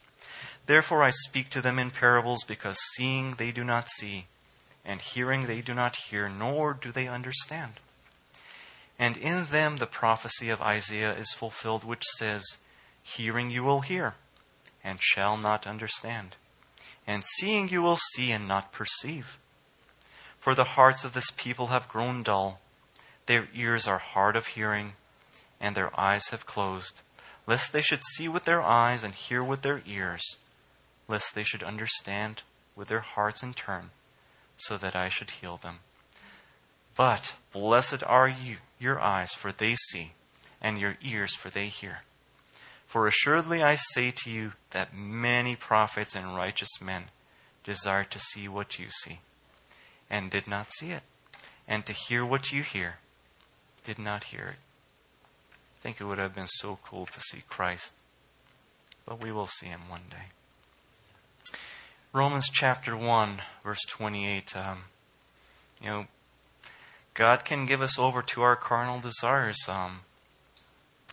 Therefore 0.65 1.03
I 1.03 1.11
speak 1.11 1.49
to 1.51 1.61
them 1.61 1.77
in 1.77 1.91
parables, 1.91 2.43
because 2.43 2.79
seeing 2.95 3.35
they 3.35 3.51
do 3.51 3.63
not 3.63 3.87
see, 3.87 4.25
and 4.83 4.99
hearing 4.99 5.41
they 5.41 5.61
do 5.61 5.75
not 5.75 5.95
hear, 5.95 6.27
nor 6.27 6.73
do 6.73 6.91
they 6.91 7.07
understand. 7.07 7.73
And 8.97 9.15
in 9.17 9.45
them 9.45 9.77
the 9.77 9.85
prophecy 9.85 10.49
of 10.49 10.61
Isaiah 10.61 11.13
is 11.13 11.33
fulfilled, 11.33 11.83
which 11.83 12.03
says, 12.17 12.43
Hearing 13.03 13.51
you 13.51 13.63
will 13.63 13.81
hear, 13.81 14.15
and 14.83 14.99
shall 15.01 15.37
not 15.37 15.67
understand, 15.67 16.35
and 17.05 17.23
seeing 17.37 17.69
you 17.69 17.83
will 17.83 17.99
see 18.13 18.31
and 18.31 18.47
not 18.47 18.71
perceive. 18.71 19.37
For 20.39 20.55
the 20.55 20.63
hearts 20.63 21.03
of 21.03 21.13
this 21.13 21.29
people 21.35 21.67
have 21.67 21.89
grown 21.89 22.23
dull, 22.23 22.59
their 23.27 23.49
ears 23.53 23.87
are 23.87 23.99
hard 23.99 24.35
of 24.35 24.47
hearing, 24.47 24.93
and 25.59 25.75
their 25.75 25.97
eyes 25.99 26.29
have 26.29 26.47
closed, 26.47 27.01
lest 27.45 27.71
they 27.71 27.81
should 27.81 28.03
see 28.15 28.27
with 28.27 28.45
their 28.45 28.63
eyes 28.63 29.03
and 29.03 29.13
hear 29.13 29.43
with 29.43 29.61
their 29.61 29.83
ears 29.85 30.37
lest 31.07 31.35
they 31.35 31.43
should 31.43 31.63
understand 31.63 32.43
with 32.75 32.87
their 32.87 33.01
hearts 33.01 33.43
in 33.43 33.53
turn, 33.53 33.91
so 34.57 34.77
that 34.77 34.95
I 34.95 35.09
should 35.09 35.31
heal 35.31 35.57
them. 35.57 35.79
But 36.95 37.35
blessed 37.51 38.03
are 38.05 38.27
you, 38.27 38.57
your 38.79 38.99
eyes, 38.99 39.33
for 39.33 39.51
they 39.51 39.75
see, 39.75 40.13
and 40.61 40.79
your 40.79 40.97
ears, 41.03 41.35
for 41.35 41.49
they 41.49 41.67
hear. 41.67 41.99
For 42.87 43.07
assuredly 43.07 43.61
I 43.61 43.75
say 43.75 44.11
to 44.11 44.29
you 44.29 44.53
that 44.71 44.95
many 44.95 45.55
prophets 45.55 46.15
and 46.15 46.35
righteous 46.35 46.69
men 46.81 47.05
desired 47.63 48.11
to 48.11 48.19
see 48.19 48.47
what 48.47 48.79
you 48.79 48.87
see, 49.03 49.19
and 50.09 50.31
did 50.31 50.47
not 50.47 50.71
see 50.71 50.91
it, 50.91 51.03
and 51.67 51.85
to 51.85 51.93
hear 51.93 52.25
what 52.25 52.51
you 52.51 52.63
hear, 52.63 52.95
did 53.83 53.99
not 53.99 54.25
hear 54.25 54.53
it. 54.53 54.59
I 55.77 55.81
think 55.81 55.99
it 55.99 56.05
would 56.05 56.17
have 56.17 56.33
been 56.33 56.47
so 56.47 56.79
cool 56.83 57.05
to 57.05 57.19
see 57.19 57.43
Christ, 57.49 57.93
but 59.05 59.21
we 59.21 59.31
will 59.31 59.47
see 59.47 59.67
him 59.67 59.89
one 59.89 60.03
day. 60.09 60.27
Romans 62.15 62.47
chapter 62.49 62.95
1, 62.95 63.41
verse 63.61 63.81
28. 63.89 64.55
Um, 64.55 64.83
you 65.81 65.89
know, 65.89 66.05
God 67.13 67.43
can 67.43 67.65
give 67.65 67.81
us 67.81 67.99
over 67.99 68.21
to 68.21 68.41
our 68.41 68.55
carnal 68.55 69.01
desires 69.01 69.57
um, 69.67 69.99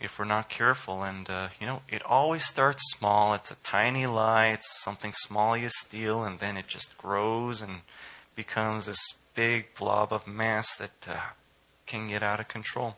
if 0.01 0.17
we're 0.17 0.27
not 0.27 0.49
careful. 0.49 1.03
And, 1.03 1.29
uh, 1.29 1.49
you 1.61 1.67
know, 1.67 1.83
it 1.89 2.05
always 2.05 2.45
starts 2.45 2.85
small. 2.97 3.35
It's 3.35 3.51
a 3.51 3.57
tiny 3.65 4.07
lie, 4.07 4.51
it's 4.51 4.81
something 4.85 5.13
small 5.13 5.57
you 5.57 5.71
steal, 5.71 6.23
and 6.23 6.39
then 6.39 6.57
it 6.57 6.69
just 6.69 6.97
grows 6.97 7.61
and 7.61 7.81
becomes 8.37 8.87
this 8.87 9.05
big 9.35 9.75
blob 9.75 10.13
of 10.13 10.29
mass 10.29 10.77
that 10.77 11.09
uh, 11.11 11.17
can 11.85 12.11
get 12.11 12.23
out 12.23 12.39
of 12.39 12.47
control. 12.47 12.97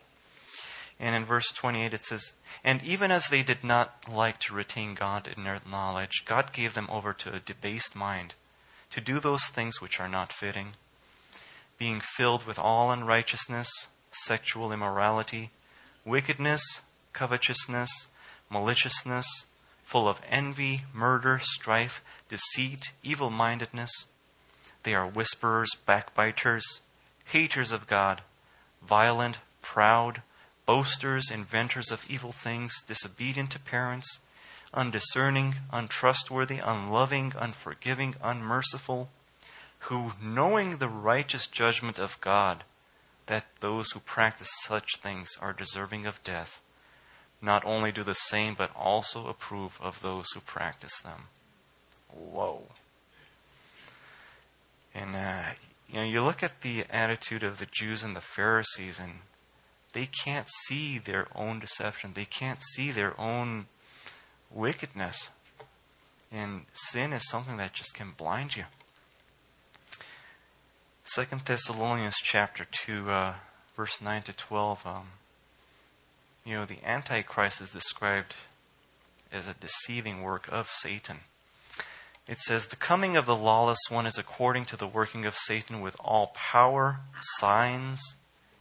And 0.99 1.15
in 1.15 1.25
verse 1.25 1.51
28 1.51 1.93
it 1.93 2.03
says, 2.03 2.31
And 2.63 2.81
even 2.83 3.11
as 3.11 3.27
they 3.27 3.43
did 3.43 3.63
not 3.63 4.05
like 4.11 4.39
to 4.41 4.53
retain 4.53 4.93
God 4.93 5.27
in 5.27 5.43
their 5.43 5.59
knowledge, 5.69 6.23
God 6.25 6.53
gave 6.53 6.73
them 6.73 6.87
over 6.89 7.13
to 7.13 7.33
a 7.33 7.39
debased 7.39 7.95
mind, 7.95 8.33
to 8.91 9.01
do 9.01 9.19
those 9.19 9.45
things 9.45 9.81
which 9.81 9.99
are 9.99 10.07
not 10.07 10.31
fitting, 10.31 10.69
being 11.77 11.99
filled 11.99 12.45
with 12.45 12.57
all 12.57 12.91
unrighteousness, 12.91 13.69
sexual 14.11 14.71
immorality, 14.71 15.51
wickedness, 16.05 16.61
covetousness, 17.11 17.89
maliciousness, 18.49 19.25
full 19.83 20.07
of 20.07 20.21
envy, 20.29 20.83
murder, 20.93 21.39
strife, 21.41 22.01
deceit, 22.29 22.91
evil 23.03 23.29
mindedness. 23.29 23.91
They 24.83 24.93
are 24.93 25.07
whisperers, 25.07 25.69
backbiters, 25.85 26.63
haters 27.25 27.71
of 27.71 27.87
God, 27.87 28.21
violent, 28.81 29.39
proud 29.61 30.21
boasters, 30.65 31.29
inventors 31.31 31.91
of 31.91 32.09
evil 32.09 32.31
things, 32.31 32.73
disobedient 32.87 33.51
to 33.51 33.59
parents, 33.59 34.19
undiscerning, 34.73 35.55
untrustworthy, 35.71 36.57
unloving, 36.57 37.33
unforgiving, 37.37 38.15
unmerciful, 38.21 39.09
who, 39.79 40.13
knowing 40.21 40.77
the 40.77 40.89
righteous 40.89 41.47
judgment 41.47 41.99
of 41.99 42.19
God, 42.21 42.63
that 43.27 43.45
those 43.59 43.91
who 43.91 43.99
practice 43.99 44.49
such 44.63 44.97
things 44.97 45.29
are 45.39 45.53
deserving 45.53 46.05
of 46.05 46.23
death, 46.23 46.61
not 47.41 47.63
only 47.65 47.91
do 47.91 48.03
the 48.03 48.13
same, 48.13 48.55
but 48.55 48.71
also 48.75 49.27
approve 49.27 49.79
of 49.81 50.01
those 50.01 50.25
who 50.33 50.39
practice 50.39 50.99
them. 51.01 51.27
Whoa. 52.11 52.63
And, 54.93 55.15
uh, 55.15 55.51
you 55.89 55.95
know, 55.95 56.03
you 56.03 56.23
look 56.23 56.41
at 56.41 56.61
the 56.61 56.85
attitude 56.89 57.43
of 57.43 57.59
the 57.59 57.67
Jews 57.71 58.03
and 58.03 58.15
the 58.15 58.21
Pharisees, 58.21 58.99
and 58.99 59.19
they 59.95 60.07
can't 60.07 60.49
see 60.67 60.97
their 60.97 61.27
own 61.33 61.59
deception. 61.59 62.11
They 62.13 62.25
can't 62.25 62.61
see 62.61 62.91
their 62.91 63.19
own 63.19 63.67
wickedness. 64.51 65.29
And 66.29 66.65
sin 66.73 67.13
is 67.13 67.29
something 67.29 67.55
that 67.57 67.71
just 67.71 67.93
can 67.93 68.11
blind 68.11 68.57
you. 68.57 68.65
Second 71.05 71.43
Thessalonians 71.45 72.17
chapter 72.21 72.65
2, 72.69 73.09
uh, 73.09 73.33
verse 73.77 74.01
9 74.01 74.23
to 74.23 74.33
12. 74.33 74.85
Um, 74.85 75.07
you 76.43 76.55
know, 76.55 76.65
the 76.65 76.83
Antichrist 76.85 77.61
is 77.61 77.71
described 77.71 78.35
as 79.31 79.47
a 79.47 79.53
deceiving 79.53 80.23
work 80.23 80.49
of 80.51 80.67
Satan. 80.67 81.19
It 82.27 82.39
says, 82.39 82.67
The 82.67 82.75
coming 82.75 83.15
of 83.15 83.25
the 83.25 83.35
lawless 83.35 83.79
one 83.89 84.05
is 84.05 84.17
according 84.17 84.65
to 84.65 84.75
the 84.75 84.87
working 84.87 85.25
of 85.25 85.35
Satan 85.35 85.79
with 85.79 85.95
all 86.03 86.33
power, 86.35 86.99
signs, 87.39 88.01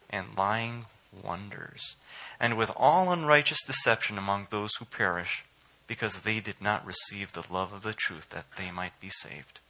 and 0.09 0.39
lying 0.39 0.85
wonders, 1.23 1.97
and 2.41 2.57
with 2.57 2.71
all 2.77 3.13
unrighteous 3.13 3.63
deception 3.67 4.19
among 4.19 4.49
those 4.51 4.71
who 4.79 4.85
perish, 4.85 5.45
because 5.87 6.21
they 6.21 6.41
did 6.41 6.61
not 6.61 6.87
receive 6.87 7.33
the 7.33 7.45
love 7.53 7.73
of 7.73 7.83
the 7.83 7.93
truth 7.93 8.31
that 8.31 8.47
they 8.57 8.71
might 8.71 8.99
be 9.01 9.11
saved. 9.11 9.61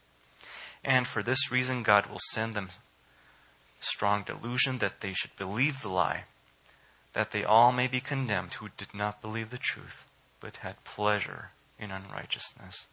And 0.83 1.07
for 1.07 1.23
this 1.23 1.51
reason, 1.51 1.83
God 1.83 2.07
will 2.07 2.19
send 2.31 2.55
them 2.55 2.69
strong 3.79 4.23
delusion 4.23 4.77
that 4.79 5.01
they 5.01 5.13
should 5.13 5.35
believe 5.37 5.81
the 5.81 5.89
lie, 5.89 6.23
that 7.13 7.31
they 7.31 7.43
all 7.43 7.71
may 7.71 7.87
be 7.87 7.99
condemned 7.99 8.55
who 8.55 8.69
did 8.77 8.93
not 8.93 9.21
believe 9.21 9.49
the 9.49 9.57
truth, 9.57 10.05
but 10.39 10.57
had 10.57 10.83
pleasure 10.83 11.49
in 11.79 11.91
unrighteousness. 11.91 12.85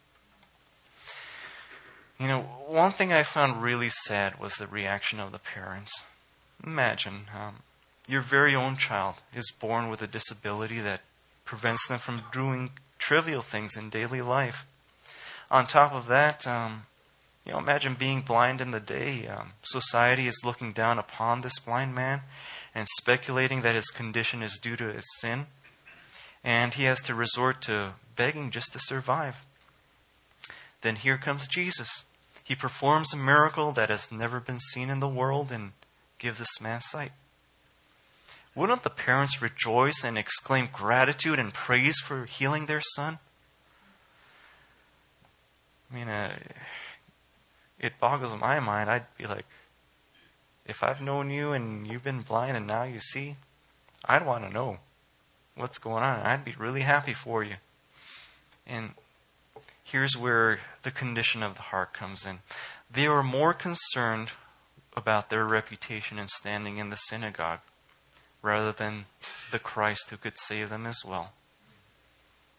You 2.19 2.27
know, 2.27 2.41
one 2.67 2.91
thing 2.91 3.11
I 3.11 3.23
found 3.23 3.61
really 3.61 3.89
sad 3.89 4.39
was 4.39 4.55
the 4.55 4.67
reaction 4.67 5.19
of 5.19 5.31
the 5.31 5.39
parents. 5.39 5.91
Imagine 6.65 7.25
um, 7.35 7.55
your 8.07 8.21
very 8.21 8.55
own 8.55 8.77
child 8.77 9.15
is 9.33 9.51
born 9.51 9.89
with 9.89 10.01
a 10.01 10.07
disability 10.07 10.79
that 10.79 11.01
prevents 11.45 11.87
them 11.87 11.99
from 11.99 12.23
doing 12.31 12.71
trivial 12.97 13.41
things 13.41 13.77
in 13.77 13.89
daily 13.89 14.21
life. 14.21 14.65
On 15.51 15.67
top 15.67 15.93
of 15.93 16.07
that, 16.07 16.47
um, 16.47 16.83
you 17.45 17.51
know, 17.51 17.59
imagine 17.59 17.95
being 17.95 18.21
blind 18.21 18.61
in 18.61 18.71
the 18.71 18.79
day. 18.79 19.27
Um, 19.27 19.53
society 19.63 20.27
is 20.27 20.41
looking 20.43 20.71
down 20.71 20.97
upon 20.97 21.41
this 21.41 21.59
blind 21.59 21.93
man 21.93 22.21
and 22.73 22.87
speculating 22.99 23.61
that 23.61 23.75
his 23.75 23.89
condition 23.89 24.41
is 24.41 24.57
due 24.61 24.75
to 24.77 24.91
his 24.91 25.05
sin. 25.19 25.47
And 26.43 26.73
he 26.73 26.85
has 26.85 27.01
to 27.03 27.15
resort 27.15 27.61
to 27.63 27.93
begging 28.15 28.51
just 28.51 28.73
to 28.73 28.79
survive. 28.79 29.45
Then 30.81 30.95
here 30.95 31.17
comes 31.17 31.47
Jesus. 31.47 32.03
He 32.43 32.55
performs 32.55 33.13
a 33.13 33.17
miracle 33.17 33.71
that 33.73 33.89
has 33.89 34.11
never 34.11 34.39
been 34.39 34.59
seen 34.59 34.89
in 34.89 34.99
the 34.99 35.07
world 35.07 35.51
and 35.51 35.71
gives 36.19 36.39
this 36.39 36.61
man 36.61 36.81
sight. 36.81 37.11
Wouldn't 38.55 38.83
the 38.83 38.89
parents 38.89 39.41
rejoice 39.41 40.03
and 40.03 40.17
exclaim 40.17 40.69
gratitude 40.71 41.39
and 41.39 41.53
praise 41.53 41.97
for 41.99 42.25
healing 42.25 42.67
their 42.67 42.81
son? 42.81 43.17
I 45.91 45.95
mean, 45.95 46.07
uh, 46.07 46.35
it 47.79 47.99
boggles 47.99 48.35
my 48.39 48.59
mind. 48.59 48.89
I'd 48.89 49.05
be 49.17 49.25
like, 49.25 49.45
if 50.65 50.83
I've 50.83 51.01
known 51.01 51.29
you 51.29 51.51
and 51.51 51.87
you've 51.87 52.03
been 52.03 52.21
blind 52.21 52.55
and 52.55 52.67
now 52.67 52.83
you 52.83 52.99
see, 52.99 53.35
I'd 54.05 54.25
want 54.25 54.43
to 54.47 54.53
know 54.53 54.77
what's 55.55 55.77
going 55.77 56.03
on. 56.03 56.19
I'd 56.19 56.45
be 56.45 56.55
really 56.57 56.81
happy 56.81 57.13
for 57.13 57.43
you. 57.43 57.55
And 58.67 58.91
here's 59.83 60.15
where 60.15 60.59
the 60.83 60.91
condition 60.91 61.41
of 61.43 61.55
the 61.55 61.63
heart 61.63 61.93
comes 61.93 62.25
in. 62.25 62.39
They 62.89 63.07
were 63.07 63.23
more 63.23 63.53
concerned 63.53 64.29
about 64.95 65.29
their 65.29 65.45
reputation 65.45 66.19
and 66.19 66.29
standing 66.29 66.77
in 66.77 66.89
the 66.89 66.95
synagogue 66.95 67.59
rather 68.43 68.73
than 68.73 69.05
the 69.51 69.57
Christ 69.57 70.11
who 70.11 70.17
could 70.17 70.37
save 70.37 70.69
them 70.69 70.85
as 70.85 70.99
well. 71.03 71.31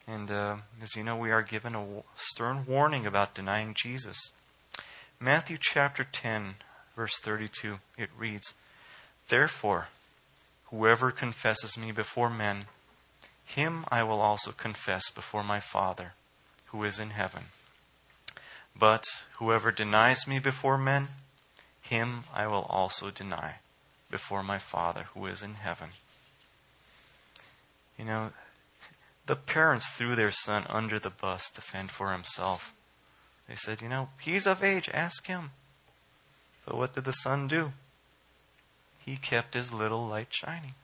And 0.08 0.30
uh, 0.30 0.56
as 0.82 0.96
you 0.96 1.04
know, 1.04 1.16
we 1.16 1.30
are 1.30 1.42
given 1.42 1.74
a 1.74 1.86
stern 2.16 2.64
warning 2.66 3.06
about 3.06 3.34
denying 3.34 3.74
Jesus. 3.80 4.32
Matthew 5.20 5.58
chapter 5.60 6.04
10, 6.04 6.56
verse 6.96 7.18
32, 7.20 7.78
it 7.96 8.10
reads, 8.18 8.54
Therefore, 9.28 9.88
whoever 10.70 11.10
confesses 11.10 11.78
me 11.78 11.92
before 11.92 12.28
men, 12.28 12.62
him 13.44 13.84
I 13.90 14.02
will 14.02 14.20
also 14.20 14.52
confess 14.52 15.10
before 15.10 15.44
my 15.44 15.60
Father, 15.60 16.12
who 16.66 16.82
is 16.84 16.98
in 16.98 17.10
heaven. 17.10 17.44
But 18.76 19.04
whoever 19.34 19.70
denies 19.70 20.26
me 20.26 20.38
before 20.38 20.76
men, 20.76 21.08
him 21.80 22.24
I 22.34 22.46
will 22.46 22.66
also 22.68 23.10
deny 23.10 23.56
before 24.14 24.44
my 24.44 24.58
Father, 24.58 25.06
who 25.12 25.26
is 25.26 25.42
in 25.42 25.54
heaven. 25.54 25.88
You 27.98 28.04
know, 28.04 28.30
the 29.26 29.34
parents 29.34 29.88
threw 29.88 30.14
their 30.14 30.30
son 30.30 30.66
under 30.68 31.00
the 31.00 31.10
bus 31.10 31.50
to 31.50 31.60
fend 31.60 31.90
for 31.90 32.12
himself. 32.12 32.72
They 33.48 33.56
said, 33.56 33.82
You 33.82 33.88
know, 33.88 34.10
he's 34.20 34.46
of 34.46 34.62
age, 34.62 34.88
ask 34.94 35.26
him. 35.26 35.50
But 36.64 36.76
what 36.76 36.94
did 36.94 37.02
the 37.02 37.12
son 37.24 37.48
do? 37.48 37.72
He 39.04 39.16
kept 39.16 39.54
his 39.54 39.72
little 39.72 40.06
light 40.06 40.28
shining. 40.30 40.74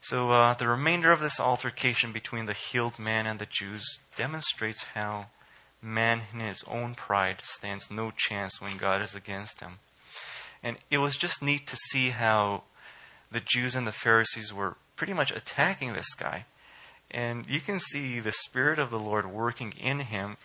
So, 0.00 0.30
uh, 0.30 0.54
the 0.54 0.68
remainder 0.68 1.10
of 1.10 1.18
this 1.18 1.40
altercation 1.40 2.12
between 2.12 2.46
the 2.46 2.52
healed 2.52 3.00
man 3.00 3.26
and 3.26 3.40
the 3.40 3.46
Jews 3.50 3.98
demonstrates 4.14 4.84
how 4.94 5.26
man 5.82 6.22
in 6.32 6.38
his 6.38 6.62
own 6.68 6.94
pride 6.94 7.38
stands 7.42 7.90
no 7.90 8.12
chance 8.16 8.60
when 8.60 8.76
God 8.76 9.02
is 9.02 9.16
against 9.16 9.58
him. 9.58 9.80
And 10.62 10.76
it 10.90 10.98
was 10.98 11.16
just 11.16 11.42
neat 11.42 11.66
to 11.66 11.76
see 11.90 12.10
how 12.10 12.62
the 13.30 13.40
Jews 13.40 13.74
and 13.74 13.86
the 13.86 13.92
Pharisees 13.92 14.52
were 14.52 14.76
pretty 14.96 15.12
much 15.12 15.32
attacking 15.32 15.92
this 15.92 16.14
guy. 16.14 16.44
And 17.10 17.46
you 17.48 17.60
can 17.60 17.80
see 17.80 18.20
the 18.20 18.32
Spirit 18.32 18.78
of 18.78 18.90
the 18.90 18.98
Lord 18.98 19.26
working 19.26 19.72
in 19.78 20.00
him 20.00 20.36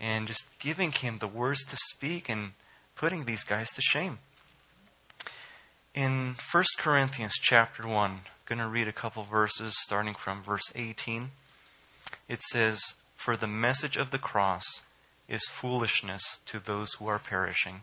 and 0.00 0.26
just 0.26 0.44
giving 0.58 0.92
him 0.92 1.18
the 1.18 1.28
words 1.28 1.64
to 1.64 1.76
speak 1.90 2.28
and 2.28 2.52
putting 2.94 3.24
these 3.24 3.44
guys 3.44 3.70
to 3.72 3.82
shame. 3.82 4.18
In 5.94 6.34
1 6.52 6.64
Corinthians 6.78 7.34
chapter 7.40 7.86
1, 7.86 8.10
I'm 8.10 8.20
going 8.44 8.58
to 8.58 8.68
read 8.68 8.88
a 8.88 8.92
couple 8.92 9.24
verses 9.24 9.74
starting 9.84 10.14
from 10.14 10.42
verse 10.42 10.70
18. 10.74 11.30
It 12.28 12.42
says, 12.42 12.80
For 13.16 13.36
the 13.36 13.46
message 13.46 13.96
of 13.96 14.10
the 14.10 14.18
cross 14.18 14.64
is 15.28 15.42
foolishness 15.46 16.40
to 16.46 16.58
those 16.58 16.92
who 16.94 17.06
are 17.06 17.18
perishing, 17.18 17.82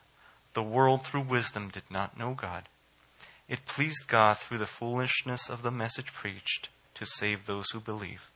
the 0.53 0.63
world 0.63 1.03
through 1.03 1.21
wisdom 1.21 1.69
did 1.69 1.83
not 1.89 2.17
know 2.17 2.33
God, 2.33 2.63
it 3.47 3.65
pleased 3.65 4.07
God 4.07 4.37
through 4.37 4.59
the 4.59 4.65
foolishness 4.65 5.49
of 5.49 5.61
the 5.61 5.71
message 5.71 6.13
preached 6.13 6.69
to 6.95 7.05
save 7.05 7.45
those 7.45 7.69
who 7.71 7.79
believe. 7.79 8.31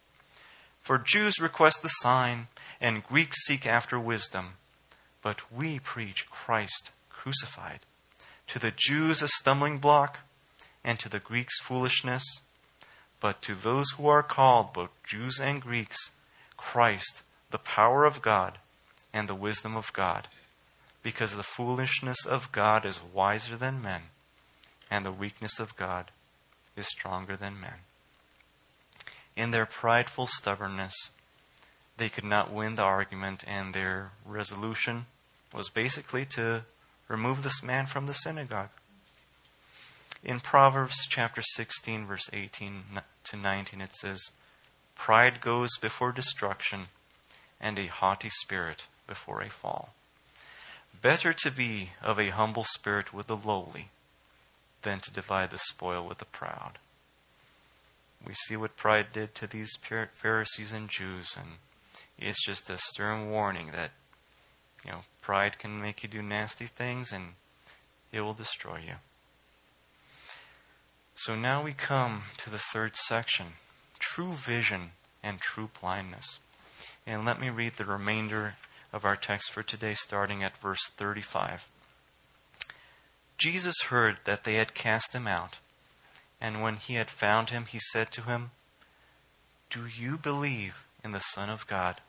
For 0.81 0.97
Jews 0.97 1.39
request 1.39 1.81
the 1.81 1.89
sign, 1.89 2.47
and 2.79 3.03
Greeks 3.03 3.43
seek 3.45 3.65
after 3.65 3.99
wisdom. 3.99 4.53
But 5.21 5.51
we 5.51 5.79
preach 5.79 6.29
Christ 6.29 6.91
crucified. 7.09 7.79
To 8.47 8.59
the 8.59 8.71
Jews, 8.75 9.21
a 9.23 9.27
stumbling 9.27 9.79
block, 9.79 10.19
and 10.83 10.99
to 10.99 11.09
the 11.09 11.19
Greeks, 11.19 11.59
foolishness. 11.61 12.23
But 13.19 13.41
to 13.43 13.55
those 13.55 13.89
who 13.91 14.07
are 14.07 14.21
called, 14.21 14.73
both 14.73 14.91
Jews 15.03 15.39
and 15.39 15.61
Greeks, 15.61 15.97
Christ, 16.55 17.23
the 17.49 17.57
power 17.57 18.05
of 18.05 18.21
God 18.21 18.59
and 19.11 19.27
the 19.27 19.33
wisdom 19.33 19.75
of 19.75 19.93
God. 19.93 20.27
Because 21.05 21.35
the 21.35 21.43
foolishness 21.43 22.25
of 22.25 22.51
God 22.51 22.83
is 22.83 22.99
wiser 23.13 23.55
than 23.55 23.79
men, 23.79 24.01
and 24.89 25.05
the 25.05 25.11
weakness 25.11 25.59
of 25.59 25.75
God 25.75 26.09
is 26.75 26.87
stronger 26.87 27.37
than 27.37 27.61
men. 27.61 27.85
In 29.35 29.51
their 29.51 29.67
prideful 29.67 30.25
stubbornness, 30.25 30.95
they 31.97 32.09
could 32.09 32.23
not 32.23 32.51
win 32.51 32.73
the 32.73 32.81
argument, 32.81 33.43
and 33.45 33.71
their 33.71 34.13
resolution 34.25 35.05
was 35.53 35.69
basically 35.69 36.25
to 36.25 36.63
remove 37.07 37.43
this 37.43 37.61
man 37.61 37.85
from 37.85 38.07
the 38.07 38.13
synagogue. 38.13 38.71
In 40.23 40.39
Proverbs 40.39 41.05
chapter 41.07 41.43
16, 41.53 42.07
verse 42.07 42.31
18 42.33 42.81
to 43.25 43.37
19, 43.37 43.79
it 43.79 43.93
says, 43.93 44.31
Pride 44.95 45.39
goes 45.39 45.69
before 45.79 46.11
destruction, 46.11 46.87
and 47.61 47.77
a 47.77 47.85
haughty 47.85 48.29
spirit 48.29 48.87
before 49.05 49.43
a 49.43 49.51
fall. 49.51 49.94
Better 51.01 51.33
to 51.33 51.51
be 51.51 51.91
of 52.01 52.19
a 52.19 52.29
humble 52.29 52.63
spirit 52.63 53.13
with 53.13 53.27
the 53.27 53.37
lowly 53.37 53.87
than 54.81 54.99
to 54.99 55.11
divide 55.11 55.51
the 55.51 55.57
spoil 55.57 56.07
with 56.07 56.19
the 56.19 56.25
proud. 56.25 56.79
We 58.25 58.33
see 58.33 58.55
what 58.55 58.77
pride 58.77 59.07
did 59.13 59.35
to 59.35 59.47
these 59.47 59.71
Pharisees 60.11 60.71
and 60.71 60.89
Jews, 60.89 61.35
and 61.37 61.57
it's 62.17 62.43
just 62.45 62.69
a 62.69 62.77
stern 62.77 63.29
warning 63.29 63.71
that, 63.71 63.91
you 64.83 64.91
know, 64.91 65.01
pride 65.21 65.59
can 65.59 65.81
make 65.81 66.01
you 66.01 66.09
do 66.09 66.21
nasty 66.21 66.65
things 66.65 67.11
and 67.11 67.33
it 68.11 68.21
will 68.21 68.33
destroy 68.33 68.77
you. 68.77 68.95
So 71.15 71.35
now 71.35 71.63
we 71.63 71.73
come 71.73 72.23
to 72.37 72.49
the 72.49 72.57
third 72.57 72.95
section 72.95 73.53
true 73.99 74.33
vision 74.33 74.91
and 75.23 75.39
true 75.39 75.69
blindness. 75.81 76.39
And 77.07 77.25
let 77.25 77.39
me 77.39 77.49
read 77.49 77.77
the 77.77 77.85
remainder 77.85 78.55
of 78.93 79.05
our 79.05 79.15
text 79.15 79.51
for 79.51 79.63
today, 79.63 79.93
starting 79.93 80.43
at 80.43 80.57
verse 80.57 80.89
35. 80.97 81.67
Jesus 83.37 83.75
heard 83.87 84.17
that 84.25 84.43
they 84.43 84.55
had 84.55 84.73
cast 84.73 85.13
him 85.13 85.27
out. 85.27 85.59
And 86.39 86.61
when 86.61 86.75
he 86.75 86.95
had 86.95 87.09
found 87.09 87.49
him, 87.49 87.65
he 87.65 87.79
said 87.79 88.11
to 88.11 88.21
him, 88.21 88.51
Do 89.69 89.85
you 89.85 90.17
believe 90.17 90.85
in 91.03 91.11
the 91.11 91.19
Son 91.19 91.49
of 91.49 91.67
God? 91.67 92.01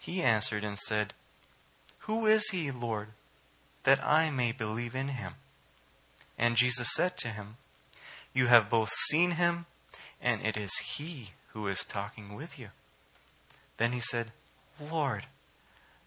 He 0.00 0.22
answered 0.22 0.64
and 0.64 0.78
said, 0.78 1.14
Who 2.00 2.26
is 2.26 2.48
he, 2.50 2.70
Lord, 2.70 3.08
that 3.84 4.04
I 4.04 4.30
may 4.30 4.52
believe 4.52 4.94
in 4.94 5.08
him? 5.08 5.34
And 6.38 6.56
Jesus 6.56 6.88
said 6.94 7.16
to 7.18 7.28
him, 7.28 7.56
You 8.32 8.46
have 8.46 8.68
both 8.68 8.92
seen 9.10 9.32
him, 9.32 9.66
and 10.20 10.42
it 10.42 10.56
is 10.56 10.72
he 10.96 11.30
who 11.52 11.66
is 11.68 11.84
talking 11.84 12.34
with 12.34 12.58
you. 12.58 12.68
Then 13.78 13.92
he 13.92 14.00
said, 14.00 14.32
Lord, 14.80 15.26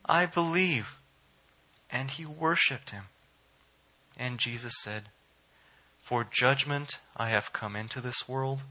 I 0.09 0.25
believe. 0.25 0.99
And 1.89 2.11
he 2.11 2.25
worshipped 2.25 2.89
him. 2.89 3.05
And 4.17 4.39
Jesus 4.39 4.73
said, 4.81 5.03
for 6.09 6.23
judgment 6.23 6.97
I 7.15 7.29
have 7.29 7.53
come 7.53 7.75
into 7.75 8.01
this 8.01 8.27
world, 8.27 8.63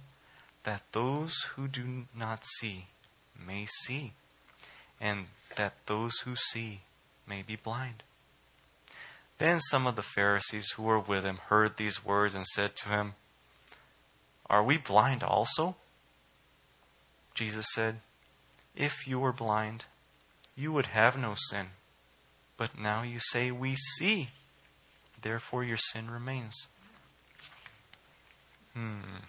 that 0.65 0.83
those 0.91 1.35
who 1.55 1.69
do 1.69 2.07
not 2.13 2.45
see 2.59 2.87
may 3.39 3.67
see, 3.85 4.13
and 5.01 5.27
that 5.55 5.75
those 5.87 6.19
who 6.25 6.35
see 6.35 6.81
may 7.29 7.43
be 7.43 7.55
blind. 7.55 8.03
Then 9.39 9.61
some 9.61 9.87
of 9.87 9.95
the 9.95 10.03
Pharisees 10.03 10.71
who 10.71 10.83
were 10.83 10.99
with 10.99 11.23
him 11.23 11.39
heard 11.47 11.77
these 11.77 12.05
words 12.05 12.35
and 12.35 12.45
said 12.45 12.75
to 12.75 12.89
him, 12.89 13.15
Are 14.51 14.65
we 14.65 14.77
blind 14.77 15.23
also? 15.23 15.77
Jesus 17.35 17.67
said, 17.73 18.01
If 18.75 19.07
you 19.07 19.21
were 19.21 19.33
blind, 19.33 19.85
you 20.59 20.73
would 20.73 20.87
have 20.87 21.17
no 21.17 21.35
sin. 21.51 21.69
But 22.57 22.79
now 22.79 23.03
you 23.03 23.19
say, 23.21 23.51
We 23.51 23.77
see. 23.77 24.31
Therefore 25.21 25.65
your 25.65 25.77
sin 25.77 26.11
remains. 26.11 26.67
Hmm. 28.75 29.23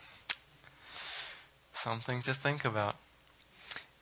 Something 1.73 2.21
to 2.23 2.33
think 2.33 2.65
about. 2.65 2.95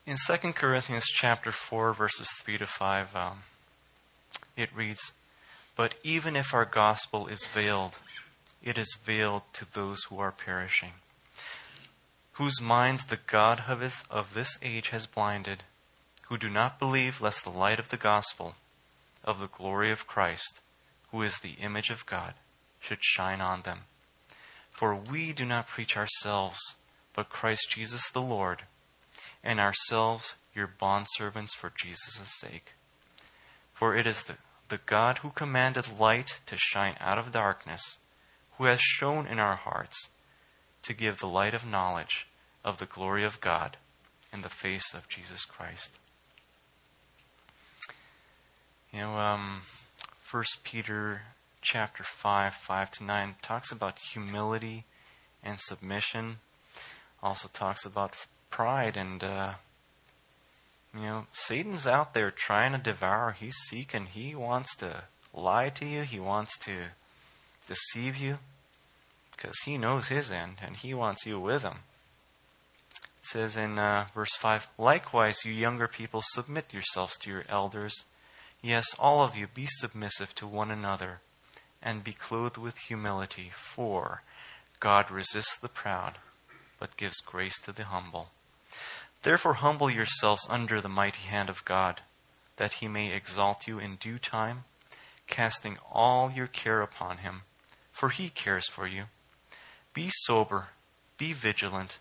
In 0.05 0.17
2 0.25 0.53
Corinthians 0.53 1.05
chapter 1.05 1.51
4, 1.51 1.93
verses 1.93 2.29
3 2.43 2.57
to 2.59 2.65
5, 2.65 3.15
um, 3.15 3.39
it 4.55 4.75
reads, 4.75 5.11
But 5.75 5.95
even 6.03 6.35
if 6.35 6.53
our 6.53 6.65
gospel 6.65 7.27
is 7.27 7.45
veiled, 7.45 7.99
it 8.63 8.77
is 8.77 8.97
veiled 9.03 9.43
to 9.53 9.71
those 9.71 10.03
who 10.05 10.19
are 10.19 10.31
perishing 10.31 10.93
whose 12.37 12.61
minds 12.61 13.05
the 13.05 13.17
God 13.25 13.63
of 13.67 14.33
this 14.35 14.59
age 14.61 14.89
has 14.89 15.07
blinded, 15.07 15.63
who 16.29 16.37
do 16.37 16.49
not 16.49 16.79
believe 16.79 17.21
lest 17.21 17.43
the 17.43 17.49
light 17.49 17.79
of 17.79 17.89
the 17.89 17.97
gospel 17.97 18.55
of 19.23 19.39
the 19.39 19.47
glory 19.47 19.91
of 19.91 20.07
Christ, 20.07 20.61
who 21.11 21.21
is 21.21 21.39
the 21.39 21.55
image 21.61 21.89
of 21.89 22.05
God, 22.05 22.33
should 22.79 22.99
shine 23.01 23.41
on 23.41 23.61
them. 23.61 23.81
For 24.71 24.95
we 24.95 25.33
do 25.33 25.45
not 25.45 25.67
preach 25.67 25.97
ourselves, 25.97 26.59
but 27.13 27.29
Christ 27.29 27.67
Jesus 27.69 28.09
the 28.09 28.21
Lord, 28.21 28.63
and 29.43 29.59
ourselves 29.59 30.35
your 30.53 30.67
bondservants 30.67 31.53
for 31.55 31.71
Jesus' 31.77 32.31
sake. 32.39 32.75
For 33.73 33.95
it 33.95 34.07
is 34.07 34.23
the, 34.23 34.35
the 34.69 34.79
God 34.85 35.19
who 35.19 35.29
commanded 35.29 35.99
light 35.99 36.41
to 36.45 36.57
shine 36.57 36.95
out 36.99 37.17
of 37.17 37.31
darkness, 37.31 37.97
who 38.57 38.65
has 38.65 38.81
shone 38.81 39.27
in 39.27 39.39
our 39.39 39.55
hearts 39.55 40.09
to 40.83 40.93
give 40.93 41.17
the 41.17 41.27
light 41.27 41.53
of 41.53 41.65
knowledge 41.65 42.27
of 42.63 42.77
the 42.77 42.85
glory 42.85 43.23
of 43.23 43.41
God 43.41 43.77
in 44.31 44.41
the 44.41 44.49
face 44.49 44.93
of 44.93 45.09
Jesus 45.09 45.45
Christ. 45.45 45.97
You 48.97 49.03
know, 49.03 49.19
um, 49.19 49.61
1 50.31 50.43
Peter 50.63 51.21
chapter 51.61 52.01
5, 52.01 52.55
5 52.55 52.91
to 52.93 53.03
9 53.03 53.35
talks 53.43 53.71
about 53.71 53.99
humility 54.11 54.85
and 55.43 55.59
submission. 55.59 56.37
Also 57.21 57.47
talks 57.47 57.85
about 57.85 58.15
pride 58.49 58.97
and, 58.97 59.23
uh, 59.23 59.53
you 60.95 61.01
know, 61.01 61.27
Satan's 61.31 61.85
out 61.85 62.15
there 62.15 62.31
trying 62.31 62.71
to 62.71 62.79
devour. 62.79 63.33
He's 63.39 63.53
seeking. 63.69 64.07
He 64.07 64.33
wants 64.33 64.75
to 64.77 65.03
lie 65.31 65.69
to 65.69 65.85
you. 65.85 66.01
He 66.01 66.19
wants 66.19 66.57
to 66.65 66.85
deceive 67.67 68.17
you 68.17 68.39
because 69.31 69.57
he 69.65 69.77
knows 69.77 70.07
his 70.07 70.31
end 70.31 70.55
and 70.65 70.75
he 70.75 70.95
wants 70.95 71.23
you 71.23 71.39
with 71.39 71.61
him. 71.61 71.81
It 73.19 73.25
says 73.25 73.57
in 73.57 73.77
uh, 73.77 74.07
verse 74.15 74.35
5 74.39 74.67
Likewise, 74.79 75.45
you 75.45 75.51
younger 75.51 75.87
people, 75.87 76.23
submit 76.23 76.73
yourselves 76.73 77.15
to 77.17 77.29
your 77.29 77.45
elders. 77.47 77.93
Yes, 78.67 78.87
all 78.99 79.23
of 79.23 79.37
you, 79.37 79.47
be 79.47 79.65
submissive 79.65 80.35
to 80.35 80.45
one 80.45 80.71
another 80.71 81.21
and 81.81 82.03
be 82.03 82.11
clothed 82.11 82.57
with 82.57 82.77
humility, 82.77 83.49
for 83.53 84.23
God 84.81 85.09
resists 85.09 85.55
the 85.55 85.69
proud, 85.69 86.17
but 86.77 86.97
gives 86.97 87.21
grace 87.21 87.57
to 87.59 87.71
the 87.71 87.85
humble. 87.85 88.27
Therefore, 89.23 89.53
humble 89.53 89.89
yourselves 89.89 90.45
under 90.49 90.81
the 90.81 90.89
mighty 90.89 91.29
hand 91.29 91.49
of 91.49 91.63
God, 91.63 92.01
that 92.57 92.73
he 92.73 92.89
may 92.89 93.13
exalt 93.13 93.67
you 93.67 93.79
in 93.79 93.95
due 93.95 94.19
time, 94.19 94.65
casting 95.27 95.77
all 95.89 96.29
your 96.29 96.47
care 96.47 96.81
upon 96.81 97.19
him, 97.19 97.43
for 97.93 98.09
he 98.09 98.27
cares 98.27 98.67
for 98.67 98.85
you. 98.85 99.05
Be 99.93 100.09
sober, 100.09 100.71
be 101.17 101.31
vigilant, 101.31 101.99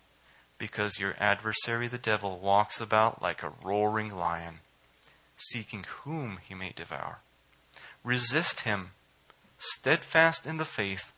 because 0.57 0.99
your 0.99 1.15
adversary 1.17 1.87
the 1.87 1.97
devil 1.97 2.39
walks 2.39 2.81
about 2.81 3.21
like 3.21 3.41
a 3.41 3.53
roaring 3.63 4.13
lion, 4.13 4.59
seeking 5.37 5.85
whom 6.03 6.39
he 6.47 6.53
may 6.53 6.73
devour. 6.75 7.19
Resist 8.03 8.61
him, 8.61 8.91
steadfast 9.57 10.45
in 10.45 10.57
the 10.57 10.65
faith, 10.65 11.13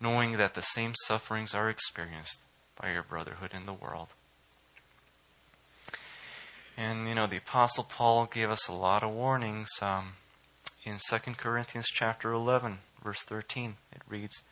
knowing 0.00 0.36
that 0.36 0.54
the 0.54 0.62
same 0.62 0.94
sufferings 1.04 1.54
are 1.54 1.68
experienced 1.68 2.38
by 2.80 2.92
your 2.92 3.02
brotherhood 3.02 3.52
in 3.54 3.66
the 3.66 3.72
world. 3.72 4.08
And, 6.76 7.08
you 7.08 7.14
know, 7.14 7.26
the 7.26 7.38
Apostle 7.38 7.84
Paul 7.84 8.26
gave 8.26 8.50
us 8.50 8.68
a 8.68 8.72
lot 8.72 9.02
of 9.02 9.12
warnings. 9.12 9.68
Um, 9.80 10.14
in 10.84 10.98
2 11.08 11.18
Corinthians 11.32 11.86
chapter 11.92 12.32
11, 12.32 12.78
verse 13.02 13.22
13, 13.22 13.76
it 13.92 14.02
reads, 14.08 14.42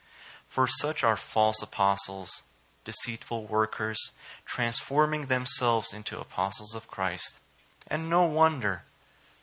for 0.54 0.68
such 0.68 1.02
are 1.02 1.16
false 1.16 1.60
apostles, 1.62 2.42
deceitful 2.84 3.46
workers, 3.46 3.98
transforming 4.44 5.26
themselves 5.26 5.92
into 5.92 6.20
apostles 6.20 6.76
of 6.76 6.86
Christ. 6.86 7.40
And 7.88 8.08
no 8.08 8.24
wonder, 8.26 8.84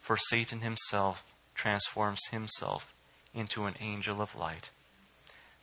for 0.01 0.17
Satan 0.17 0.59
himself 0.59 1.23
transforms 1.55 2.19
himself 2.31 2.93
into 3.33 3.65
an 3.65 3.75
angel 3.79 4.21
of 4.21 4.35
light. 4.35 4.71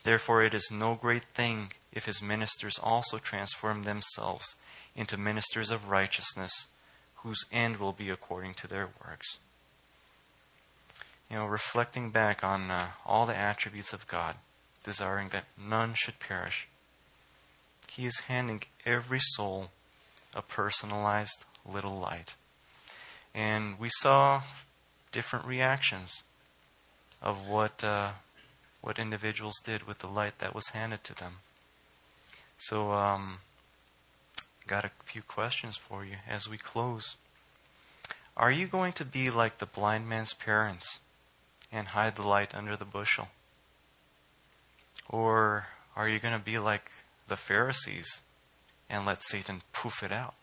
Therefore, 0.05 0.43
it 0.43 0.55
is 0.55 0.70
no 0.70 0.95
great 0.95 1.24
thing 1.34 1.72
if 1.93 2.07
his 2.07 2.22
ministers 2.22 2.78
also 2.82 3.18
transform 3.18 3.82
themselves 3.82 4.55
into 4.95 5.16
ministers 5.16 5.70
of 5.70 5.91
righteousness, 5.91 6.53
whose 7.16 7.45
end 7.53 7.76
will 7.76 7.93
be 7.93 8.09
according 8.09 8.55
to 8.55 8.68
their 8.68 8.89
works. 9.05 9.39
You 11.30 11.36
know, 11.36 11.47
reflecting 11.47 12.11
back 12.11 12.43
on 12.43 12.70
uh, 12.70 12.89
all 13.05 13.26
the 13.26 13.36
attributes 13.36 13.93
of 13.93 14.07
God, 14.07 14.36
desiring 14.82 15.28
that 15.28 15.45
none 15.59 15.95
should 15.95 16.20
perish. 16.20 16.68
He 17.91 18.07
is 18.07 18.20
handing 18.28 18.62
every 18.86 19.20
soul 19.20 19.70
a 20.34 20.41
personalized 20.41 21.45
little 21.70 21.99
light. 21.99 22.34
And 23.39 23.78
we 23.78 23.89
saw 24.01 24.43
different 25.12 25.45
reactions 25.45 26.24
of 27.22 27.47
what, 27.47 27.84
uh, 27.84 28.11
what 28.80 28.99
individuals 28.99 29.55
did 29.62 29.86
with 29.86 30.01
the 30.01 30.09
light 30.09 30.41
that 30.41 30.57
was 30.57 30.70
handed 30.70 31.05
to 31.05 31.14
them. 31.14 31.36
So, 32.59 32.91
um, 32.95 33.39
got 34.66 34.84
a 34.84 34.91
few 35.05 35.22
questions 35.22 35.76
for 35.76 36.05
you 36.05 36.16
as 36.28 36.49
we 36.49 36.59
close. 36.59 37.14
Are 38.36 38.51
you 38.51 38.66
going 38.66 38.93
to 38.95 39.05
be 39.05 39.30
like 39.30 39.59
the 39.59 39.66
blind 39.66 40.09
man's 40.09 40.34
parents 40.34 40.99
and 41.70 41.86
hide 41.86 42.16
the 42.16 42.26
light 42.26 42.57
under 42.57 42.76
the 42.76 42.84
bushel? 42.84 43.28
Or 45.09 45.68
are 45.95 46.09
you 46.09 46.18
going 46.18 46.36
to 46.36 46.45
be 46.45 46.59
like 46.59 46.91
the 47.28 47.36
Pharisees 47.36 48.20
and 48.91 49.07
let 49.07 49.22
Satan 49.22 49.62
poof 49.72 50.03
it 50.03 50.11
out? 50.11 50.34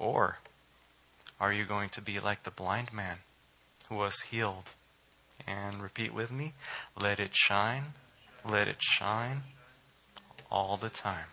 Or 0.00 0.38
are 1.42 1.52
you 1.52 1.64
going 1.64 1.88
to 1.90 2.00
be 2.00 2.20
like 2.20 2.44
the 2.44 2.50
blind 2.50 2.92
man 2.92 3.18
who 3.88 3.96
was 3.96 4.20
healed? 4.30 4.70
And 5.44 5.82
repeat 5.82 6.14
with 6.14 6.30
me 6.30 6.52
let 6.96 7.18
it 7.18 7.34
shine, 7.34 7.94
let 8.48 8.68
it 8.68 8.80
shine 8.80 9.42
all 10.50 10.76
the 10.76 10.88
time. 10.88 11.26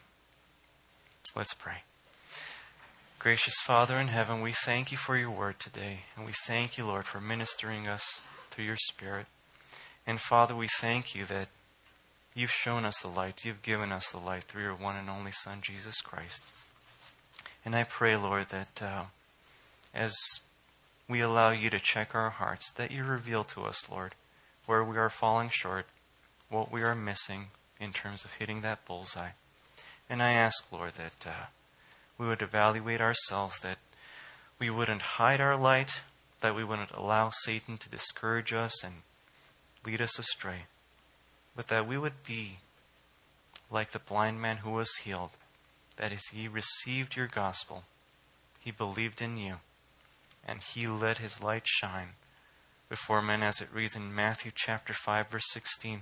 Let's 1.36 1.53
pray. 1.53 1.84
Gracious 3.20 3.53
Father 3.64 3.97
in 3.97 4.07
heaven, 4.07 4.41
we 4.41 4.53
thank 4.66 4.91
you 4.91 4.97
for 4.97 5.16
your 5.16 5.30
word 5.30 5.60
today. 5.60 5.99
And 6.18 6.26
we 6.26 6.34
thank 6.47 6.78
you, 6.78 6.88
Lord, 6.88 7.05
for 7.05 7.22
ministering 7.22 7.88
us 7.88 8.03
through 8.49 8.66
your 8.66 8.78
Spirit. 8.78 9.28
And 10.07 10.20
Father, 10.20 10.55
we 10.55 10.68
thank 10.80 11.14
you 11.14 11.26
that 11.26 11.49
You've 12.34 12.51
shown 12.51 12.86
us 12.86 12.99
the 13.01 13.10
light. 13.10 13.43
You've 13.43 13.62
given 13.62 13.91
us 13.91 14.10
the 14.10 14.18
light 14.18 14.45
through 14.45 14.64
your 14.64 14.76
one 14.76 14.95
and 14.95 15.10
only 15.10 15.32
Son, 15.32 15.60
Jesus 15.62 15.99
Christ. 15.99 16.41
And 17.66 17.76
I 17.76 17.84
pray, 17.84 18.16
Lord, 18.16 18.49
that 18.49 18.82
uh, 18.82 19.03
as 19.94 20.16
we 21.08 21.22
allow 21.22 21.52
you 21.52 21.70
to 21.70 21.80
check 21.80 22.14
our 22.14 22.30
hearts, 22.30 22.72
that 22.72 22.92
you 22.92 23.04
reveal 23.04 23.44
to 23.46 23.64
us, 23.64 23.90
Lord, 23.90 24.16
where 24.66 24.84
we 24.84 24.98
are 24.98 25.10
falling 25.10 25.50
short, 25.50 25.86
what 26.50 26.72
we 26.72 26.82
are 26.82 26.96
missing 26.96 27.48
in 27.80 27.94
terms 27.94 28.26
of 28.26 28.34
hitting 28.34 28.62
that 28.62 28.86
bullseye. 28.86 29.32
And 30.10 30.22
I 30.22 30.34
ask, 30.34 30.72
Lord, 30.72 30.94
that 30.94 31.26
uh, 31.28 31.46
we 32.18 32.28
would 32.28 32.42
evaluate 32.42 33.02
ourselves, 33.02 33.60
that 33.60 33.78
we 34.60 34.70
wouldn't 34.70 35.02
hide 35.02 35.42
our 35.42 35.58
light, 35.58 36.02
that 36.42 36.56
we 36.56 36.64
wouldn't 36.64 36.92
allow 36.92 37.32
Satan 37.44 37.78
to 37.78 37.90
discourage 37.90 38.54
us 38.54 38.84
and 38.84 38.96
lead 39.86 40.02
us 40.02 40.18
astray 40.20 40.64
but 41.60 41.68
that 41.68 41.86
we 41.86 41.98
would 41.98 42.24
be 42.26 42.60
like 43.70 43.92
the 43.92 44.00
blind 44.00 44.42
man 44.42 44.58
who 44.58 44.72
was 44.72 44.90
healed. 45.04 45.32
That 45.98 46.14
is, 46.14 46.22
he 46.32 46.48
received 46.48 47.18
your 47.18 47.28
gospel, 47.28 47.84
he 48.62 48.72
believed 48.72 49.22
in 49.22 49.36
you, 49.36 49.56
and 50.48 50.62
he 50.62 50.88
let 50.88 51.18
his 51.20 51.42
light 51.42 51.64
shine 51.66 52.10
before 52.90 53.22
men, 53.22 53.44
as 53.44 53.62
it 53.62 53.74
reads 53.74 53.96
in 53.96 54.14
Matthew 54.14 54.52
chapter 54.54 54.94
5, 54.94 55.30
verse 55.30 55.46
16. 55.52 56.02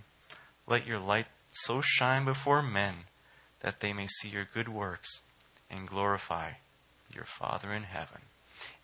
Let 0.65 0.87
your 0.87 0.99
light 0.99 1.27
so 1.51 1.81
shine 1.81 2.25
before 2.25 2.61
men 2.61 3.05
that 3.61 3.79
they 3.79 3.93
may 3.93 4.07
see 4.07 4.29
your 4.29 4.47
good 4.51 4.69
works 4.69 5.21
and 5.69 5.87
glorify 5.87 6.51
your 7.13 7.25
Father 7.25 7.73
in 7.73 7.83
heaven. 7.83 8.21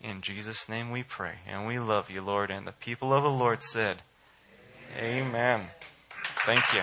In 0.02 0.22
Jesus' 0.22 0.68
name 0.68 0.92
we 0.92 1.04
pray, 1.04 1.36
and 1.48 1.66
we 1.66 1.80
love 1.80 2.10
you, 2.10 2.22
Lord. 2.22 2.52
And 2.52 2.68
the 2.68 2.72
people 2.72 3.14
of 3.14 3.24
the 3.24 3.30
Lord 3.30 3.64
said, 3.64 4.00
Amen. 4.98 5.28
Amen. 5.28 5.68
Thank 6.46 6.74
you. 6.74 6.82